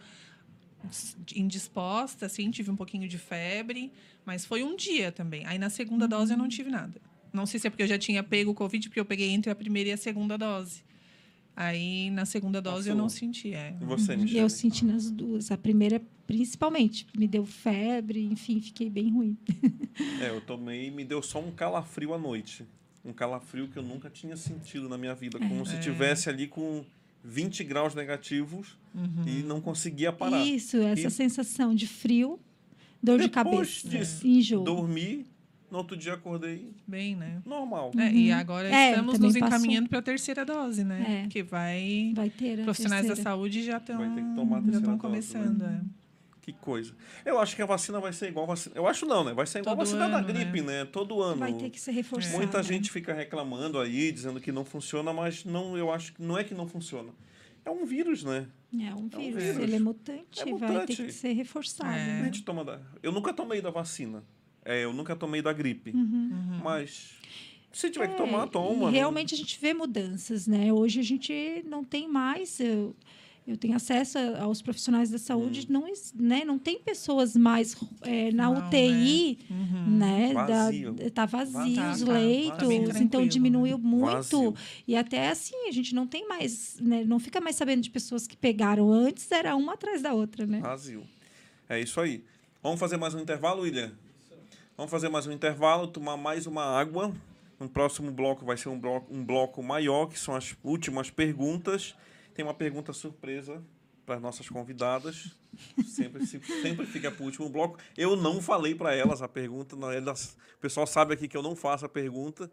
indisposta, 1.34 2.26
assim, 2.26 2.50
tive 2.50 2.70
um 2.70 2.76
pouquinho 2.76 3.08
de 3.08 3.18
febre, 3.18 3.92
mas 4.24 4.44
foi 4.44 4.62
um 4.62 4.76
dia 4.76 5.10
também. 5.12 5.44
Aí 5.46 5.58
na 5.58 5.70
segunda 5.70 6.06
dose 6.08 6.32
eu 6.32 6.38
não 6.38 6.48
tive 6.48 6.70
nada. 6.70 7.00
Não 7.32 7.46
sei 7.46 7.60
se 7.60 7.66
é 7.66 7.70
porque 7.70 7.82
eu 7.82 7.86
já 7.86 7.98
tinha 7.98 8.22
pego 8.22 8.50
o 8.50 8.54
Covid, 8.54 8.88
porque 8.88 9.00
eu 9.00 9.04
peguei 9.04 9.28
entre 9.30 9.50
a 9.50 9.54
primeira 9.54 9.90
e 9.90 9.92
a 9.92 9.96
segunda 9.96 10.36
dose. 10.36 10.82
Aí 11.56 12.10
na 12.10 12.24
segunda 12.24 12.60
dose 12.62 12.88
eu 12.88 12.94
não 12.94 13.04
Passou. 13.06 13.18
senti, 13.18 13.52
é. 13.52 13.76
E 13.80 13.84
você, 13.84 14.14
E 14.14 14.16
Michelle? 14.16 14.38
eu 14.40 14.48
senti 14.48 14.84
nas 14.84 15.10
duas. 15.10 15.50
A 15.50 15.58
primeira, 15.58 16.00
principalmente, 16.26 17.06
me 17.16 17.26
deu 17.26 17.44
febre, 17.44 18.24
enfim, 18.24 18.60
fiquei 18.60 18.88
bem 18.88 19.10
ruim. 19.10 19.36
É, 20.22 20.28
eu 20.30 20.40
tomei 20.40 20.86
e 20.86 20.90
me 20.90 21.04
deu 21.04 21.20
só 21.20 21.40
um 21.40 21.50
calafrio 21.50 22.14
à 22.14 22.18
noite. 22.18 22.64
Um 23.04 23.12
calafrio 23.12 23.66
que 23.68 23.76
eu 23.76 23.82
nunca 23.82 24.08
tinha 24.08 24.36
sentido 24.36 24.88
na 24.88 24.96
minha 24.96 25.14
vida. 25.14 25.38
Como 25.38 25.66
se 25.66 25.74
É. 25.76 25.78
tivesse 25.80 26.28
ali 26.28 26.46
com 26.46 26.84
20 27.24 27.64
graus 27.64 27.92
negativos 27.94 28.76
e 29.26 29.42
não 29.42 29.60
conseguia 29.60 30.12
parar. 30.12 30.44
Isso, 30.46 30.76
essa 30.76 31.08
E- 31.08 31.10
sensação 31.10 31.74
de 31.74 31.88
frio, 31.88 32.38
dor 33.02 33.18
de 33.18 33.26
Depois 33.28 33.82
cabeça, 33.82 33.88
disso, 33.88 34.26
enjoo. 34.26 34.62
Dormi, 34.62 35.26
no 35.70 35.78
outro 35.78 35.96
dia 35.96 36.14
acordei 36.14 36.72
Bem, 36.86 37.14
né? 37.16 37.42
normal. 37.44 37.90
É, 37.98 38.10
e 38.12 38.32
agora 38.32 38.68
É, 38.68 38.90
estamos 38.90 39.18
nos 39.18 39.36
encaminhando 39.36 39.88
para 39.88 39.98
a 39.98 40.02
terceira 40.02 40.44
dose, 40.44 40.84
né? 40.84 41.24
É. 41.24 41.28
Que 41.28 41.42
vai. 41.42 42.12
Vai 42.14 42.30
ter 42.30 42.60
a 42.60 42.64
Profissionais 42.64 43.02
da 43.02 43.08
terceira. 43.14 43.30
saúde 43.30 43.62
já 43.64 43.76
estão 43.78 43.98
Vai 43.98 44.14
ter 44.14 44.22
que 44.24 44.34
tomar 44.34 44.58
a 44.58 44.62
terceira 44.62 44.86
dose, 44.86 44.98
começando. 45.00 45.58
né? 45.58 45.80
é. 45.94 45.98
Que 46.40 46.52
coisa. 46.54 46.94
Eu 47.26 47.38
acho 47.38 47.54
que 47.54 47.60
a 47.60 47.66
vacina 47.66 48.00
vai 48.00 48.10
ser 48.10 48.28
igual 48.28 48.44
a 48.44 48.48
vacina. 48.48 48.74
Eu 48.74 48.86
acho 48.86 49.04
não, 49.04 49.22
né? 49.22 49.34
Vai 49.34 49.46
ser 49.46 49.58
igual 49.58 49.74
a 49.74 49.76
Todo 49.76 49.84
vacina 49.86 50.08
da 50.08 50.16
ano, 50.16 50.26
gripe, 50.26 50.62
né? 50.62 50.86
Todo 50.86 51.20
ano. 51.22 51.36
Vai 51.40 51.52
ter 51.52 51.68
que 51.68 51.78
ser 51.78 51.92
reforçado. 51.92 52.38
Muita 52.38 52.56
né? 52.58 52.62
gente 52.64 52.90
fica 52.90 53.12
reclamando 53.12 53.78
aí, 53.78 54.10
dizendo 54.10 54.40
que 54.40 54.50
não 54.50 54.64
funciona, 54.64 55.12
mas 55.12 55.44
não, 55.44 55.76
eu 55.76 55.92
acho 55.92 56.14
que 56.14 56.22
não 56.22 56.38
é 56.38 56.44
que 56.44 56.54
não 56.54 56.66
funciona. 56.66 57.10
É 57.66 57.70
um 57.70 57.84
vírus, 57.84 58.24
né? 58.24 58.46
É 58.72 58.94
um 58.94 59.08
vírus, 59.08 59.42
vírus. 59.42 59.58
ele 59.62 59.76
é 59.76 59.78
mutante, 59.78 60.40
É 60.40 60.44
vai 60.44 60.52
mutante. 60.54 60.96
ter 60.96 61.04
que 61.06 61.12
ser 61.12 61.32
reforçado. 61.32 61.90
É. 61.90 62.02
A 62.02 62.06
né? 62.20 62.24
gente 62.24 62.42
toma 62.42 62.64
da... 62.64 62.80
Eu 63.02 63.12
nunca 63.12 63.34
tomei 63.34 63.60
da 63.60 63.68
vacina. 63.70 64.24
É, 64.64 64.84
eu 64.84 64.92
nunca 64.92 65.16
tomei 65.16 65.40
da 65.42 65.52
gripe. 65.52 65.90
Uhum. 65.90 66.30
Uhum. 66.32 66.60
Mas 66.62 67.12
Se 67.72 67.90
tiver 67.90 68.08
que 68.08 68.16
tomar, 68.16 68.44
É, 68.44 68.46
toma. 68.46 68.88
e 68.88 68.92
né? 68.92 68.98
realmente 68.98 69.34
a 69.34 69.36
gente 69.36 69.58
vê 69.60 69.72
mudanças, 69.74 70.46
né? 70.46 70.72
Hoje 70.72 71.00
a 71.00 71.02
gente 71.04 71.62
não 71.66 71.84
tem 71.84 72.08
mais. 72.08 72.58
Eu, 72.60 72.94
eu 73.46 73.56
tenho 73.56 73.74
acesso 73.76 74.18
aos 74.40 74.60
profissionais 74.60 75.10
da 75.10 75.16
saúde, 75.18 75.66
Hum. 75.70 75.72
não, 75.72 75.84
né? 76.14 76.44
não 76.44 76.58
tem 76.58 76.78
pessoas 76.80 77.34
mais 77.36 77.76
é, 78.02 78.30
na 78.32 78.50
Não, 78.50 78.66
UTI, 78.66 79.38
né? 79.86 80.32
Vazio. 80.34 80.92
Da, 80.92 81.10
tá 81.10 81.24
vazio 81.26 81.74
Tá, 81.76 81.92
os 81.92 82.02
tá. 82.02 82.12
leitos, 82.12 82.58
Tá 82.58 82.64
então 82.74 82.88
tranquilo, 83.08 83.28
diminuiu 83.28 83.78
muito. 83.78 84.06
Vazio. 84.12 84.54
E 84.86 84.96
até 84.96 85.28
assim, 85.30 85.68
a 85.68 85.70
gente 85.72 85.94
não 85.94 86.06
tem 86.06 86.26
mais, 86.28 86.78
né? 86.80 87.04
Não 87.04 87.18
fica 87.18 87.40
mais 87.40 87.56
sabendo 87.56 87.82
de 87.82 87.90
pessoas 87.90 88.26
que 88.26 88.36
pegaram 88.36 88.90
antes, 88.92 89.30
era 89.32 89.54
uma 89.56 89.74
atrás 89.74 90.02
da 90.02 90.12
outra, 90.12 90.46
né? 90.46 90.60
Vazio. 90.60 91.02
É 91.68 91.80
isso 91.80 92.00
aí. 92.00 92.24
Vamos 92.62 92.80
fazer 92.80 92.96
mais 92.96 93.14
um 93.14 93.20
intervalo, 93.20 93.62
William? 93.62 93.92
Vamos 94.78 94.92
fazer 94.92 95.08
mais 95.08 95.26
um 95.26 95.32
intervalo, 95.32 95.88
tomar 95.88 96.16
mais 96.16 96.46
uma 96.46 96.62
água. 96.64 97.12
No 97.58 97.68
próximo 97.68 98.12
bloco 98.12 98.46
vai 98.46 98.56
ser 98.56 98.68
um 98.68 98.78
bloco, 98.78 99.12
um 99.12 99.24
bloco 99.24 99.60
maior, 99.60 100.06
que 100.06 100.16
são 100.16 100.36
as 100.36 100.54
últimas 100.62 101.10
perguntas. 101.10 101.96
Tem 102.32 102.44
uma 102.44 102.54
pergunta 102.54 102.92
surpresa 102.92 103.60
para 104.06 104.14
as 104.14 104.22
nossas 104.22 104.48
convidadas. 104.48 105.36
Sempre, 105.84 106.24
se- 106.24 106.40
sempre 106.62 106.86
fica 106.86 107.10
para 107.10 107.22
o 107.22 107.26
último 107.26 107.48
bloco. 107.48 107.76
Eu 107.96 108.14
não 108.14 108.40
falei 108.40 108.72
para 108.72 108.94
elas 108.94 109.20
a 109.20 109.26
pergunta. 109.26 109.74
Elas, 109.92 110.36
o 110.56 110.60
pessoal 110.60 110.86
sabe 110.86 111.12
aqui 111.14 111.26
que 111.26 111.36
eu 111.36 111.42
não 111.42 111.56
faço 111.56 111.84
a 111.84 111.88
pergunta. 111.88 112.48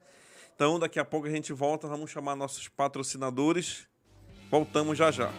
Então, 0.56 0.80
daqui 0.80 0.98
a 1.00 1.06
pouco 1.06 1.28
a 1.28 1.30
gente 1.30 1.54
volta. 1.54 1.88
Vamos 1.88 2.10
chamar 2.10 2.36
nossos 2.36 2.68
patrocinadores. 2.68 3.88
Voltamos 4.50 4.98
já 4.98 5.12
já. 5.12 5.32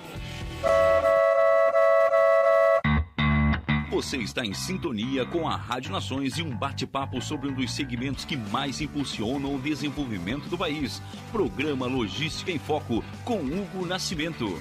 Você 3.97 4.19
está 4.19 4.45
em 4.45 4.53
sintonia 4.53 5.25
com 5.25 5.49
a 5.49 5.57
Rádio 5.57 5.91
Nações 5.91 6.37
e 6.37 6.43
um 6.43 6.55
bate-papo 6.55 7.19
sobre 7.23 7.49
um 7.49 7.55
dos 7.55 7.73
segmentos 7.73 8.27
que 8.27 8.37
mais 8.37 8.83
impulsionam 8.83 9.55
o 9.55 9.59
desenvolvimento 9.59 10.51
do 10.51 10.59
país. 10.59 11.01
Programa 11.33 11.87
Logística 11.87 12.53
em 12.53 12.59
Foco, 12.59 13.03
com 13.25 13.39
Hugo 13.39 13.87
Nascimento. 13.87 14.61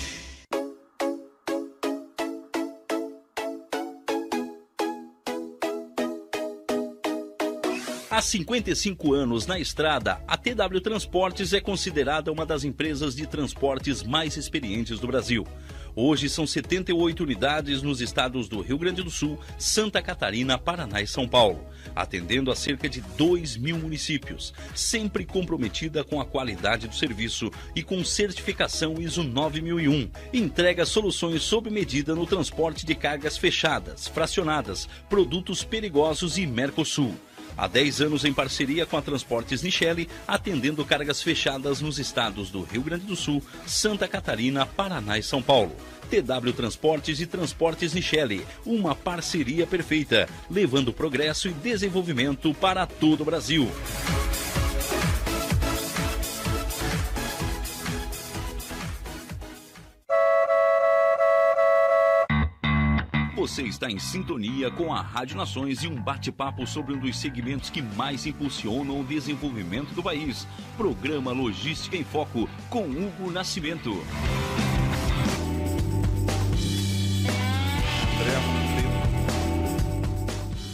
Há 8.11 8.21
55 8.21 9.13
anos 9.13 9.47
na 9.47 9.57
estrada, 9.57 10.21
a 10.27 10.35
TW 10.35 10.81
Transportes 10.83 11.53
é 11.53 11.61
considerada 11.61 12.29
uma 12.29 12.45
das 12.45 12.65
empresas 12.65 13.15
de 13.15 13.25
transportes 13.25 14.03
mais 14.03 14.35
experientes 14.35 14.99
do 14.99 15.07
Brasil. 15.07 15.47
Hoje 15.95 16.27
são 16.27 16.45
78 16.45 17.23
unidades 17.23 17.81
nos 17.81 18.01
estados 18.01 18.49
do 18.49 18.59
Rio 18.59 18.77
Grande 18.77 19.01
do 19.01 19.09
Sul, 19.09 19.39
Santa 19.57 20.01
Catarina, 20.01 20.57
Paraná 20.57 21.01
e 21.01 21.07
São 21.07 21.25
Paulo, 21.25 21.65
atendendo 21.95 22.51
a 22.51 22.55
cerca 22.55 22.89
de 22.89 22.99
2 22.99 23.55
mil 23.55 23.77
municípios, 23.77 24.53
sempre 24.75 25.25
comprometida 25.25 26.03
com 26.03 26.19
a 26.19 26.25
qualidade 26.25 26.89
do 26.89 26.95
serviço 26.95 27.49
e 27.73 27.81
com 27.81 28.03
certificação 28.03 28.95
ISO 28.99 29.23
9001. 29.23 30.11
Entrega 30.33 30.85
soluções 30.85 31.43
sob 31.43 31.69
medida 31.69 32.13
no 32.13 32.25
transporte 32.25 32.85
de 32.85 32.93
cargas 32.93 33.37
fechadas, 33.37 34.05
fracionadas, 34.05 34.85
produtos 35.07 35.63
perigosos 35.63 36.37
e 36.37 36.45
Mercosul. 36.45 37.15
Há 37.57 37.67
10 37.67 38.01
anos 38.01 38.25
em 38.25 38.33
parceria 38.33 38.85
com 38.85 38.97
a 38.97 39.01
Transportes 39.01 39.61
Nichelle, 39.61 40.09
atendendo 40.27 40.85
cargas 40.85 41.21
fechadas 41.21 41.81
nos 41.81 41.99
estados 41.99 42.49
do 42.49 42.63
Rio 42.63 42.81
Grande 42.81 43.05
do 43.05 43.15
Sul, 43.15 43.43
Santa 43.65 44.07
Catarina, 44.07 44.65
Paraná 44.65 45.17
e 45.17 45.23
São 45.23 45.41
Paulo. 45.41 45.75
TW 46.09 46.51
Transportes 46.53 47.21
e 47.21 47.25
Transportes 47.25 47.93
Nichelle, 47.93 48.45
uma 48.65 48.93
parceria 48.93 49.65
perfeita, 49.65 50.27
levando 50.49 50.91
progresso 50.91 51.47
e 51.47 51.53
desenvolvimento 51.53 52.53
para 52.53 52.85
todo 52.85 53.21
o 53.21 53.25
Brasil. 53.25 53.69
Você 63.51 63.63
está 63.63 63.91
em 63.91 63.99
sintonia 63.99 64.71
com 64.71 64.93
a 64.93 65.01
Rádio 65.01 65.35
Nações 65.35 65.83
e 65.83 65.87
um 65.89 66.01
bate-papo 66.01 66.65
sobre 66.65 66.93
um 66.93 66.97
dos 66.97 67.19
segmentos 67.19 67.69
que 67.69 67.81
mais 67.81 68.25
impulsionam 68.25 69.01
o 69.01 69.03
desenvolvimento 69.03 69.93
do 69.93 70.01
país. 70.01 70.47
Programa 70.77 71.33
Logística 71.33 71.97
em 71.97 72.03
Foco, 72.05 72.49
com 72.69 72.85
Hugo 72.85 73.29
Nascimento. 73.29 73.91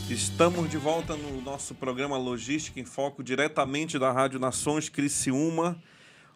Estamos 0.07 0.69
de 0.69 0.77
volta 0.77 1.15
no 1.15 1.41
nosso 1.41 1.73
programa 1.73 2.15
Logística 2.15 2.79
em 2.79 2.85
Foco, 2.85 3.23
diretamente 3.23 3.97
da 3.97 4.11
Rádio 4.11 4.39
Nações 4.39 4.87
Criciúma. 4.87 5.81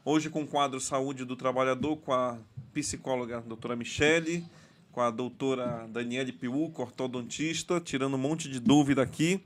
Hoje 0.04 0.28
com 0.28 0.42
o 0.42 0.48
quadro 0.48 0.82
Saúde 0.82 1.24
do 1.24 1.36
Trabalhador, 1.36 1.98
com 1.98 2.12
a 2.12 2.39
psicóloga 2.74 3.42
doutora 3.42 3.76
Michele, 3.76 4.44
com 4.92 5.02
a 5.02 5.10
doutora 5.10 5.88
Daniele 5.89 6.32
Piuco, 6.32 6.82
ortodontista, 6.82 7.80
tirando 7.80 8.16
um 8.16 8.20
monte 8.20 8.50
de 8.50 8.60
dúvida 8.60 9.02
aqui. 9.02 9.42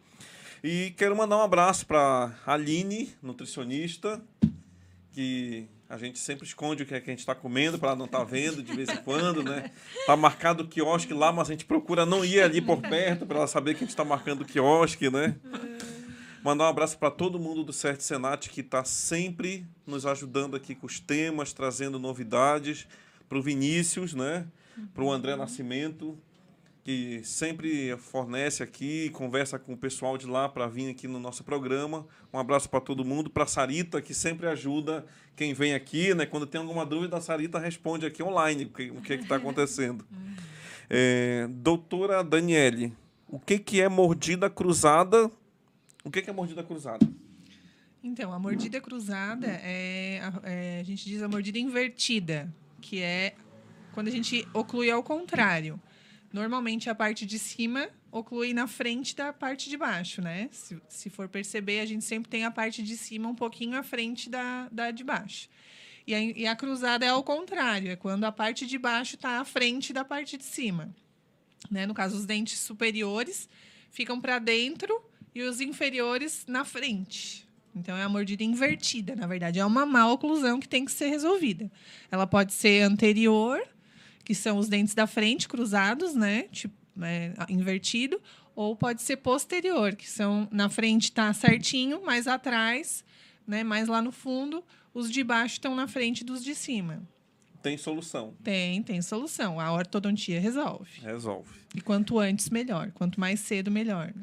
E 0.64 0.93
quero 0.98 1.16
mandar 1.16 1.38
um 1.38 1.41
abraço 1.41 1.86
para 1.86 2.34
Aline, 2.46 3.14
nutricionista, 3.22 4.22
que 5.12 5.68
a 5.88 5.98
gente 5.98 6.18
sempre 6.18 6.46
esconde 6.46 6.82
o 6.82 6.86
que, 6.86 6.96
é 6.96 7.00
que 7.00 7.10
a 7.10 7.14
gente 7.14 7.20
está 7.20 7.36
comendo 7.36 7.78
para 7.78 7.96
não 7.96 8.06
estar 8.06 8.20
tá 8.20 8.24
vendo 8.24 8.64
de 8.64 8.76
vez 8.76 8.89
em 8.89 8.98
quando, 8.98 9.43
né? 9.43 9.72
Tá 10.08 10.18
marcado 10.18 10.64
o 10.64 10.68
quiosque 10.68 11.14
lá, 11.14 11.32
mas 11.32 11.50
a 11.50 11.52
gente 11.52 11.66
procura 11.66 12.06
não 12.06 12.26
ir 12.26 12.41
ali 12.41 12.60
por 12.60 12.82
perto 12.82 13.26
para 13.26 13.38
ela 13.38 13.48
saber 13.48 13.74
que 13.76 13.84
a 13.84 13.86
gente 13.86 13.91
está 13.91 14.04
marcando 14.04 14.41
o 14.41 14.46
quiosque, 14.46 15.10
né? 15.12 15.36
Mandar 16.43 16.66
um 16.66 16.70
abraço 16.70 16.98
para 16.98 17.12
todo 17.12 17.39
mundo 17.39 17.64
do 17.64 17.72
Cert 17.72 18.02
Senat 18.02 18.50
que 18.50 18.62
está 18.62 18.84
sempre 18.84 19.66
nos 19.86 20.06
ajudando 20.06 20.56
aqui 20.56 20.74
com 20.74 20.88
os 20.88 21.00
temas, 21.00 21.54
trazendo 21.54 22.00
novidades. 22.00 22.88
Para 23.28 23.39
o 23.39 23.41
Vinícius, 23.41 24.14
né? 24.14 24.46
Para 24.93 25.03
o 25.03 25.11
André 25.11 25.36
Nascimento, 25.36 26.17
que 26.84 27.21
sempre 27.23 27.97
fornece 27.97 28.61
aqui, 28.61 29.09
conversa 29.09 29.57
com 29.57 29.73
o 29.73 29.78
pessoal 29.78 30.17
de 30.17 30.28
lá 30.28 30.47
para 30.47 30.67
vir 30.67 30.89
aqui 30.89 31.07
no 31.07 31.19
nosso 31.19 31.43
programa. 31.43 32.05
Um 32.32 32.38
abraço 32.38 32.69
para 32.69 32.80
todo 32.80 33.03
mundo, 33.03 33.30
para 33.30 33.47
Sarita, 33.47 34.01
que 34.01 34.13
sempre 34.13 34.47
ajuda 34.47 35.05
quem 35.36 35.53
vem 35.53 35.73
aqui, 35.73 36.13
né? 36.13 36.26
Quando 36.26 36.45
tem 36.45 36.61
alguma 36.61 36.86
dúvida, 36.86 37.17
a 37.17 37.21
Sarita 37.21 37.57
responde 37.57 38.05
aqui 38.05 38.21
online 38.21 38.65
o 38.65 38.69
que 38.69 39.17
que 39.17 39.23
está 39.23 39.38
acontecendo. 39.38 40.05
É, 40.89 41.47
doutora 41.49 42.23
Daniele, 42.23 42.93
o 43.28 43.39
que, 43.39 43.57
que 43.57 43.82
é 43.82 43.89
mordida 43.89 44.49
cruzada? 44.49 45.32
O 46.03 46.11
que, 46.11 46.21
que 46.21 46.30
é 46.30 46.34
mordida 46.34 46.63
cruzada? 46.63 47.07
Então, 48.03 48.32
a 48.32 48.38
mordida 48.38 48.80
cruzada 48.80 49.47
é, 49.47 50.21
é, 50.43 50.80
a 50.80 50.84
gente 50.84 51.03
diz 51.03 51.23
a 51.23 51.28
mordida 51.28 51.57
invertida, 51.57 52.53
que 52.80 53.01
é 53.01 53.34
quando 53.96 54.10
a 54.10 54.12
gente 54.12 54.46
oclui 54.54 54.91
ao 54.91 55.02
contrário. 55.02 55.82
Normalmente 56.32 56.89
a 56.89 56.93
parte 56.93 57.26
de 57.26 57.39
cima 57.39 57.88
oclui 58.12 58.54
na 58.54 58.68
frente 58.68 59.16
da 59.16 59.32
parte 59.32 59.70
de 59.70 59.78
baixo, 59.78 60.22
né? 60.22 60.50
Se, 60.52 60.78
se 60.89 61.10
for 61.10 61.30
perceber, 61.30 61.80
a 61.80 61.86
gente 61.86 62.04
sempre 62.04 62.30
tem 62.30 62.43
a 62.43 62.52
parte 62.52 62.84
de 62.84 62.98
cima 62.98 63.30
um 63.30 63.34
pouquinho 63.34 63.78
à 63.78 63.84
frente 63.84 64.30
da, 64.30 64.68
da 64.70 64.91
de 64.91 65.02
baixo. 65.02 65.48
E 66.06 66.14
a, 66.14 66.22
e 66.22 66.46
a 66.46 66.56
cruzada 66.58 67.06
é 67.06 67.10
ao 67.10 67.24
contrário, 67.24 67.89
é 67.89 67.96
quando 67.96 68.26
a 68.26 68.34
parte 68.34 68.68
de 68.68 68.78
baixo 68.78 69.16
está 69.16 69.39
à 69.39 69.46
frente 69.46 69.93
da 69.93 70.04
parte 70.04 70.36
de 70.38 70.43
cima. 70.43 70.93
Né? 71.72 71.86
No 71.86 71.93
caso, 71.93 72.18
os 72.18 72.26
dentes 72.26 72.60
superiores 72.60 73.48
ficam 73.89 74.20
para 74.20 74.39
dentro 74.39 75.02
e 75.34 75.41
os 75.41 75.62
inferiores 75.62 76.46
na 76.48 76.66
frente. 76.66 77.48
Então, 77.74 77.96
é 77.96 78.04
a 78.04 78.10
mordida 78.10 78.43
invertida, 78.43 79.16
na 79.16 79.26
verdade. 79.26 79.60
É 79.60 79.66
uma 79.66 79.86
má 79.86 80.12
oclusão 80.12 80.60
que 80.60 80.68
tem 80.68 80.84
que 80.84 80.91
ser 80.91 81.08
resolvida. 81.08 81.72
Ela 82.12 82.28
pode 82.28 82.54
ser 82.54 82.82
anterior 82.82 83.62
que 84.26 84.36
são 84.36 84.57
os 84.57 84.67
dentes 84.67 84.93
da 84.93 85.07
frente 85.07 85.47
cruzados, 85.47 86.15
né? 86.15 86.43
Tipo, 86.51 86.73
é, 87.01 87.34
invertido, 87.47 88.19
ou 88.55 88.76
pode 88.76 89.01
ser 89.01 89.17
posterior, 89.17 89.95
que 89.95 90.09
são 90.09 90.47
na 90.51 90.69
frente 90.69 91.03
está 91.03 91.32
certinho, 91.34 92.01
mas 92.03 92.28
atrás, 92.28 93.05
né? 93.47 93.63
Mais 93.63 93.88
lá 93.88 94.01
no 94.01 94.11
fundo, 94.11 94.63
os 94.93 95.11
de 95.11 95.23
baixo 95.23 95.53
estão 95.53 95.76
na 95.76 95.88
frente 95.88 96.23
dos 96.23 96.43
de 96.43 96.55
cima. 96.55 97.07
Tem 97.61 97.78
solução. 97.78 98.34
Tem, 98.43 98.82
tem 98.84 99.01
solução. 99.01 99.59
A 99.59 99.71
ortodontia 99.71 100.39
resolve. 100.39 101.01
Resolve. 101.01 101.49
E 101.73 101.82
quanto 101.82 102.19
antes, 102.19 102.49
melhor. 102.49 102.91
Quanto 102.91 103.19
mais 103.19 103.39
cedo, 103.39 103.71
melhor. 103.71 104.13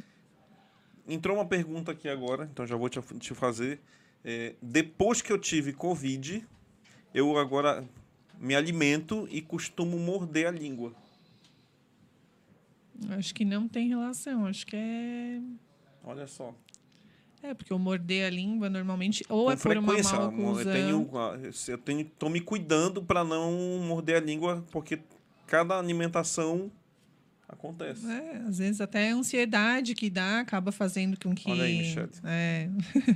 Entrou 1.06 1.36
uma 1.36 1.44
pergunta 1.46 1.90
aqui 1.92 2.08
agora, 2.08 2.48
então 2.50 2.66
já 2.66 2.76
vou 2.76 2.88
te, 2.88 3.00
te 3.18 3.34
fazer. 3.34 3.80
É, 4.24 4.54
depois 4.62 5.20
que 5.20 5.32
eu 5.32 5.38
tive 5.38 5.72
Covid, 5.72 6.46
eu 7.12 7.36
agora 7.36 7.84
me 8.42 8.56
alimento 8.56 9.28
e 9.30 9.40
costumo 9.40 9.96
morder 9.96 10.48
a 10.48 10.50
língua. 10.50 10.92
Acho 13.10 13.32
que 13.32 13.44
não 13.44 13.68
tem 13.68 13.88
relação. 13.88 14.46
Acho 14.46 14.66
que 14.66 14.74
é. 14.74 15.40
Olha 16.02 16.26
só. 16.26 16.52
É, 17.40 17.54
porque 17.54 17.72
o 17.72 17.78
morder 17.78 18.26
a 18.26 18.30
língua 18.30 18.68
normalmente 18.68 19.24
ou 19.28 19.44
Com 19.44 19.52
é 19.52 19.56
por 19.56 19.76
uma 19.76 19.92
mal 19.92 20.28
oclusão. 20.28 20.74
Eu 20.74 21.08
tenho, 21.08 21.10
eu 21.68 21.78
tenho, 21.78 22.04
tô 22.18 22.28
me 22.28 22.40
cuidando 22.40 23.02
para 23.02 23.22
não 23.22 23.52
morder 23.80 24.16
a 24.16 24.20
língua, 24.20 24.64
porque 24.72 25.00
cada 25.46 25.78
alimentação 25.78 26.70
Acontece. 27.52 28.10
É, 28.10 28.38
às 28.48 28.58
vezes 28.58 28.80
até 28.80 29.10
a 29.10 29.14
ansiedade 29.14 29.94
que 29.94 30.08
dá 30.08 30.40
acaba 30.40 30.72
fazendo 30.72 31.18
com 31.20 31.34
que. 31.34 31.50
Olha 31.50 31.64
aí, 31.64 31.78
Michelle. 31.78 32.10
É, 32.24 32.70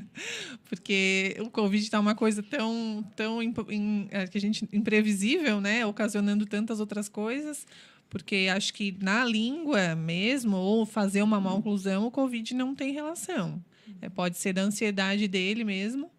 porque 0.68 1.34
o 1.40 1.48
Covid 1.48 1.82
está 1.82 1.98
uma 1.98 2.14
coisa 2.14 2.42
tão, 2.42 3.02
tão 3.16 3.42
in, 3.42 4.08
é, 4.10 4.26
que 4.26 4.36
a 4.36 4.40
gente 4.40 4.68
imprevisível, 4.74 5.58
né? 5.58 5.86
Ocasionando 5.86 6.44
tantas 6.44 6.80
outras 6.80 7.08
coisas. 7.08 7.66
Porque 8.10 8.48
acho 8.54 8.74
que 8.74 8.96
na 9.00 9.24
língua 9.24 9.96
mesmo, 9.96 10.56
ou 10.56 10.84
fazer 10.84 11.22
uma 11.22 11.40
má 11.40 11.54
oclusão, 11.54 12.06
o 12.06 12.10
Covid 12.10 12.54
não 12.54 12.74
tem 12.74 12.92
relação. 12.92 13.60
É, 14.02 14.08
pode 14.08 14.36
ser 14.36 14.52
da 14.52 14.62
ansiedade 14.62 15.26
dele 15.26 15.64
mesmo 15.64 16.10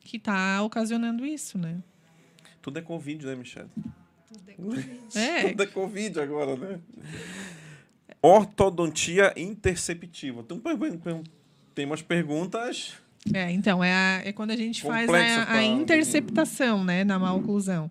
que 0.00 0.18
está 0.18 0.62
ocasionando 0.62 1.26
isso, 1.26 1.58
né? 1.58 1.82
Tudo 2.62 2.78
é 2.78 2.82
Covid, 2.82 3.26
né, 3.26 3.34
Michelle? 3.34 3.68
Tudo 4.28 4.50
é 4.50 4.54
Covid. 4.54 5.18
É. 5.18 5.48
Tudo 5.48 5.62
é 5.62 5.66
Covid 5.66 6.20
agora, 6.20 6.56
né? 6.56 6.80
Ortodontia 8.22 9.32
interceptiva. 9.36 10.40
Então, 10.40 10.60
tem 11.74 11.84
umas 11.84 12.02
perguntas. 12.02 12.94
É, 13.32 13.50
então, 13.50 13.82
é, 13.82 13.92
a, 13.92 14.22
é 14.24 14.32
quando 14.32 14.52
a 14.52 14.56
gente 14.56 14.82
faz 14.82 15.08
a, 15.08 15.52
a 15.52 15.62
interceptação, 15.62 16.84
né, 16.84 17.04
na 17.04 17.18
maloclusão. 17.18 17.90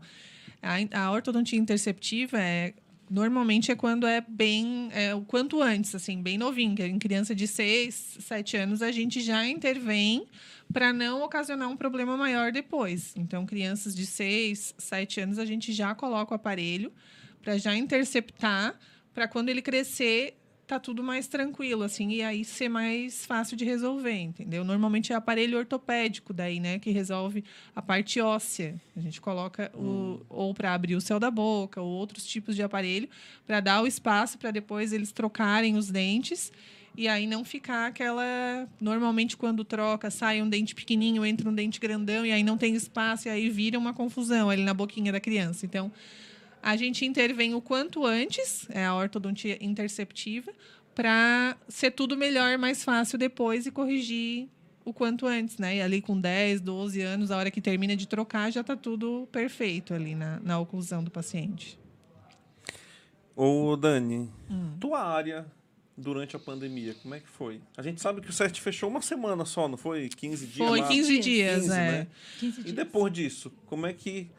A, 0.62 1.04
a 1.04 1.12
ortodontia 1.12 1.60
interceptiva 1.60 2.40
é 2.40 2.74
normalmente 3.10 3.72
é 3.72 3.76
quando 3.76 4.08
é 4.08 4.20
bem 4.28 4.90
é, 4.92 5.14
o 5.14 5.22
quanto 5.22 5.62
antes 5.62 5.94
assim 5.94 6.24
bem 6.24 6.40
novinho 6.40 6.76
em 6.82 6.98
criança 6.98 7.36
de 7.36 7.48
6, 7.48 8.18
7 8.20 8.58
anos 8.58 8.82
a 8.82 8.92
gente 8.92 9.22
já 9.22 9.46
intervém 9.46 10.26
para 10.72 10.92
não 10.92 11.24
ocasionar 11.24 11.70
um 11.70 11.78
problema 11.78 12.18
maior 12.18 12.52
depois 12.52 13.14
então 13.16 13.46
crianças 13.46 13.96
de 13.96 14.06
6, 14.06 14.76
7 14.78 15.22
anos 15.22 15.40
a 15.40 15.46
gente 15.46 15.72
já 15.72 15.94
coloca 15.96 16.34
o 16.34 16.36
aparelho 16.36 16.92
para 17.42 17.58
já 17.58 17.76
interceptar 17.76 18.78
para 19.14 19.28
quando 19.28 19.50
ele 19.50 19.62
crescer 19.62 20.38
tá 20.66 20.80
tudo 20.80 21.04
mais 21.04 21.28
tranquilo, 21.28 21.84
assim, 21.84 22.10
e 22.10 22.24
aí 22.24 22.44
ser 22.44 22.70
mais 22.70 23.26
fácil 23.26 23.56
de 23.56 23.64
resolver, 23.64 24.18
entendeu? 24.18 24.64
Normalmente 24.64 25.14
é 25.14 25.16
aparelho 25.16 25.58
ortopédico 25.58 26.34
daí, 26.34 26.60
né, 26.60 26.80
que 26.80 26.90
resolve 26.90 27.44
a 27.76 27.82
parte 27.82 28.20
óssea. 28.20 28.76
A 28.96 29.00
gente 29.00 29.22
coloca 29.22 29.72
hum. 29.76 30.20
o 30.20 30.26
ou 30.28 30.54
para 30.54 30.74
abrir 30.74 30.96
o 30.96 31.02
céu 31.02 31.20
da 31.20 31.30
boca, 31.30 31.82
ou 31.82 31.88
outros 31.88 32.26
tipos 32.26 32.56
de 32.56 32.64
aparelho 32.64 33.08
para 33.46 33.60
dar 33.60 33.82
o 33.84 33.88
espaço 33.88 34.38
para 34.38 34.52
depois 34.52 34.92
eles 34.92 35.12
trocarem 35.12 35.78
os 35.78 35.90
dentes 35.92 36.52
e 36.98 37.08
aí 37.08 37.28
não 37.28 37.44
ficar 37.44 37.88
aquela 37.88 38.68
normalmente 38.80 39.36
quando 39.36 39.64
troca 39.64 40.10
sai 40.10 40.42
um 40.42 40.50
dente 40.50 40.74
pequenininho 40.74 41.26
entra 41.26 41.50
um 41.50 41.54
dente 41.54 41.80
grandão 41.80 42.26
e 42.26 42.32
aí 42.32 42.44
não 42.44 42.58
tem 42.58 42.76
espaço 42.76 43.28
e 43.28 43.32
aí 43.32 43.50
vira 43.50 43.78
uma 43.78 43.94
confusão 43.94 44.50
ali 44.50 44.64
na 44.64 44.74
boquinha 44.74 45.12
da 45.12 45.20
criança 45.20 45.66
então 45.66 45.92
a 46.66 46.76
gente 46.76 47.06
intervém 47.06 47.54
o 47.54 47.62
quanto 47.62 48.04
antes, 48.08 48.68
é 48.72 48.84
a 48.84 48.96
ortodontia 48.96 49.56
interceptiva, 49.64 50.52
para 50.96 51.56
ser 51.68 51.92
tudo 51.92 52.18
melhor, 52.18 52.58
mais 52.58 52.84
fácil 52.84 53.20
depois 53.20 53.68
e 53.68 53.72
corrigir 53.72 54.50
o 54.84 54.92
quanto 54.92 55.28
antes, 55.28 55.60
né? 55.60 55.76
E 55.76 55.82
ali 55.84 56.02
com 56.02 56.20
10, 56.20 56.62
12 56.62 57.02
anos, 57.04 57.30
a 57.30 57.38
hora 57.38 57.52
que 57.52 57.62
termina 57.62 57.96
de 57.96 58.08
trocar, 58.08 58.52
já 58.52 58.62
está 58.62 58.76
tudo 58.76 59.28
perfeito 59.32 59.94
ali 59.94 60.16
na, 60.16 60.40
na 60.40 60.58
oclusão 60.58 61.04
do 61.04 61.12
paciente. 61.12 61.78
Ô, 63.36 63.76
Dani, 63.76 64.28
hum. 64.50 64.76
tua 64.80 65.04
área 65.04 65.46
durante 65.98 66.36
a 66.36 66.40
pandemia, 66.40 66.94
como 67.02 67.16
é 67.16 67.20
que 67.20 67.30
foi? 67.30 67.62
A 67.78 67.82
gente 67.82 68.02
sabe 68.02 68.22
que 68.22 68.30
o 68.30 68.34
CERT 68.34 68.60
fechou 68.60 68.90
uma 68.90 69.02
semana 69.02 69.46
só, 69.46 69.68
não 69.68 69.78
foi? 69.78 70.10
15 70.10 70.48
dias? 70.48 70.68
Foi, 70.68 70.82
15 70.82 71.20
dias, 71.20 71.62
15, 71.62 71.74
é. 71.74 71.78
Né? 71.78 72.08
15 72.40 72.56
dias. 72.56 72.70
E 72.70 72.72
depois 72.74 73.14
disso, 73.14 73.52
como 73.66 73.86
é 73.86 73.94
que 73.94 74.30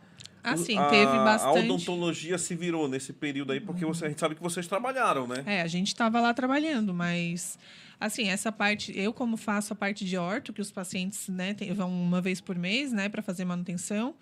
Assim, 0.46 0.78
a, 0.78 0.86
teve 0.86 1.12
bastante. 1.12 1.58
A 1.58 1.60
odontologia 1.64 2.38
se 2.38 2.54
virou 2.54 2.86
nesse 2.86 3.12
período 3.12 3.52
aí, 3.52 3.60
porque 3.60 3.84
você, 3.84 4.04
a 4.04 4.08
gente 4.08 4.20
sabe 4.20 4.36
que 4.36 4.42
vocês 4.42 4.66
trabalharam, 4.68 5.26
né? 5.26 5.42
É, 5.44 5.60
a 5.60 5.66
gente 5.66 5.88
estava 5.88 6.20
lá 6.20 6.32
trabalhando, 6.32 6.94
mas. 6.94 7.58
Assim, 7.98 8.28
essa 8.28 8.52
parte, 8.52 8.96
eu 8.96 9.12
como 9.12 9.36
faço 9.36 9.72
a 9.72 9.76
parte 9.76 10.04
de 10.04 10.16
orto, 10.16 10.52
que 10.52 10.60
os 10.60 10.70
pacientes 10.70 11.28
né, 11.28 11.54
tem, 11.54 11.72
vão 11.72 11.90
uma 11.90 12.20
vez 12.20 12.42
por 12.42 12.54
mês, 12.56 12.92
né, 12.92 13.08
para 13.08 13.22
fazer 13.22 13.46
manutenção, 13.46 14.14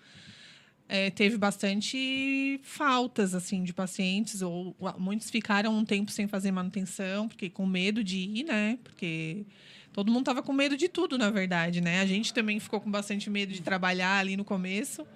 é, 0.87 1.09
teve 1.09 1.37
bastante 1.37 2.59
faltas, 2.63 3.33
assim, 3.33 3.63
de 3.63 3.73
pacientes, 3.73 4.41
ou 4.41 4.75
muitos 4.97 5.29
ficaram 5.29 5.75
um 5.75 5.83
tempo 5.83 6.11
sem 6.11 6.27
fazer 6.27 6.51
manutenção, 6.51 7.27
porque 7.27 7.49
com 7.49 7.65
medo 7.65 8.03
de 8.03 8.17
ir, 8.17 8.43
né, 8.43 8.77
porque 8.83 9.45
todo 9.95 10.11
mundo 10.11 10.23
estava 10.23 10.43
com 10.43 10.51
medo 10.51 10.75
de 10.75 10.89
tudo, 10.89 11.17
na 11.17 11.29
verdade, 11.29 11.79
né? 11.79 12.01
A 12.01 12.05
gente 12.05 12.33
também 12.33 12.59
ficou 12.59 12.81
com 12.81 12.91
bastante 12.91 13.29
medo 13.29 13.53
de 13.53 13.61
trabalhar 13.61 14.17
ali 14.17 14.35
no 14.35 14.43
começo, 14.43 15.07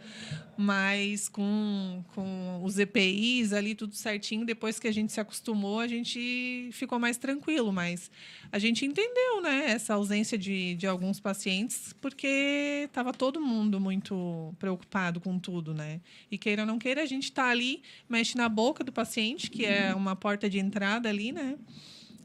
mas 0.58 1.28
com, 1.28 2.02
com 2.16 2.62
os 2.64 2.80
EPIs 2.80 3.52
ali 3.52 3.76
tudo 3.76 3.94
certinho, 3.94 4.46
depois 4.46 4.80
que 4.80 4.88
a 4.88 4.92
gente 4.94 5.12
se 5.12 5.20
acostumou, 5.20 5.82
a 5.82 5.88
gente 5.88 6.70
ficou 6.72 6.98
mais 6.98 7.18
tranquilo, 7.18 7.74
mas 7.74 8.10
a 8.54 8.58
gente 8.58 8.86
entendeu, 8.86 9.42
né, 9.42 9.66
essa 9.68 9.96
ausência 9.96 10.38
de, 10.38 10.76
de 10.76 10.88
alguns 10.88 11.20
pacientes, 11.20 11.94
porque 12.00 12.86
estava 12.86 13.12
todo 13.12 13.42
mundo 13.42 13.82
muito 13.82 14.56
preocupado 14.58 15.20
com 15.20 15.38
tudo, 15.38 15.74
né? 15.74 16.00
E 16.32 16.38
queira 16.38 16.62
ou 16.62 16.66
não 16.66 16.80
queira, 16.80 17.04
a 17.04 17.06
gente 17.06 17.26
está 17.26 17.50
ali, 17.50 17.84
mexe 18.08 18.38
na 18.38 18.48
boca 18.48 18.82
do 18.82 18.94
paciente, 18.94 19.52
que 19.52 19.66
é 19.66 19.94
uma 19.94 20.16
porta 20.16 20.50
de 20.50 20.58
entrada 20.58 21.10
ali, 21.10 21.34
né? 21.34 21.58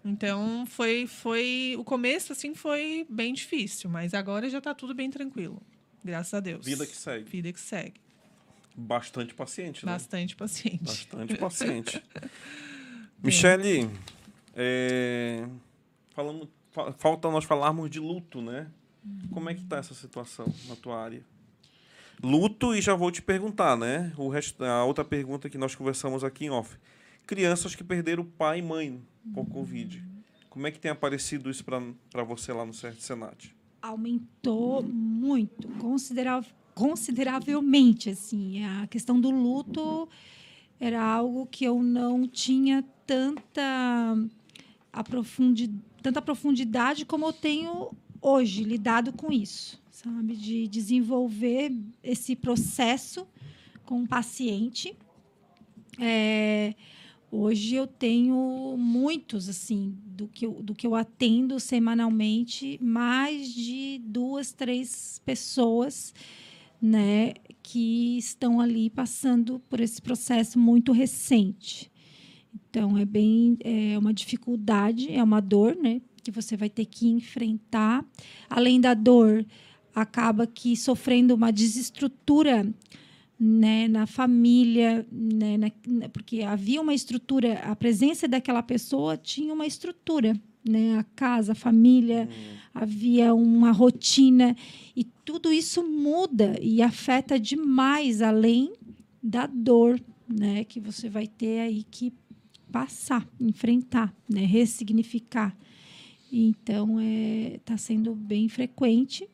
Então 0.04 0.66
foi 0.66 1.06
foi 1.06 1.76
o 1.78 1.84
começo 1.84 2.32
assim 2.32 2.54
foi 2.54 3.06
bem 3.08 3.32
difícil, 3.32 3.88
mas 3.88 4.12
agora 4.12 4.50
já 4.50 4.58
está 4.58 4.74
tudo 4.74 4.94
bem 4.94 5.10
tranquilo. 5.10 5.62
Graças 6.04 6.34
a 6.34 6.40
Deus. 6.40 6.66
Vida 6.66 6.86
que 6.86 6.94
segue. 6.94 7.30
Vida 7.30 7.52
que 7.52 7.60
segue. 7.60 7.94
Bastante 8.76 9.32
paciente, 9.34 9.86
né? 9.86 9.92
Bastante 9.92 10.36
paciente. 10.36 10.84
Bastante 10.84 11.36
paciente. 11.36 12.02
Michele, 13.22 13.88
é, 14.54 15.48
falando, 16.10 16.50
falta 16.98 17.30
nós 17.30 17.44
falarmos 17.44 17.88
de 17.88 17.98
luto, 17.98 18.42
né? 18.42 18.66
Como 19.32 19.48
é 19.48 19.54
que 19.54 19.64
tá 19.64 19.78
essa 19.78 19.94
situação 19.94 20.52
na 20.68 20.76
tua 20.76 21.02
área? 21.02 21.22
Luto, 22.22 22.74
e 22.74 22.80
já 22.80 22.94
vou 22.94 23.10
te 23.10 23.22
perguntar, 23.22 23.76
né? 23.76 24.12
O 24.16 24.28
resto, 24.28 24.62
a 24.64 24.84
outra 24.84 25.04
pergunta 25.04 25.48
que 25.48 25.56
nós 25.56 25.74
conversamos 25.74 26.22
aqui 26.22 26.46
em 26.46 26.50
off. 26.50 26.76
Crianças 27.26 27.74
que 27.74 27.82
perderam 27.84 28.24
pai 28.24 28.58
e 28.58 28.62
mãe 28.62 29.00
por 29.32 29.46
Covid. 29.46 30.02
Como 30.50 30.66
é 30.66 30.70
que 30.70 30.78
tem 30.78 30.90
aparecido 30.90 31.50
isso 31.50 31.64
para 31.64 32.22
você 32.24 32.52
lá 32.52 32.64
no 32.64 32.72
CERT 32.74 33.00
Senat? 33.00 33.54
aumentou 33.82 34.82
muito, 34.82 35.68
considera- 35.78 36.42
consideravelmente, 36.74 38.08
assim. 38.08 38.64
A 38.64 38.86
questão 38.86 39.20
do 39.20 39.30
luto 39.30 40.08
era 40.80 41.02
algo 41.04 41.44
que 41.46 41.64
eu 41.66 41.82
não 41.82 42.26
tinha 42.26 42.82
tanta, 43.06 44.16
aprofundi 44.90 45.70
tanta 46.02 46.22
profundidade 46.22 47.04
como 47.04 47.26
eu 47.26 47.32
tenho 47.34 47.90
hoje, 48.22 48.64
lidado 48.64 49.12
com 49.12 49.30
isso, 49.30 49.78
sabe? 49.90 50.34
De 50.34 50.66
desenvolver 50.66 51.70
esse 52.02 52.34
processo 52.34 53.26
com 53.84 54.02
o 54.02 54.08
paciente. 54.08 54.96
É, 56.00 56.74
Hoje 57.36 57.74
eu 57.74 57.84
tenho 57.84 58.76
muitos, 58.78 59.48
assim, 59.48 59.92
do 60.06 60.28
que, 60.28 60.46
eu, 60.46 60.62
do 60.62 60.72
que 60.72 60.86
eu 60.86 60.94
atendo 60.94 61.58
semanalmente, 61.58 62.78
mais 62.80 63.52
de 63.52 64.00
duas, 64.04 64.52
três 64.52 65.20
pessoas, 65.24 66.14
né, 66.80 67.34
que 67.60 68.16
estão 68.16 68.60
ali 68.60 68.88
passando 68.88 69.60
por 69.68 69.80
esse 69.80 70.00
processo 70.00 70.60
muito 70.60 70.92
recente. 70.92 71.90
Então 72.54 72.96
é 72.96 73.04
bem 73.04 73.58
é 73.64 73.98
uma 73.98 74.14
dificuldade, 74.14 75.12
é 75.12 75.20
uma 75.20 75.40
dor, 75.40 75.74
né, 75.74 76.00
que 76.22 76.30
você 76.30 76.56
vai 76.56 76.70
ter 76.70 76.84
que 76.84 77.08
enfrentar. 77.08 78.06
Além 78.48 78.80
da 78.80 78.94
dor, 78.94 79.44
acaba 79.92 80.46
que 80.46 80.76
sofrendo 80.76 81.34
uma 81.34 81.50
desestrutura 81.50 82.72
né, 83.46 83.86
na 83.88 84.06
família, 84.06 85.06
né, 85.12 85.58
na- 85.58 86.08
porque 86.08 86.40
havia 86.42 86.80
uma 86.80 86.94
estrutura, 86.94 87.58
a 87.60 87.76
presença 87.76 88.26
daquela 88.26 88.62
pessoa 88.62 89.18
tinha 89.18 89.52
uma 89.52 89.66
estrutura, 89.66 90.34
né, 90.66 90.96
a 90.96 91.04
casa, 91.04 91.52
a 91.52 91.54
família, 91.54 92.26
havia 92.72 93.34
uma 93.34 93.70
rotina 93.70 94.56
e 94.96 95.04
tudo 95.26 95.52
isso 95.52 95.82
muda 95.86 96.56
e 96.58 96.80
afeta 96.80 97.38
demais 97.38 98.22
além 98.22 98.72
da 99.22 99.46
dor, 99.46 100.00
né, 100.26 100.64
que 100.64 100.80
você 100.80 101.10
vai 101.10 101.26
ter 101.26 101.60
aí 101.60 101.82
que 101.90 102.14
passar, 102.72 103.28
enfrentar, 103.38 104.14
né, 104.26 104.40
ressignificar. 104.46 105.54
Então, 106.32 106.98
é, 106.98 107.56
está 107.56 107.76
sendo 107.76 108.14
bem 108.14 108.48
frequente, 108.48 109.28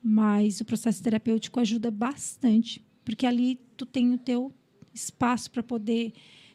mas 0.00 0.60
o 0.60 0.64
processo 0.64 1.02
terapêutico 1.02 1.58
ajuda 1.58 1.90
bastante, 1.90 2.83
porque 3.04 3.26
ali 3.26 3.58
tu 3.76 3.84
tem 3.86 4.12
o 4.12 4.18
teu 4.18 4.52
espaço 4.92 5.50
para 5.50 5.62
poder 5.62 6.12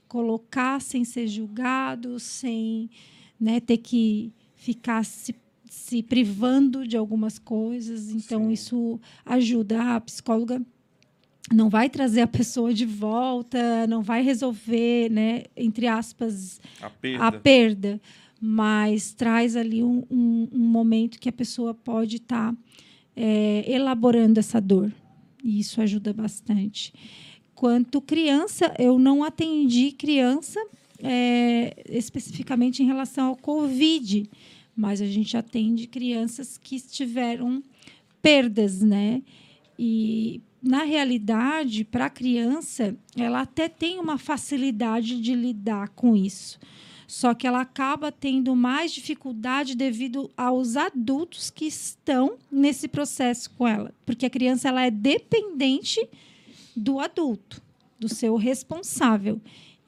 colocar 0.08 0.82
sem 0.82 1.04
ser 1.06 1.28
julgado, 1.28 2.20
sem 2.20 2.90
né, 3.40 3.60
ter 3.60 3.78
que 3.78 4.32
ficar 4.56 5.06
se, 5.06 5.36
se 5.70 6.02
privando 6.02 6.88
de 6.88 6.98
algumas 6.98 7.38
coisas. 7.38 8.10
Então, 8.10 8.46
Sim. 8.46 8.52
isso 8.52 9.00
ajuda. 9.26 9.96
A 9.96 10.02
psicóloga 10.02 10.62
não 11.54 11.70
vai 11.70 11.90
trazer 11.90 12.22
a 12.22 12.28
pessoa 12.28 12.74
de 12.74 12.86
volta, 12.86 13.86
não 13.88 14.02
vai 14.02 14.22
resolver, 14.24 15.10
né, 15.12 15.44
entre 15.56 15.88
aspas, 15.88 16.60
A 16.82 16.90
perda. 16.90 17.26
a 17.28 17.32
perda, 17.32 18.02
mas 18.42 19.14
traz 19.14 19.56
ali 19.56 19.84
um, 19.84 20.04
um- 20.10 20.48
um 20.52 20.60
momento 20.60 21.20
que 21.20 21.28
a 21.30 21.34
pessoa 21.34 21.74
pode 21.74 22.18
estar 22.18 22.56
elaborando 23.68 24.40
essa 24.40 24.60
dor. 24.62 24.92
E 25.44 25.60
isso 25.60 25.82
ajuda 25.82 26.14
bastante. 26.14 26.94
Quanto 27.56 28.02
criança, 28.02 28.74
eu 28.80 28.98
não 28.98 29.24
atendi 29.24 29.92
criança 29.92 30.60
é, 31.02 31.84
especificamente 31.90 32.82
em 32.84 32.86
relação 32.86 33.28
ao 33.28 33.36
Covid, 33.36 34.30
mas 34.76 35.02
a 35.02 35.06
gente 35.06 35.36
atende 35.36 35.88
crianças 35.88 36.58
que 36.58 36.80
tiveram 36.80 37.62
perdas, 38.22 38.82
né? 38.82 39.22
E 39.78 40.42
na 40.62 40.84
realidade, 40.84 41.86
para 41.86 42.06
a 42.06 42.10
criança, 42.10 42.96
ela 43.16 43.42
até 43.42 43.70
tem 43.70 44.00
uma 44.00 44.18
facilidade 44.18 45.22
de 45.22 45.34
lidar 45.34 45.90
com 45.90 46.16
isso. 46.16 46.60
Só 47.10 47.34
que 47.34 47.48
ela 47.48 47.62
acaba 47.62 48.12
tendo 48.12 48.56
mais 48.56 48.92
dificuldade 48.92 49.76
devido 49.76 50.30
aos 50.38 50.78
adultos 50.78 51.50
que 51.50 51.66
estão 51.66 52.38
nesse 52.52 52.88
processo 52.88 53.50
com 53.50 53.68
ela, 53.68 53.92
porque 54.06 54.28
a 54.28 54.30
criança 54.30 54.68
ela 54.70 54.86
é 54.86 54.92
dependente 54.92 56.08
do 56.76 57.00
adulto, 57.00 57.64
do 58.00 58.08
seu 58.08 58.36
responsável. 58.36 59.42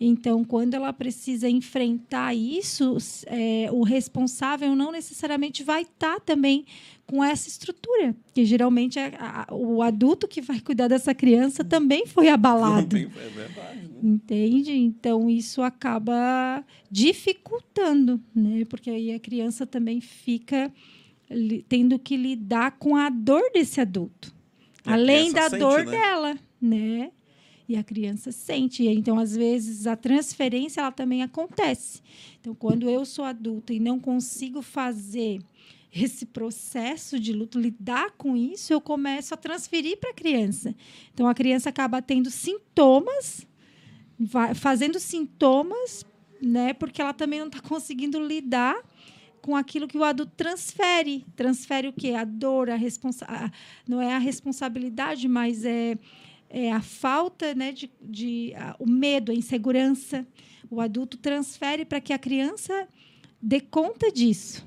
Então, 0.04 0.43
quando 0.43 0.74
ela 0.74 0.91
precisa 0.91 1.47
enfrentar 1.47 2.34
isso, 2.34 2.97
é, 3.28 3.70
o 3.72 3.84
responsável 3.84 4.76
não 4.76 4.91
necessariamente 4.91 5.64
vai 5.64 5.84
estar 5.84 6.20
também 6.22 6.66
com 7.06 7.24
essa 7.24 7.47
estrutura, 7.47 8.16
que 8.34 8.43
geralmente 8.43 8.97
é 8.97 9.14
a- 9.20 9.45
o 9.52 9.82
adulto 9.84 10.28
que 10.28 10.41
vai 10.41 10.60
cuidar 10.60 10.88
dessa 10.88 11.14
criança 11.14 11.64
também 11.64 12.08
foi 12.08 12.30
abalado. 12.30 12.97
É 12.97 13.06
verdade. 13.06 13.82
né? 13.89 13.99
Entende? 14.02 14.72
Então 14.72 15.30
isso 15.30 15.62
acaba 15.62 16.66
dificultando, 16.89 18.20
né? 18.34 18.66
Porque 18.66 18.89
aí 18.89 19.14
a 19.14 19.20
criança 19.20 19.68
também 19.68 20.02
fica 20.02 20.74
tendo 21.70 21.99
que 21.99 22.18
lidar 22.18 22.72
com 22.80 22.95
a 22.95 23.10
dor 23.10 23.43
desse 23.54 23.80
adulto, 23.80 24.34
a 24.86 24.93
além 24.93 25.32
da 25.32 25.49
sente, 25.49 25.60
dor 25.60 25.86
né? 25.86 25.91
dela, 25.91 26.38
né? 26.62 27.12
E 27.72 27.78
a 27.78 27.84
criança 27.84 28.32
sente. 28.32 28.86
Então, 28.88 29.17
às 29.17 29.36
vezes, 29.36 29.88
a 29.88 29.95
transferência 29.95 30.82
ela 30.82 30.91
também 30.91 31.24
acontece. 31.24 32.01
Então, 32.39 32.53
quando 32.53 32.89
eu 32.89 33.05
sou 33.05 33.24
adulta 33.24 33.74
e 33.74 33.80
não 33.80 33.99
consigo 33.99 34.61
fazer 34.61 35.39
esse 35.93 36.26
processo 36.26 37.19
de 37.19 37.34
luto, 37.34 37.59
lidar 37.59 38.11
com 38.11 38.36
isso, 38.36 38.74
eu 38.74 38.80
começo 38.80 39.34
a 39.34 39.38
transferir 39.38 39.97
para 39.97 40.11
a 40.11 40.13
criança. 40.13 40.76
Então, 41.13 41.28
a 41.28 41.34
criança 41.34 41.69
acaba 41.69 42.01
tendo 42.01 42.30
sintomas 42.30 43.45
fazendo 44.55 44.99
sintomas, 44.99 46.05
né? 46.41 46.74
Porque 46.74 47.01
ela 47.01 47.13
também 47.13 47.39
não 47.39 47.47
está 47.47 47.59
conseguindo 47.59 48.19
lidar 48.19 48.76
com 49.41 49.55
aquilo 49.55 49.88
que 49.88 49.97
o 49.97 50.03
adulto 50.03 50.34
transfere. 50.36 51.26
Transfere 51.36 51.88
o 51.88 51.93
quê? 51.93 52.11
A 52.11 52.24
dor, 52.24 52.69
a 52.69 52.76
responsa 52.76 53.26
não 53.88 54.01
é 54.01 54.13
a 54.13 54.19
responsabilidade, 54.19 55.28
mas 55.28 55.65
é, 55.65 55.97
é 56.52 56.72
a 56.72 56.82
falta, 56.82 57.56
né? 57.56 57.72
De, 57.72 57.89
de 58.02 58.54
a- 58.56 58.76
o 58.80 58.88
medo, 58.89 59.32
a 59.32 59.36
insegurança. 59.36 60.26
O 60.70 60.80
adulto 60.80 61.18
transfere 61.18 61.84
para 61.86 61.99
que 61.99 62.14
a 62.14 62.20
criança 62.20 62.88
dê 63.41 63.60
conta 63.60 64.12
disso 64.12 64.66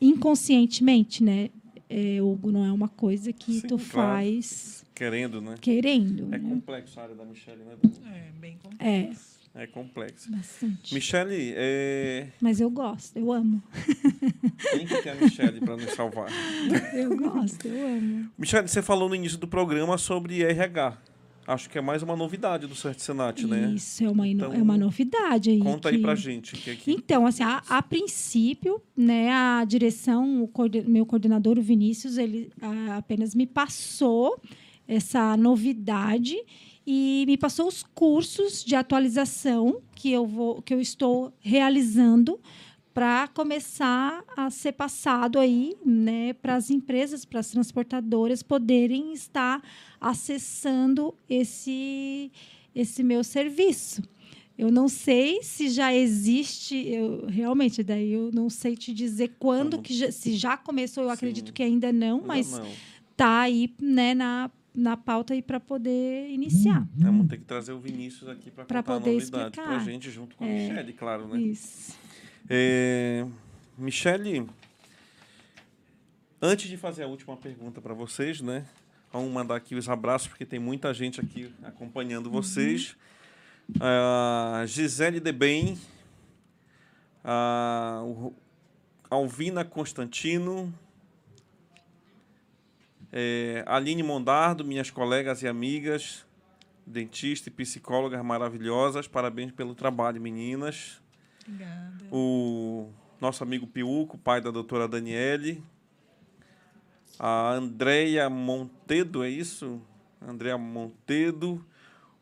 inconscientemente, 0.00 1.22
né? 1.22 1.50
É, 1.88 2.20
Hugo, 2.20 2.50
não 2.50 2.64
é 2.64 2.72
uma 2.72 2.88
coisa 2.88 3.32
que 3.32 3.60
Sim, 3.60 3.66
tu 3.68 3.76
claro. 3.78 3.88
faz 3.88 4.84
Querendo, 4.94 5.40
né? 5.40 5.54
querendo. 5.60 6.24
É 6.34 6.38
né? 6.38 6.48
complexo 6.48 6.98
a 6.98 7.04
área 7.04 7.14
da 7.14 7.24
Michelle, 7.24 7.62
né? 7.62 7.76
É, 8.12 8.30
bem 8.40 8.56
complexo. 8.58 8.84
É, 8.84 9.35
É 9.58 9.66
complexo. 9.66 10.30
bastante. 10.30 10.92
Michelle, 10.92 11.54
é... 11.56 12.28
Mas 12.40 12.60
eu 12.60 12.68
gosto, 12.68 13.16
eu 13.16 13.32
amo. 13.32 13.62
quem 14.70 14.86
que 14.86 15.02
tem 15.02 15.12
a 15.12 15.14
Michelle 15.14 15.60
para 15.60 15.76
nos 15.76 15.90
salvar? 15.92 16.28
Eu 16.92 17.16
gosto, 17.16 17.66
eu 17.66 17.86
amo. 17.88 18.28
Michelle, 18.38 18.68
você 18.68 18.82
falou 18.82 19.08
no 19.08 19.14
início 19.14 19.38
do 19.38 19.48
programa 19.48 19.96
sobre 19.96 20.42
RH. 20.42 20.98
Acho 21.46 21.70
que 21.70 21.78
é 21.78 21.80
mais 21.80 22.02
uma 22.02 22.16
novidade 22.16 22.66
do 22.66 22.74
Cert 22.74 22.98
Senat, 22.98 23.46
né? 23.46 23.72
Isso 23.74 24.02
é 24.04 24.10
uma, 24.10 24.26
Então, 24.26 24.52
é 24.52 24.60
uma 24.60 24.76
novidade 24.76 25.48
aí. 25.50 25.58
Conta 25.60 25.88
aí 25.90 25.96
que- 25.96 26.02
pra 26.02 26.14
gente. 26.14 26.56
Que, 26.56 26.76
que... 26.76 26.90
Então, 26.92 27.24
assim, 27.26 27.42
a, 27.44 27.62
a 27.68 27.80
princípio, 27.82 28.82
né, 28.96 29.30
a 29.30 29.64
direção, 29.64 30.42
o 30.42 30.48
coorden- 30.48 30.84
meu 30.88 31.06
coordenador, 31.06 31.56
o 31.58 31.62
Vinícius, 31.62 32.18
ele 32.18 32.50
ah, 32.60 32.96
apenas 32.98 33.34
me 33.34 33.46
passou 33.46 34.38
essa 34.88 35.36
novidade 35.36 36.36
e 36.86 37.24
me 37.26 37.36
passou 37.36 37.66
os 37.66 37.82
cursos 37.82 38.64
de 38.64 38.76
atualização 38.76 39.80
que 39.94 40.12
eu 40.12 40.24
vou, 40.26 40.62
que 40.62 40.72
eu 40.72 40.80
estou 40.80 41.32
realizando 41.40 42.38
para 42.94 43.28
começar 43.28 44.24
a 44.36 44.48
ser 44.48 44.72
passado 44.72 45.38
aí, 45.38 45.74
né, 45.84 46.32
para 46.32 46.54
as 46.54 46.70
empresas, 46.70 47.24
para 47.26 47.40
as 47.40 47.50
transportadoras 47.50 48.42
poderem 48.42 49.12
estar 49.12 49.62
acessando 50.00 51.14
esse 51.28 52.30
esse 52.74 53.02
meu 53.02 53.24
serviço. 53.24 54.02
Eu 54.58 54.70
não 54.70 54.86
sei 54.88 55.42
se 55.42 55.68
já 55.70 55.94
existe, 55.94 56.74
eu 56.88 57.26
realmente 57.26 57.82
daí 57.82 58.12
eu 58.12 58.30
não 58.32 58.48
sei 58.50 58.76
te 58.76 58.92
dizer 58.92 59.34
quando 59.38 59.72
Vamos- 59.72 59.86
que 59.86 59.94
já- 59.94 60.12
se 60.12 60.34
já 60.36 60.56
começou, 60.58 61.04
eu 61.04 61.10
acredito 61.10 61.48
Sim. 61.48 61.52
que 61.52 61.62
ainda 61.62 61.90
não, 61.92 62.16
Ainda 62.16 62.26
mas 62.26 62.52
não. 62.52 62.66
tá 63.16 63.40
aí, 63.40 63.70
né, 63.80 64.14
na, 64.14 64.50
na 64.76 64.96
pauta 64.96 65.32
aí 65.32 65.40
para 65.40 65.58
poder 65.58 66.28
iniciar. 66.28 66.86
Vamos 66.94 67.26
ter 67.28 67.38
que 67.38 67.44
trazer 67.44 67.72
o 67.72 67.80
Vinícius 67.80 68.28
aqui 68.28 68.50
para 68.50 68.64
contar 68.64 68.78
a 68.80 68.82
poder 68.82 69.14
novidade 69.14 69.56
para 69.56 69.76
a 69.76 69.78
gente, 69.78 70.10
junto 70.10 70.36
com 70.36 70.44
a 70.44 70.48
É. 70.48 70.68
Michelle, 70.68 70.92
claro, 70.92 71.26
né? 71.28 71.40
Isso. 71.40 71.96
É, 72.48 73.26
Michele, 73.78 74.46
antes 76.40 76.68
de 76.68 76.76
fazer 76.76 77.04
a 77.04 77.06
última 77.06 77.36
pergunta 77.36 77.80
para 77.80 77.94
vocês, 77.94 78.40
né? 78.42 78.66
Vamos 79.10 79.32
mandar 79.32 79.56
aqui 79.56 79.74
os 79.74 79.88
abraços, 79.88 80.28
porque 80.28 80.44
tem 80.44 80.58
muita 80.58 80.92
gente 80.92 81.20
aqui 81.20 81.50
acompanhando 81.62 82.30
vocês. 82.30 82.94
A 83.80 84.62
Gisele 84.66 85.20
Debem, 85.20 85.78
a 87.24 88.02
Alvina 89.08 89.64
Constantino, 89.64 90.72
é, 93.18 93.64
Aline 93.66 94.02
Mondardo, 94.02 94.62
minhas 94.62 94.90
colegas 94.90 95.40
e 95.42 95.48
amigas, 95.48 96.26
dentista 96.86 97.48
e 97.48 97.52
psicólogas 97.52 98.22
maravilhosas. 98.22 99.08
Parabéns 99.08 99.52
pelo 99.52 99.74
trabalho, 99.74 100.20
meninas 100.20 101.00
Obrigada. 101.48 102.04
o 102.12 102.90
nosso 103.18 103.42
amigo 103.42 103.66
Piuco, 103.66 104.18
pai 104.18 104.42
da 104.42 104.50
doutora 104.50 104.86
Daniele, 104.86 105.62
a 107.18 107.52
Andréia 107.54 108.28
Montedo, 108.28 109.24
é 109.24 109.30
isso? 109.30 109.80
Andréia 110.20 110.58
Montedo, 110.58 111.64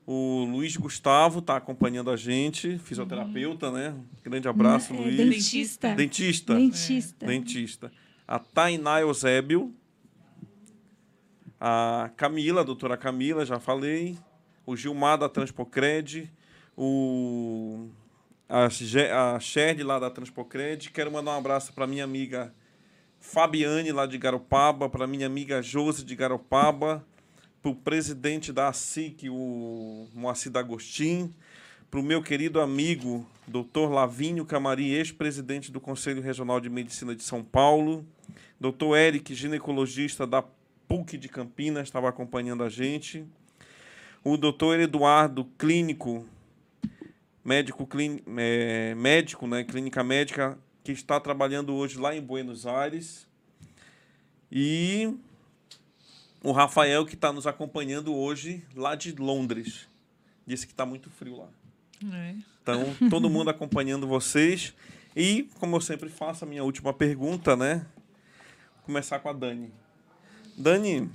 o 0.07 0.45
Luiz 0.45 0.77
Gustavo 0.77 1.41
está 1.41 1.57
acompanhando 1.57 2.09
a 2.09 2.17
gente, 2.17 2.79
fisioterapeuta, 2.79 3.73
né? 3.73 3.97
Grande 4.23 4.47
abraço, 4.47 4.93
É, 4.95 4.97
Luiz. 4.97 5.17
dentista. 5.17 5.95
Dentista. 5.97 6.55
Dentista. 6.55 7.27
Dentista. 7.27 7.93
A 8.29 8.39
Tainá 8.39 9.01
Eusébio. 9.01 9.75
A 11.61 12.11
Camila, 12.17 12.61
a 12.61 12.65
doutora 12.65 12.97
Camila, 12.97 13.45
já 13.45 13.59
falei. 13.59 14.19
O 14.67 14.77
Gilmar 14.77 15.19
da 15.19 15.29
Transpocred. 15.29 16.31
O 16.77 17.89
a, 18.49 18.69
Ge- 18.69 19.11
a 19.11 19.39
lá 19.85 19.99
da 19.99 20.11
Transpocred. 20.11 20.91
Quero 20.91 21.11
mandar 21.11 21.33
um 21.33 21.39
abraço 21.39 21.73
para 21.73 21.87
minha 21.87 22.05
amiga 22.05 22.53
Fabiane 23.21 23.91
lá 23.91 24.07
de 24.07 24.19
Garopaba, 24.19 24.89
para 24.89 25.07
minha 25.07 25.27
amiga 25.27 25.63
Josi 25.63 26.05
de 26.05 26.15
Garopaba, 26.15 27.05
para 27.63 27.71
o 27.71 27.75
presidente 27.75 28.53
da 28.53 28.69
ASIC, 28.69 29.31
o 29.31 30.07
Moacir 30.13 30.53
D'Agostin, 30.53 31.35
para 31.91 32.01
o 32.01 32.03
meu 32.03 32.23
querido 32.23 32.61
amigo 32.61 33.27
Dr. 33.49 33.91
Lavinho 33.91 34.45
Camari, 34.45 34.93
ex-presidente 34.93 35.73
do 35.73 35.81
Conselho 35.81 36.21
Regional 36.21 36.61
de 36.61 36.69
Medicina 36.69 37.15
de 37.15 37.23
São 37.23 37.43
Paulo, 37.43 38.05
Dr. 38.61 38.95
Eric, 38.97 39.35
ginecologista 39.35 40.27
da 40.27 40.45
PUC 40.89 41.19
de 41.19 41.29
Campinas, 41.29 41.85
estava 41.85 42.09
acompanhando 42.09 42.63
a 42.63 42.69
gente, 42.69 43.25
o 44.23 44.37
Dr. 44.37 44.81
Eduardo, 44.81 45.45
clínico, 45.59 46.27
médico, 47.45 47.87
clín, 47.87 48.21
é, 48.39 48.95
médico, 48.95 49.47
né, 49.47 49.65
clínica 49.65 50.03
médica, 50.03 50.59
que 50.83 50.93
está 50.93 51.21
trabalhando 51.21 51.75
hoje 51.75 51.99
lá 51.99 52.15
em 52.15 52.21
Buenos 52.21 52.67
Aires, 52.67 53.27
e 54.51 55.15
o 56.43 56.53
Rafael, 56.53 57.05
que 57.07 57.15
está 57.15 57.33
nos 57.33 57.47
acompanhando 57.47 58.15
hoje 58.15 58.63
lá 58.77 58.95
de 58.95 59.13
Londres. 59.13 59.89
Disse 60.47 60.67
que 60.67 60.73
está 60.73 60.85
muito 60.85 61.11
frio 61.11 61.39
lá. 61.39 61.49
É. 62.13 62.35
Então, 62.63 62.95
todo 63.09 63.31
mundo 63.31 63.51
acompanhando 63.51 64.07
vocês. 64.07 64.75
E, 65.17 65.49
como 65.59 65.77
eu 65.77 65.81
sempre 65.81 66.09
faço, 66.09 66.45
a 66.45 66.49
minha 66.49 66.63
última 66.63 66.93
pergunta, 66.93 67.57
né? 67.57 67.87
Começar 68.85 69.19
com 69.21 69.29
a 69.29 69.33
Dani. 69.33 69.73
Dani, 70.57 71.11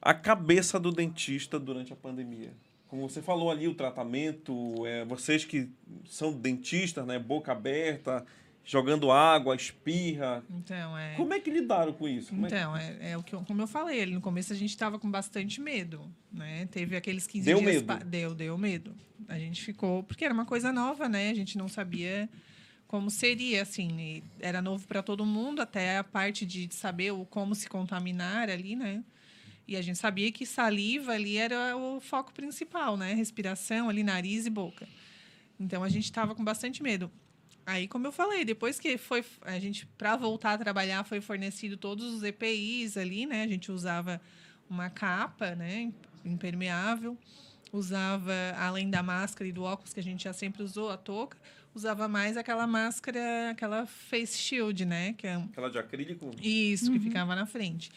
a 0.00 0.14
cabeça 0.14 0.78
do 0.80 0.90
dentista 0.90 1.58
durante 1.58 1.92
a 1.92 1.96
pandemia. 1.96 2.52
Como 2.88 3.08
você 3.08 3.22
falou 3.22 3.50
ali, 3.50 3.68
o 3.68 3.74
tratamento, 3.74 4.84
é, 4.86 5.04
vocês 5.04 5.44
que 5.44 5.68
são 6.08 6.32
dentistas, 6.32 7.06
né? 7.06 7.18
Boca 7.20 7.52
aberta, 7.52 8.26
jogando 8.64 9.12
água, 9.12 9.54
espirra. 9.54 10.42
Então, 10.50 10.98
é. 10.98 11.14
Como 11.14 11.32
é 11.32 11.38
que 11.38 11.50
lidaram 11.50 11.92
com 11.92 12.08
isso? 12.08 12.30
Como 12.30 12.46
é 12.46 12.48
que- 12.48 12.54
Então, 12.56 12.76
é, 12.76 13.10
é 13.12 13.16
o 13.16 13.22
que 13.22 13.32
eu, 13.34 13.42
como 13.44 13.62
eu 13.62 13.66
falei, 13.68 14.06
no 14.06 14.20
começo 14.20 14.52
a 14.52 14.56
gente 14.56 14.70
estava 14.70 14.98
com 14.98 15.08
bastante 15.10 15.60
medo, 15.60 16.10
né? 16.32 16.66
Teve 16.72 16.96
aqueles 16.96 17.26
15 17.28 17.46
Deu 17.46 17.58
dias... 17.58 17.74
medo? 17.76 17.86
pa- 17.86 17.98
Deu, 17.98 18.34
deu 18.34 18.58
medo. 18.58 18.92
A 19.28 19.38
gente 19.38 19.62
ficou... 19.62 20.02
Porque 20.02 20.24
era 20.24 20.34
uma 20.34 20.44
coisa 20.46 20.72
nova, 20.72 21.08
né? 21.08 21.30
A 21.30 21.34
gente 21.34 21.56
não 21.56 21.68
sabia 21.68 22.28
como 22.90 23.08
seria, 23.08 23.62
assim. 23.62 24.20
Era 24.40 24.60
novo 24.60 24.84
para 24.88 25.00
todo 25.00 25.24
mundo, 25.24 25.62
até 25.62 25.98
a 25.98 26.02
parte 26.02 26.44
de 26.44 26.68
saber 26.74 27.12
o, 27.12 27.24
como 27.24 27.54
se 27.54 27.68
contaminar 27.68 28.50
ali, 28.50 28.74
né? 28.74 29.04
E 29.68 29.76
a 29.76 29.80
gente 29.80 29.96
sabia 29.96 30.32
que 30.32 30.44
saliva 30.44 31.12
ali 31.12 31.36
era 31.36 31.76
o 31.76 32.00
foco 32.00 32.34
principal, 32.34 32.96
né? 32.96 33.14
Respiração 33.14 33.88
ali, 33.88 34.02
nariz 34.02 34.44
e 34.44 34.50
boca. 34.50 34.88
Então, 35.60 35.84
a 35.84 35.88
gente 35.88 36.06
estava 36.06 36.34
com 36.34 36.42
bastante 36.42 36.82
medo. 36.82 37.08
Aí, 37.64 37.86
como 37.86 38.08
eu 38.08 38.10
falei, 38.10 38.44
depois 38.44 38.80
que 38.80 38.98
foi 38.98 39.24
a 39.42 39.60
gente 39.60 39.86
para 39.96 40.16
voltar 40.16 40.54
a 40.54 40.58
trabalhar 40.58 41.04
foi 41.04 41.20
fornecido 41.20 41.76
todos 41.76 42.12
os 42.12 42.24
EPIs 42.24 42.96
ali, 42.96 43.24
né? 43.24 43.44
A 43.44 43.46
gente 43.46 43.70
usava 43.70 44.20
uma 44.68 44.90
capa, 44.90 45.54
né, 45.54 45.92
impermeável, 46.24 47.16
usava 47.72 48.32
além 48.56 48.90
da 48.90 49.00
máscara 49.00 49.48
e 49.48 49.52
do 49.52 49.62
óculos 49.62 49.94
que 49.94 50.00
a 50.00 50.02
gente 50.02 50.24
já 50.24 50.32
sempre 50.32 50.64
usou, 50.64 50.90
a 50.90 50.96
touca, 50.96 51.38
usava 51.74 52.08
mais 52.08 52.36
aquela 52.36 52.66
máscara, 52.66 53.50
aquela 53.50 53.86
face 53.86 54.38
shield, 54.38 54.84
né, 54.84 55.12
que 55.14 55.26
é 55.26 55.34
Aquela 55.36 55.70
de 55.70 55.78
acrílico? 55.78 56.30
isso, 56.42 56.90
que 56.92 56.98
ficava 56.98 57.34
na 57.34 57.46
frente. 57.46 57.90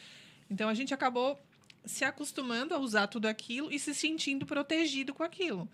Então 0.49 0.69
a 0.69 0.73
gente 0.73 0.93
acabou 0.93 1.39
se 1.85 2.05
acostumando 2.05 2.73
a 2.73 2.77
usar 2.79 3.07
tudo 3.07 3.25
aquilo 3.27 3.71
e 3.71 3.79
se 3.79 3.93
sentindo 3.93 4.45
protegido 4.45 5.13
com 5.13 5.23
aquilo. 5.23 5.67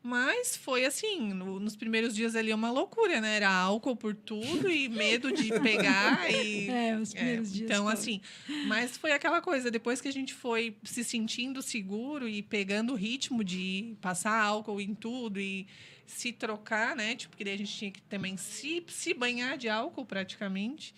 Mas 0.00 0.56
foi 0.56 0.84
assim, 0.84 1.32
no- 1.34 1.58
nos 1.58 1.74
primeiros 1.74 2.14
dias 2.14 2.36
ali 2.36 2.54
uma 2.54 2.70
loucura, 2.70 3.20
né? 3.20 3.34
Era 3.36 3.50
álcool 3.50 3.96
por 3.96 4.14
tudo 4.14 4.70
e 4.70 4.88
medo 4.88 5.32
de 5.32 5.48
pegar 5.60 6.30
e 6.30 6.68
É, 6.70 6.96
os 6.96 7.12
é, 7.12 7.16
primeiros 7.18 7.52
dias. 7.52 7.68
Então, 7.68 7.82
foram. 7.84 7.94
assim, 7.98 8.20
mas 8.68 8.96
foi 8.96 9.10
aquela 9.10 9.40
coisa, 9.42 9.70
depois 9.72 10.00
que 10.00 10.06
a 10.06 10.12
gente 10.12 10.32
foi 10.32 10.76
se 10.84 11.02
sentindo 11.02 11.60
seguro 11.60 12.28
e 12.28 12.42
pegando 12.44 12.92
o 12.92 12.96
ritmo 12.96 13.42
de 13.42 13.96
passar 14.00 14.40
álcool 14.40 14.80
em 14.80 14.94
tudo 14.94 15.40
e 15.40 15.66
se 16.08 16.32
trocar, 16.32 16.96
né? 16.96 17.14
Tipo, 17.14 17.32
porque 17.32 17.44
daí 17.44 17.54
a 17.54 17.58
gente 17.58 17.72
tinha 17.72 17.90
que 17.90 18.02
também 18.02 18.36
se, 18.36 18.82
se 18.88 19.14
banhar 19.14 19.56
de 19.58 19.68
álcool 19.68 20.06
praticamente 20.06 20.94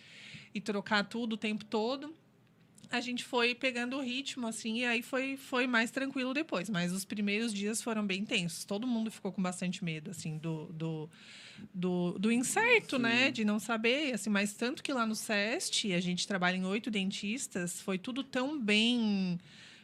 e 0.55 0.61
trocar 0.61 1.05
tudo 1.05 1.35
o 1.35 1.37
tempo 1.37 1.65
todo. 1.65 2.15
A 2.91 3.01
gente 3.01 3.23
foi 3.23 3.55
pegando 3.55 3.97
o 3.97 4.01
ritmo, 4.01 4.47
assim, 4.49 4.79
e 4.79 4.85
aí 4.85 5.03
foi, 5.03 5.37
foi 5.37 5.67
mais 5.67 5.91
tranquilo 5.91 6.33
depois. 6.33 6.69
Mas 6.71 6.93
os 6.93 7.05
primeiros 7.05 7.53
dias 7.53 7.83
foram 7.83 8.07
bem 8.07 8.25
tensos. 8.25 8.65
Todo 8.65 8.87
mundo 8.87 9.11
ficou 9.11 9.33
com 9.33 9.43
bastante 9.43 9.85
medo, 9.85 10.11
assim, 10.11 10.39
do, 10.39 10.67
do, 10.67 11.11
do, 11.75 12.19
do 12.19 12.33
incerto, 12.33 12.99
né? 12.99 13.31
De 13.31 13.45
não 13.45 13.61
saber, 13.61 14.15
assim, 14.15 14.31
mas 14.31 14.55
tanto 14.55 14.83
que 14.83 14.93
lá 14.93 15.07
no 15.07 15.15
SEST, 15.15 15.93
a 15.93 16.01
gente 16.01 16.27
trabalha 16.27 16.57
em 16.57 16.65
oito 16.65 16.91
dentistas, 16.91 17.81
foi 17.81 17.99
tudo 17.99 18.25
tão 18.25 18.59
bem 18.59 19.39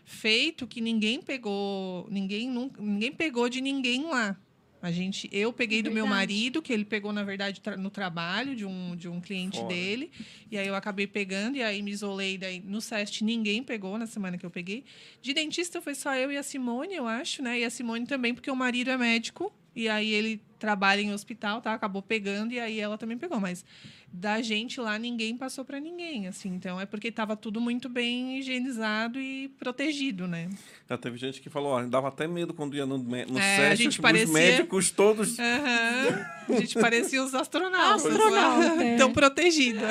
feito 0.05 0.67
que 0.67 0.81
ninguém 0.81 1.21
pegou, 1.21 2.09
ninguém 2.11 2.49
ninguém 2.79 3.13
pegou 3.13 3.49
de 3.49 3.61
ninguém 3.61 4.05
lá. 4.05 4.37
A 4.83 4.93
gente, 4.93 5.29
eu 5.33 5.53
peguei 5.53 5.83
do 5.83 5.91
meu 5.91 6.07
marido, 6.07 6.61
que 6.63 6.73
ele 6.73 6.85
pegou, 6.85 7.13
na 7.13 7.25
verdade, 7.25 7.61
tra- 7.61 7.77
no 7.77 7.91
trabalho 7.91 8.55
de 8.55 8.65
um, 8.65 8.95
de 8.95 9.09
um 9.09 9.21
cliente 9.21 9.57
Fora. 9.59 9.69
dele. 9.69 10.11
E 10.51 10.57
aí 10.59 10.67
eu 10.67 10.75
acabei 10.75 11.07
pegando, 11.07 11.57
e 11.57 11.63
aí 11.63 11.83
me 11.83 11.91
isolei. 11.91 12.37
Daí 12.39 12.61
no 12.61 12.81
SEST 12.81 13.23
ninguém 13.23 13.63
pegou 13.63 13.99
na 13.99 14.07
semana 14.07 14.37
que 14.39 14.45
eu 14.47 14.51
peguei. 14.51 14.85
De 15.23 15.33
dentista 15.33 15.81
foi 15.81 15.95
só 15.95 16.15
eu 16.15 16.31
e 16.31 16.37
a 16.37 16.43
Simone, 16.43 16.95
eu 16.95 17.07
acho, 17.07 17.43
né? 17.43 17.61
E 17.61 17.65
a 17.65 17.71
Simone 17.71 18.07
também, 18.07 18.35
porque 18.35 18.51
o 18.51 18.57
marido 18.57 18.91
é 18.91 18.97
médico. 18.97 19.53
E 19.77 19.89
aí 19.89 20.11
ele 20.11 20.41
trabalha 20.59 21.03
em 21.03 21.13
hospital, 21.13 21.61
tá? 21.61 21.75
Acabou 21.75 22.01
pegando, 22.01 22.53
e 22.53 22.59
aí 22.59 22.81
ela 22.81 22.97
também 22.97 23.19
pegou. 23.19 23.39
Mas 23.39 23.63
da 24.11 24.41
gente 24.41 24.81
lá, 24.81 24.99
ninguém 24.99 25.37
passou 25.37 25.65
para 25.67 25.79
ninguém, 25.79 26.27
assim. 26.27 26.49
Então 26.49 26.81
é 26.81 26.87
porque 26.87 27.09
estava 27.09 27.37
tudo 27.37 27.61
muito 27.61 27.89
bem 27.91 28.39
higienizado 28.39 29.21
e 29.21 29.49
protegido, 29.59 30.27
né? 30.27 30.49
Já 30.89 30.97
teve 30.97 31.19
gente 31.19 31.43
que 31.43 31.51
falou, 31.51 31.73
ó, 31.73 31.83
dava 31.83 32.09
até 32.09 32.27
medo 32.27 32.55
quando 32.55 32.75
ia 32.75 32.87
no, 32.87 32.97
no 32.97 33.39
É, 33.39 33.69
a 33.69 33.75
gente 33.75 33.93
tipo, 33.93 34.03
parecia- 34.03 34.27
os 34.29 34.33
médicos 34.33 34.91
todos... 34.91 35.39
Aham. 35.39 36.27
A 36.49 36.61
gente 36.61 36.79
parecia 36.79 37.23
os 37.23 37.35
astronautas. 37.35 38.07
Astronauta, 38.07 38.83
é. 38.83 38.97
Tão 38.97 39.13
protegida. 39.13 39.87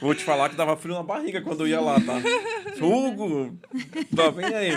Vou 0.00 0.14
te 0.14 0.22
falar 0.22 0.48
que 0.48 0.54
dava 0.56 0.76
frio 0.76 0.94
na 0.94 1.02
barriga 1.02 1.42
quando 1.42 1.60
eu 1.60 1.68
ia 1.68 1.80
lá, 1.80 2.00
tá? 2.00 2.14
Hugo, 2.80 3.58
tá 4.14 4.30
bem 4.30 4.46
aí. 4.54 4.70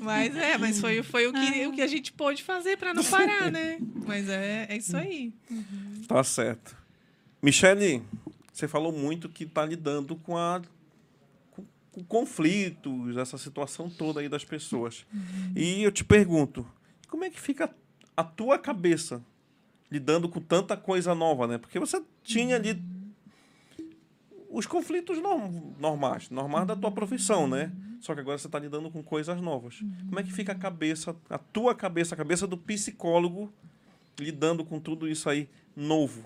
Mas 0.00 0.36
é, 0.36 0.56
mas 0.56 0.80
foi, 0.80 1.02
foi 1.02 1.26
o, 1.26 1.32
que, 1.32 1.66
o 1.66 1.72
que 1.72 1.82
a 1.82 1.86
gente 1.88 2.12
pôde 2.12 2.42
fazer 2.44 2.76
para 2.78 2.94
não 2.94 3.02
parar, 3.02 3.50
né? 3.50 3.78
Mas 4.06 4.28
é, 4.28 4.66
é 4.68 4.76
isso 4.76 4.96
aí. 4.96 5.32
Tá 6.08 6.22
certo. 6.24 6.76
Michele, 7.42 8.02
você 8.52 8.68
falou 8.68 8.92
muito 8.92 9.28
que 9.28 9.46
tá 9.46 9.64
lidando 9.64 10.16
com 10.16 10.36
a 10.36 10.60
com, 11.50 11.64
com 11.90 12.04
conflitos, 12.04 13.16
essa 13.16 13.36
situação 13.38 13.88
toda 13.90 14.20
aí 14.20 14.28
das 14.28 14.44
pessoas. 14.44 15.04
E 15.56 15.82
eu 15.82 15.90
te 15.92 16.04
pergunto, 16.04 16.66
como 17.08 17.24
é 17.24 17.30
que 17.30 17.40
fica 17.40 17.74
a 18.16 18.22
tua 18.24 18.58
cabeça 18.58 19.22
lidando 19.90 20.28
com 20.28 20.40
tanta 20.40 20.76
coisa 20.76 21.14
nova, 21.14 21.46
né? 21.46 21.58
Porque 21.58 21.78
você 21.78 22.02
tinha 22.22 22.56
ali 22.56 22.80
os 24.48 24.66
conflitos 24.66 25.18
norm- 25.20 25.72
normais, 25.78 26.28
normais 26.30 26.66
da 26.66 26.76
tua 26.76 26.90
profissão, 26.90 27.46
né? 27.48 27.72
Só 28.00 28.14
que 28.14 28.20
agora 28.20 28.36
você 28.36 28.48
está 28.48 28.58
lidando 28.58 28.90
com 28.90 29.02
coisas 29.02 29.40
novas. 29.40 29.78
Como 30.06 30.18
é 30.18 30.22
que 30.22 30.32
fica 30.32 30.52
a 30.52 30.54
cabeça, 30.56 31.16
a 31.30 31.38
tua 31.38 31.74
cabeça, 31.74 32.14
a 32.14 32.18
cabeça 32.18 32.46
do 32.46 32.56
psicólogo 32.58 33.52
lidando 34.18 34.64
com 34.64 34.78
tudo 34.80 35.08
isso 35.08 35.28
aí 35.28 35.48
novo? 35.76 36.24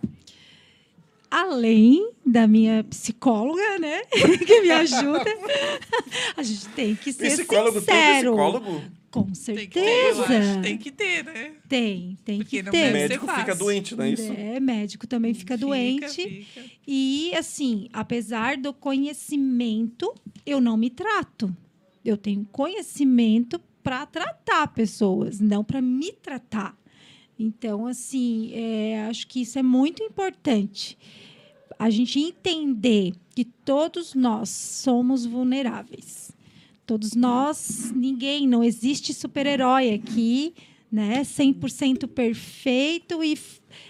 Além 1.31 2.13
da 2.25 2.47
minha 2.47 2.85
psicóloga, 2.85 3.79
né? 3.79 4.03
que 4.47 4.61
me 4.61 4.71
ajuda. 4.71 5.25
A 6.37 6.43
gente 6.43 6.69
tem 6.69 6.95
que 6.95 7.13
ser 7.13 7.31
Psicólogo 7.33 7.81
sincero. 7.81 8.31
psicólogo? 8.33 8.83
Com 9.11 9.25
Tem 9.33 9.57
que 9.57 9.69
ter, 9.69 10.15
certeza. 10.15 10.61
Tem 10.61 10.79
que 10.79 10.91
ter, 10.93 11.25
né? 11.25 11.53
Tem, 11.69 12.17
tem 12.25 12.39
Porque 12.39 12.59
que 12.59 12.63
não 12.63 12.71
ter. 12.71 12.93
médico 12.93 13.27
fica 13.27 13.55
doente, 13.55 13.97
não 13.97 14.05
é 14.05 14.11
isso? 14.11 14.33
É, 14.33 14.61
médico 14.61 15.07
também 15.07 15.33
fica, 15.33 15.57
doente. 15.57 16.45
fica. 16.45 16.67
E, 16.87 17.33
assim, 17.35 17.89
apesar 17.95 18.59
do 18.59 18.75
conhecimento, 18.75 20.15
eu 20.45 20.61
não 20.61 20.77
me 20.77 20.91
trato. 20.91 21.55
Eu 22.05 22.17
tenho 22.19 22.45
conhecimento 22.53 23.59
para 23.83 24.05
tratar 24.05 24.69
pessoas, 24.69 25.41
não 25.41 25.65
para 25.65 25.81
me 25.81 26.13
tratar. 26.13 26.77
Então, 27.39 27.87
assim, 27.87 28.51
é, 28.55 29.07
acho 29.09 29.27
que 29.27 29.43
isso 29.43 29.59
é 29.59 29.63
muito 29.63 30.03
importante. 30.03 30.97
A 31.79 31.91
gente 31.91 32.19
entender 32.19 33.13
que 33.35 33.45
todos 33.45 34.15
nós 34.15 34.49
somos 34.49 35.27
vulneráveis. 35.27 36.33
Todos 36.87 37.15
nós, 37.15 37.93
ninguém, 37.95 38.47
não 38.47 38.65
existe 38.65 39.13
super-herói 39.13 39.93
aqui, 39.93 40.55
né? 40.91 41.23
100% 41.23 42.07
perfeito 42.07 43.23
e 43.23 43.39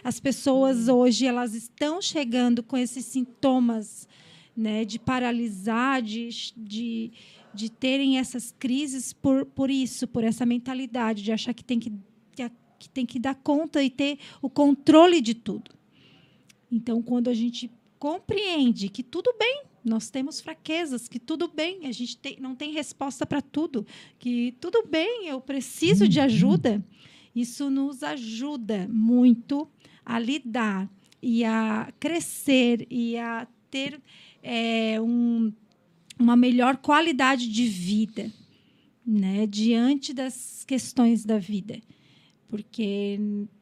as 0.02 0.18
pessoas 0.18 0.88
hoje 0.88 1.26
elas 1.26 1.54
estão 1.54 2.00
chegando 2.02 2.62
com 2.62 2.76
esses 2.76 3.04
sintomas, 3.04 4.08
né, 4.56 4.84
de 4.84 4.98
paralisar, 4.98 6.00
de, 6.00 6.30
de, 6.56 7.12
de 7.52 7.70
terem 7.70 8.18
essas 8.18 8.52
crises 8.58 9.12
por, 9.12 9.44
por 9.44 9.70
isso, 9.70 10.08
por 10.08 10.24
essa 10.24 10.46
mentalidade 10.46 11.22
de 11.22 11.30
achar 11.30 11.52
que 11.52 11.62
tem 11.62 11.78
que, 11.78 11.92
que 12.34 12.42
que 12.78 12.88
tem 12.88 13.06
que 13.06 13.18
dar 13.18 13.34
conta 13.34 13.82
e 13.82 13.90
ter 13.90 14.18
o 14.42 14.48
controle 14.50 15.20
de 15.20 15.34
tudo. 15.34 15.70
Então, 16.70 17.02
quando 17.02 17.28
a 17.28 17.34
gente 17.34 17.70
compreende 17.98 18.88
que 18.88 19.02
tudo 19.02 19.34
bem, 19.38 19.62
nós 19.84 20.10
temos 20.10 20.40
fraquezas, 20.40 21.06
que 21.08 21.18
tudo 21.18 21.48
bem, 21.48 21.86
a 21.86 21.92
gente 21.92 22.16
tem- 22.18 22.38
não 22.40 22.54
tem 22.56 22.72
resposta 22.72 23.24
para 23.24 23.40
tudo, 23.40 23.86
que 24.18 24.54
tudo 24.60 24.84
bem, 24.86 25.28
eu 25.28 25.40
preciso 25.40 26.08
de 26.08 26.18
ajuda, 26.20 26.84
isso 27.34 27.70
nos 27.70 28.02
ajuda 28.02 28.88
muito 28.90 29.68
a 30.04 30.18
lidar 30.18 30.90
e 31.22 31.44
a 31.44 31.92
crescer 32.00 32.86
e 32.90 33.16
a 33.16 33.46
ter 33.70 34.00
é, 34.42 35.00
um- 35.00 35.52
uma 36.18 36.36
melhor 36.36 36.76
qualidade 36.76 37.48
de 37.48 37.66
vida, 37.66 38.32
né, 39.04 39.44
diante 39.46 40.12
das 40.12 40.64
questões 40.64 41.24
da 41.24 41.36
vida, 41.38 41.80
porque 42.48 43.18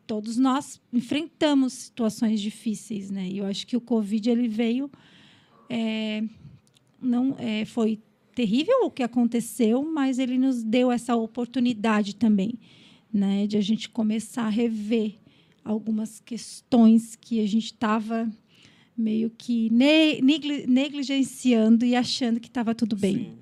todos 0.07 0.37
nós 0.37 0.81
enfrentamos 0.93 1.73
situações 1.73 2.41
difíceis, 2.41 3.11
né? 3.11 3.29
E 3.29 3.39
eu 3.39 3.47
acho 3.47 3.67
que 3.67 3.77
o 3.77 3.81
Covid 3.81 4.31
ele 4.31 4.49
veio 4.49 4.91
é, 5.69 6.23
não 7.01 7.35
é, 7.39 7.65
foi 7.65 7.99
terrível 8.35 8.85
o 8.85 8.91
que 8.91 9.03
aconteceu, 9.03 9.83
mas 9.85 10.19
ele 10.19 10.37
nos 10.37 10.63
deu 10.63 10.91
essa 10.91 11.15
oportunidade 11.17 12.17
também, 12.17 12.55
né, 13.13 13.47
de 13.47 13.57
a 13.57 13.61
gente 13.61 13.89
começar 13.89 14.47
a 14.47 14.49
rever 14.51 15.15
algumas 15.65 16.21
questões 16.21 17.15
que 17.17 17.41
a 17.41 17.47
gente 17.47 17.67
estava 17.67 18.29
meio 18.97 19.31
que 19.31 19.71
ne- 19.71 20.21
negli- 20.21 20.67
negligenciando 20.67 21.85
e 21.87 21.95
achando 21.97 22.41
que 22.41 22.49
estava 22.49 22.75
tudo 22.75 22.97
bem 22.97 23.17
Sim. 23.17 23.33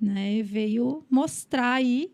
né? 0.00 0.42
Veio 0.42 1.04
mostrar 1.08 1.74
aí 1.74 2.10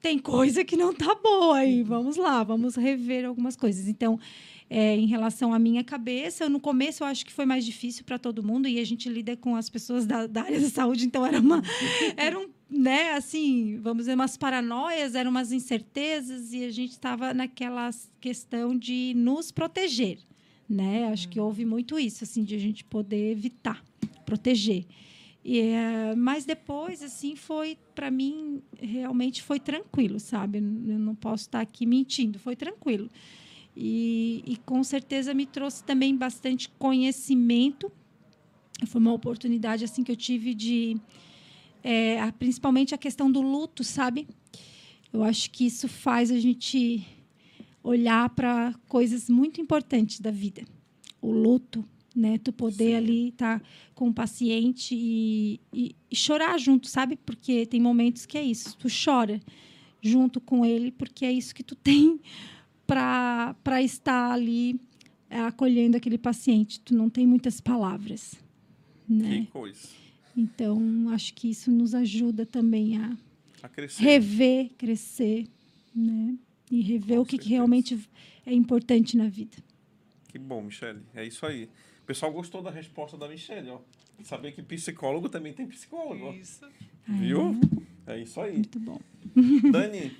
tem 0.00 0.18
coisa 0.18 0.64
que 0.64 0.76
não 0.76 0.94
tá 0.94 1.14
boa 1.14 1.58
aí. 1.58 1.82
Vamos 1.82 2.16
lá, 2.16 2.42
vamos 2.42 2.76
rever 2.76 3.24
algumas 3.24 3.56
coisas. 3.56 3.86
Então, 3.88 4.18
é, 4.68 4.96
em 4.96 5.06
relação 5.06 5.52
à 5.52 5.58
minha 5.58 5.82
cabeça, 5.82 6.48
no 6.48 6.60
começo 6.60 7.02
eu 7.02 7.08
acho 7.08 7.26
que 7.26 7.32
foi 7.32 7.44
mais 7.44 7.64
difícil 7.64 8.04
para 8.04 8.18
todo 8.18 8.42
mundo 8.42 8.68
e 8.68 8.78
a 8.78 8.84
gente 8.84 9.08
lida 9.08 9.36
com 9.36 9.56
as 9.56 9.68
pessoas 9.68 10.06
da, 10.06 10.28
da 10.28 10.42
área 10.42 10.60
da 10.60 10.70
saúde, 10.70 11.04
então 11.04 11.26
era 11.26 11.40
uma 11.40 11.60
era 12.16 12.38
um, 12.38 12.48
né, 12.70 13.14
assim, 13.14 13.78
vamos 13.82 14.02
dizer, 14.02 14.14
umas 14.14 14.36
paranoias, 14.36 15.16
eram 15.16 15.32
umas 15.32 15.50
incertezas 15.50 16.52
e 16.52 16.64
a 16.64 16.70
gente 16.70 16.92
estava 16.92 17.34
naquela 17.34 17.90
questão 18.20 18.78
de 18.78 19.12
nos 19.16 19.50
proteger, 19.50 20.18
né? 20.68 21.08
Acho 21.12 21.28
que 21.28 21.40
houve 21.40 21.64
muito 21.64 21.98
isso, 21.98 22.22
assim, 22.22 22.44
de 22.44 22.54
a 22.54 22.58
gente 22.58 22.84
poder 22.84 23.32
evitar, 23.32 23.84
proteger. 24.24 24.86
E, 25.44 25.58
eh, 25.60 26.14
mas 26.16 26.44
depois, 26.44 27.02
assim, 27.02 27.34
foi 27.34 27.78
para 27.94 28.10
mim 28.10 28.62
realmente 28.78 29.42
foi 29.42 29.58
tranquilo, 29.58 30.20
sabe? 30.20 30.58
Eu 30.58 30.98
não 30.98 31.14
posso 31.14 31.44
estar 31.44 31.60
aqui 31.60 31.86
mentindo, 31.86 32.38
foi 32.38 32.54
tranquilo. 32.54 33.08
E, 33.76 34.42
e 34.46 34.56
com 34.58 34.82
certeza 34.84 35.32
me 35.32 35.46
trouxe 35.46 35.82
também 35.84 36.14
bastante 36.16 36.68
conhecimento. 36.78 37.90
Foi 38.86 39.00
uma 39.00 39.12
oportunidade 39.12 39.84
assim 39.84 40.02
que 40.02 40.12
eu 40.12 40.16
tive 40.16 40.52
de, 40.54 40.96
a- 42.22 42.32
principalmente 42.32 42.94
a 42.94 42.98
questão 42.98 43.30
do 43.30 43.40
luto, 43.40 43.82
sabe? 43.82 44.26
Eu 45.12 45.24
acho 45.24 45.50
que 45.50 45.64
isso 45.66 45.88
faz 45.88 46.30
a 46.30 46.38
gente 46.38 47.06
olhar 47.82 48.28
para 48.30 48.74
coisas 48.88 49.28
muito 49.30 49.60
importantes 49.60 50.20
da 50.20 50.30
vida. 50.30 50.62
O 51.20 51.30
luto, 51.32 51.84
né? 52.14 52.38
Tu 52.38 52.52
poder 52.52 52.90
Sim. 52.90 52.94
ali 52.94 53.28
estar 53.28 53.62
com 53.94 54.08
o 54.08 54.14
paciente 54.14 54.94
e, 54.94 55.60
e- 55.72 55.94
e 56.10 56.16
chorar 56.16 56.58
junto, 56.58 56.88
sabe? 56.88 57.16
Porque 57.16 57.66
tem 57.66 57.80
momentos 57.80 58.26
que 58.26 58.36
é 58.38 58.42
isso, 58.42 58.76
tu 58.76 58.88
chora 58.88 59.40
junto 60.02 60.40
com 60.40 60.64
ele, 60.64 60.90
porque 60.90 61.24
é 61.24 61.32
isso 61.32 61.54
que 61.54 61.62
tu 61.62 61.74
tem 61.76 62.18
para 62.86 63.82
estar 63.82 64.32
ali 64.32 64.80
é, 65.28 65.38
acolhendo 65.40 65.96
aquele 65.96 66.18
paciente. 66.18 66.80
Tu 66.80 66.94
não 66.94 67.08
tem 67.08 67.26
muitas 67.26 67.60
palavras, 67.60 68.34
né? 69.08 69.40
Que 69.42 69.46
coisa. 69.52 69.88
Então, 70.36 71.08
acho 71.10 71.34
que 71.34 71.50
isso 71.50 71.70
nos 71.70 71.94
ajuda 71.94 72.46
também 72.46 72.96
a 72.96 73.16
A 73.62 73.68
crescer. 73.68 74.02
rever, 74.02 74.70
crescer, 74.76 75.46
né? 75.94 76.34
E 76.70 76.80
rever 76.80 77.16
Com 77.16 77.22
o 77.22 77.26
que, 77.26 77.36
que 77.38 77.48
realmente 77.48 77.98
é 78.46 78.52
importante 78.54 79.16
na 79.16 79.28
vida. 79.28 79.56
Que 80.28 80.38
bom, 80.38 80.62
Michele. 80.62 81.00
É 81.14 81.26
isso 81.26 81.44
aí. 81.44 81.68
O 82.10 82.12
pessoal 82.12 82.32
gostou 82.32 82.60
da 82.60 82.72
resposta 82.72 83.16
da 83.16 83.28
Michele, 83.28 83.70
ó. 83.70 83.78
Saber 84.24 84.50
que 84.50 84.60
psicólogo 84.60 85.28
também 85.28 85.52
tem 85.52 85.64
psicólogo, 85.64 86.26
ó. 86.26 86.32
Isso. 86.32 86.66
Viu? 87.06 87.60
É 88.04 88.18
isso 88.18 88.40
aí. 88.40 88.54
Muito 88.54 88.80
bom. 88.80 88.98
Dani, 89.70 90.16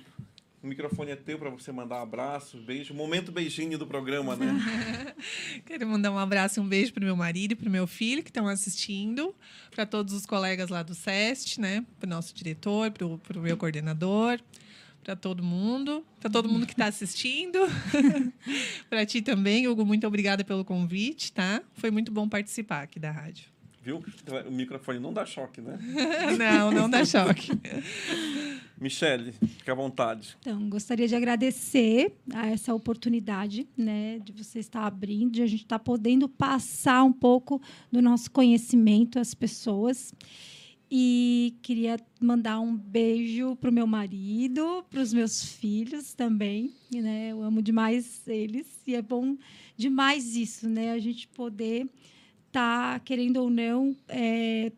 o 0.63 0.67
microfone 0.67 1.11
é 1.11 1.17
teu 1.17 1.37
para 1.37 1.49
você 1.49 1.69
mandar 1.69 1.99
um 1.99 2.03
abraço, 2.03 2.55
beijo. 2.59 2.93
Momento 2.93 3.29
beijinho 3.29 3.77
do 3.77 3.85
programa, 3.85 4.37
né? 4.37 5.13
Quero 5.67 5.85
mandar 5.85 6.11
um 6.11 6.17
abraço 6.17 6.61
e 6.61 6.63
um 6.63 6.65
beijo 6.65 6.93
pro 6.93 7.03
meu 7.03 7.17
marido 7.17 7.51
e 7.51 7.55
pro 7.55 7.69
meu 7.69 7.85
filho 7.85 8.23
que 8.23 8.29
estão 8.29 8.47
assistindo, 8.47 9.35
para 9.69 9.85
todos 9.85 10.13
os 10.13 10.25
colegas 10.25 10.69
lá 10.69 10.83
do 10.83 10.95
SEST, 10.95 11.59
né? 11.59 11.85
Pro 11.99 12.09
nosso 12.09 12.33
diretor, 12.33 12.89
pro, 12.91 13.17
pro 13.17 13.41
meu 13.41 13.57
coordenador, 13.57 14.39
para 15.03 15.15
todo 15.15 15.43
mundo, 15.43 16.05
para 16.19 16.29
todo 16.29 16.47
mundo 16.49 16.65
que 16.65 16.73
está 16.73 16.85
assistindo. 16.85 17.59
para 18.89 19.05
ti 19.05 19.21
também, 19.21 19.67
Hugo, 19.67 19.85
muito 19.85 20.05
obrigada 20.07 20.43
pelo 20.43 20.63
convite, 20.63 21.31
tá? 21.31 21.61
Foi 21.73 21.91
muito 21.91 22.11
bom 22.11 22.27
participar 22.29 22.83
aqui 22.83 22.99
da 22.99 23.11
rádio. 23.11 23.51
Viu? 23.83 24.03
O 24.47 24.51
microfone 24.51 24.99
não 24.99 25.11
dá 25.11 25.25
choque, 25.25 25.59
né? 25.59 25.79
Não, 26.37 26.71
não 26.71 26.87
dá 26.87 27.03
choque. 27.03 27.49
Michele, 28.79 29.31
fica 29.31 29.71
à 29.71 29.75
vontade. 29.75 30.37
Então, 30.39 30.69
gostaria 30.69 31.07
de 31.07 31.15
agradecer 31.15 32.13
a 32.31 32.47
essa 32.47 32.75
oportunidade, 32.75 33.67
né, 33.75 34.19
de 34.19 34.31
você 34.31 34.59
estar 34.59 34.85
abrindo, 34.85 35.31
de 35.31 35.41
a 35.41 35.47
gente 35.47 35.63
estar 35.63 35.79
podendo 35.79 36.29
passar 36.29 37.03
um 37.03 37.13
pouco 37.13 37.59
do 37.91 38.03
nosso 38.03 38.29
conhecimento 38.29 39.17
às 39.17 39.33
pessoas. 39.33 40.13
E 40.93 41.55
queria 41.61 41.97
mandar 42.19 42.59
um 42.59 42.75
beijo 42.75 43.55
para 43.55 43.69
o 43.69 43.73
meu 43.73 43.87
marido, 43.87 44.83
para 44.89 44.99
os 44.99 45.13
meus 45.13 45.41
filhos 45.45 46.13
também, 46.13 46.73
né? 46.93 47.29
Eu 47.31 47.41
amo 47.41 47.61
demais 47.61 48.27
eles 48.27 48.67
e 48.85 48.93
é 48.93 49.01
bom 49.01 49.37
demais 49.77 50.35
isso, 50.35 50.67
né? 50.67 50.91
A 50.91 50.99
gente 50.99 51.29
poder 51.29 51.89
estar, 52.47 52.99
querendo 52.99 53.37
ou 53.37 53.49
não, 53.49 53.95
é, 54.09 54.73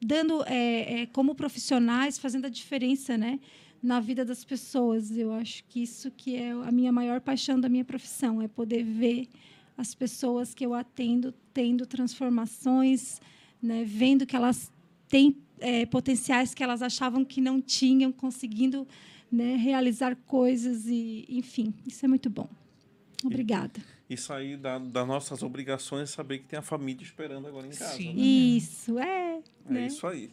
dando, 0.00 0.44
é, 0.44 1.00
é, 1.00 1.06
como 1.06 1.34
profissionais, 1.34 2.20
fazendo 2.20 2.46
a 2.46 2.50
diferença, 2.50 3.18
né? 3.18 3.40
na 3.82 3.98
vida 3.98 4.24
das 4.24 4.44
pessoas. 4.44 5.10
Eu 5.10 5.32
acho 5.32 5.64
que 5.64 5.82
isso 5.82 6.08
que 6.12 6.36
é 6.36 6.52
a 6.52 6.70
minha 6.70 6.92
maior 6.92 7.20
paixão 7.20 7.58
da 7.58 7.68
minha 7.68 7.84
profissão, 7.84 8.40
é 8.40 8.46
poder 8.46 8.84
ver 8.84 9.28
as 9.76 9.92
pessoas 9.92 10.54
que 10.54 10.64
eu 10.64 10.72
atendo 10.72 11.34
tendo 11.52 11.84
transformações, 11.84 13.20
né, 13.60 13.84
vendo 13.84 14.24
que 14.24 14.36
elas 14.36 14.70
têm 15.12 15.36
é, 15.60 15.84
potenciais 15.84 16.54
que 16.54 16.62
elas 16.64 16.80
achavam 16.80 17.22
que 17.22 17.38
não 17.38 17.60
tinham, 17.60 18.10
conseguindo 18.10 18.88
né, 19.30 19.56
realizar 19.56 20.16
coisas 20.26 20.86
e, 20.86 21.26
enfim, 21.28 21.74
isso 21.86 22.02
é 22.06 22.08
muito 22.08 22.30
bom. 22.30 22.48
Obrigada. 23.22 23.78
E 24.08 24.16
sair 24.16 24.56
da, 24.56 24.78
das 24.78 25.06
nossas 25.06 25.42
obrigações 25.42 26.08
saber 26.08 26.38
que 26.38 26.46
tem 26.46 26.58
a 26.58 26.62
família 26.62 27.02
esperando 27.02 27.46
agora 27.46 27.66
em 27.66 27.70
casa. 27.70 27.92
Sim. 27.92 28.14
né? 28.14 28.20
Isso, 28.22 28.98
é. 28.98 29.38
É 29.68 29.72
né? 29.72 29.86
isso 29.86 30.06
aí. 30.06 30.30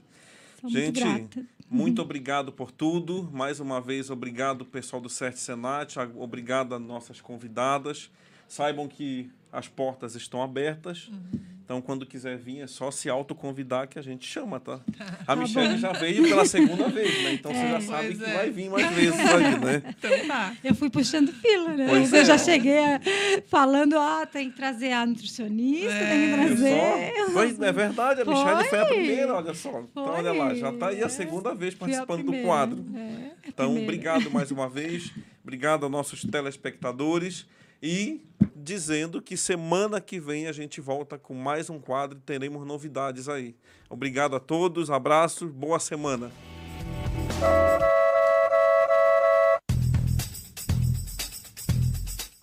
Sou 0.61 0.69
muito 0.71 0.85
Gente, 0.85 0.99
grata. 0.99 1.45
muito 1.69 2.01
obrigado 2.01 2.51
por 2.53 2.71
tudo. 2.71 3.29
Mais 3.33 3.59
uma 3.59 3.81
vez, 3.81 4.09
obrigado 4.09 4.63
pessoal 4.65 5.01
do 5.01 5.09
CERT 5.09 5.35
Senat, 5.35 5.97
a- 5.99 6.09
obrigado 6.15 6.73
às 6.73 6.81
nossas 6.81 7.19
convidadas. 7.19 8.09
Saibam 8.47 8.87
que 8.87 9.29
as 9.51 9.67
portas 9.67 10.15
estão 10.15 10.41
abertas. 10.41 11.09
Uhum. 11.09 11.58
Então, 11.69 11.81
quando 11.83 12.03
quiser 12.03 12.35
vir, 12.35 12.61
é 12.61 12.65
só 12.65 12.89
se 12.89 13.07
autoconvidar 13.11 13.87
que 13.87 13.99
a 13.99 14.01
gente 14.01 14.25
chama, 14.25 14.59
tá? 14.59 14.79
A 15.27 15.35
Michelle 15.35 15.77
já 15.77 15.91
veio 15.91 16.23
pela 16.23 16.43
segunda 16.43 16.89
vez, 16.89 17.23
né? 17.23 17.33
Então 17.33 17.53
você 17.53 17.67
já 17.67 17.79
sabe 17.81 18.15
que 18.15 18.23
é. 18.23 18.33
vai 18.33 18.49
vir 18.49 18.71
mais 18.71 18.91
vezes 18.95 19.19
aí, 19.19 19.59
né? 19.59 19.83
Então 19.99 20.27
tá. 20.27 20.55
Eu 20.63 20.73
fui 20.73 20.89
puxando 20.89 21.31
fila, 21.31 21.69
né? 21.75 21.85
Pois 21.87 22.11
eu 22.11 22.21
é. 22.21 22.25
já 22.25 22.39
cheguei 22.39 22.79
a- 22.79 22.99
falando, 23.45 23.99
ah, 23.99 24.25
tem 24.25 24.49
que 24.49 24.55
trazer 24.57 24.93
a 24.93 25.05
nutricionista, 25.05 25.89
tem 25.91 26.07
que 26.07 26.11
É, 26.11 26.33
É 26.33 26.45
trazer. 26.47 27.13
só- 27.27 27.31
Foi, 27.33 27.57
é 27.67 27.71
verdade, 27.71 28.21
a 28.21 28.25
Michelle 28.25 28.63
foi 28.67 28.79
a 28.79 28.85
Foi. 28.87 28.95
primeira, 28.95 29.35
olha 29.35 29.53
só. 29.53 29.79
Então, 29.91 30.05
olha 30.05 30.33
lá, 30.33 30.55
já 30.55 30.71
está 30.71 30.87
aí 30.87 31.03
a 31.03 31.05
É. 31.05 31.09
segunda 31.09 31.53
vez 31.53 31.75
participando 31.75 32.23
do 32.23 32.33
quadro. 32.41 32.83
é, 32.95 33.29
Então, 33.47 33.65
primeira. 33.67 33.83
obrigado 33.83 34.31
mais 34.31 34.49
uma 34.49 34.67
vez. 34.67 35.11
Obrigado 35.43 35.83
aos 35.83 35.91
nossos 35.91 36.21
telespectadores. 36.23 37.45
E 37.81 38.21
dizendo 38.61 39.21
que 39.21 39.37
semana 39.37 40.01
que 40.01 40.19
vem 40.19 40.47
a 40.47 40.51
gente 40.51 40.81
volta 40.81 41.17
com 41.17 41.33
mais 41.33 41.69
um 41.69 41.79
quadro 41.79 42.17
e 42.17 42.21
teremos 42.21 42.65
novidades 42.65 43.29
aí. 43.29 43.55
Obrigado 43.89 44.35
a 44.35 44.39
todos, 44.39 44.91
abraços, 44.91 45.51
boa 45.51 45.79
semana. 45.79 46.31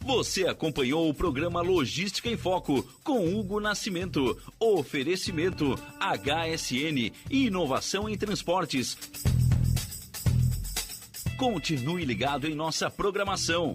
Você 0.00 0.46
acompanhou 0.46 1.08
o 1.08 1.14
programa 1.14 1.60
Logística 1.60 2.28
em 2.28 2.36
Foco 2.36 2.82
com 3.02 3.34
Hugo 3.34 3.58
Nascimento. 3.58 4.40
Oferecimento 4.58 5.74
HSN 5.98 7.12
e 7.28 7.46
inovação 7.46 8.08
em 8.08 8.16
transportes. 8.16 8.96
Continue 11.36 12.04
ligado 12.04 12.46
em 12.46 12.54
nossa 12.54 12.88
programação. 12.88 13.74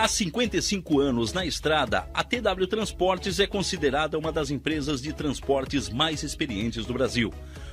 Há 0.00 0.08
55 0.08 0.98
anos 0.98 1.34
na 1.34 1.44
estrada, 1.44 2.08
a 2.14 2.24
TW 2.24 2.66
Transportes 2.66 3.38
é 3.38 3.46
considerada 3.46 4.18
uma 4.18 4.32
das 4.32 4.50
empresas 4.50 5.02
de 5.02 5.12
transportes 5.12 5.90
mais 5.90 6.22
experientes 6.22 6.86
do 6.86 6.94
Brasil. 6.94 7.30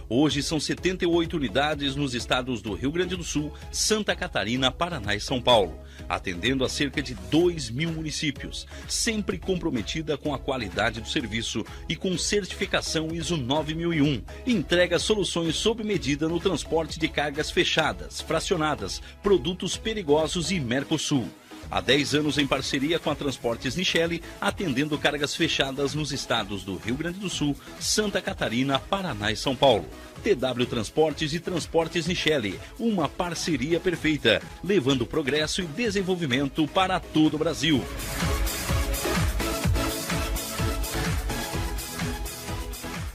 Hoje 0.09 0.43
são 0.43 0.59
78 0.59 1.37
unidades 1.37 1.95
nos 1.95 2.13
estados 2.13 2.61
do 2.61 2.73
Rio 2.73 2.91
Grande 2.91 3.15
do 3.15 3.23
Sul, 3.23 3.53
Santa 3.71 4.13
Catarina, 4.13 4.69
Paraná 4.69 5.15
e 5.15 5.21
São 5.21 5.41
Paulo, 5.41 5.79
atendendo 6.09 6.65
a 6.65 6.69
cerca 6.69 7.01
de 7.01 7.13
2 7.13 7.69
mil 7.69 7.93
municípios, 7.93 8.67
sempre 8.89 9.37
comprometida 9.37 10.17
com 10.17 10.33
a 10.33 10.37
qualidade 10.37 10.99
do 10.99 11.07
serviço 11.07 11.65
e 11.87 11.95
com 11.95 12.17
certificação 12.17 13.07
ISO 13.13 13.37
9001. 13.37 14.21
Entrega 14.45 14.99
soluções 14.99 15.55
sob 15.55 15.81
medida 15.81 16.27
no 16.27 16.41
transporte 16.41 16.99
de 16.99 17.07
cargas 17.07 17.49
fechadas, 17.49 18.19
fracionadas, 18.19 19.01
produtos 19.23 19.77
perigosos 19.77 20.51
e 20.51 20.59
Mercosul. 20.59 21.25
Há 21.69 21.81
10 21.81 22.15
anos 22.15 22.37
em 22.37 22.47
parceria 22.47 22.97
com 22.97 23.09
a 23.09 23.15
Transportes 23.15 23.75
Nichelle, 23.75 24.21
atendendo 24.39 24.97
cargas 24.97 25.35
fechadas 25.35 25.93
nos 25.93 26.11
estados 26.11 26.63
do 26.63 26.77
Rio 26.77 26.95
Grande 26.95 27.19
do 27.19 27.29
Sul, 27.29 27.55
Santa 27.79 28.21
Catarina, 28.21 28.79
Paraná 28.79 29.31
e 29.31 29.35
São 29.35 29.55
Paulo. 29.55 29.85
TW 30.23 30.65
Transportes 30.65 31.33
e 31.33 31.39
Transportes 31.39 32.07
Nichelle, 32.07 32.59
uma 32.79 33.07
parceria 33.07 33.79
perfeita, 33.79 34.41
levando 34.63 35.05
progresso 35.05 35.61
e 35.61 35.65
desenvolvimento 35.65 36.67
para 36.67 36.99
todo 36.99 37.35
o 37.35 37.39
Brasil. 37.39 37.83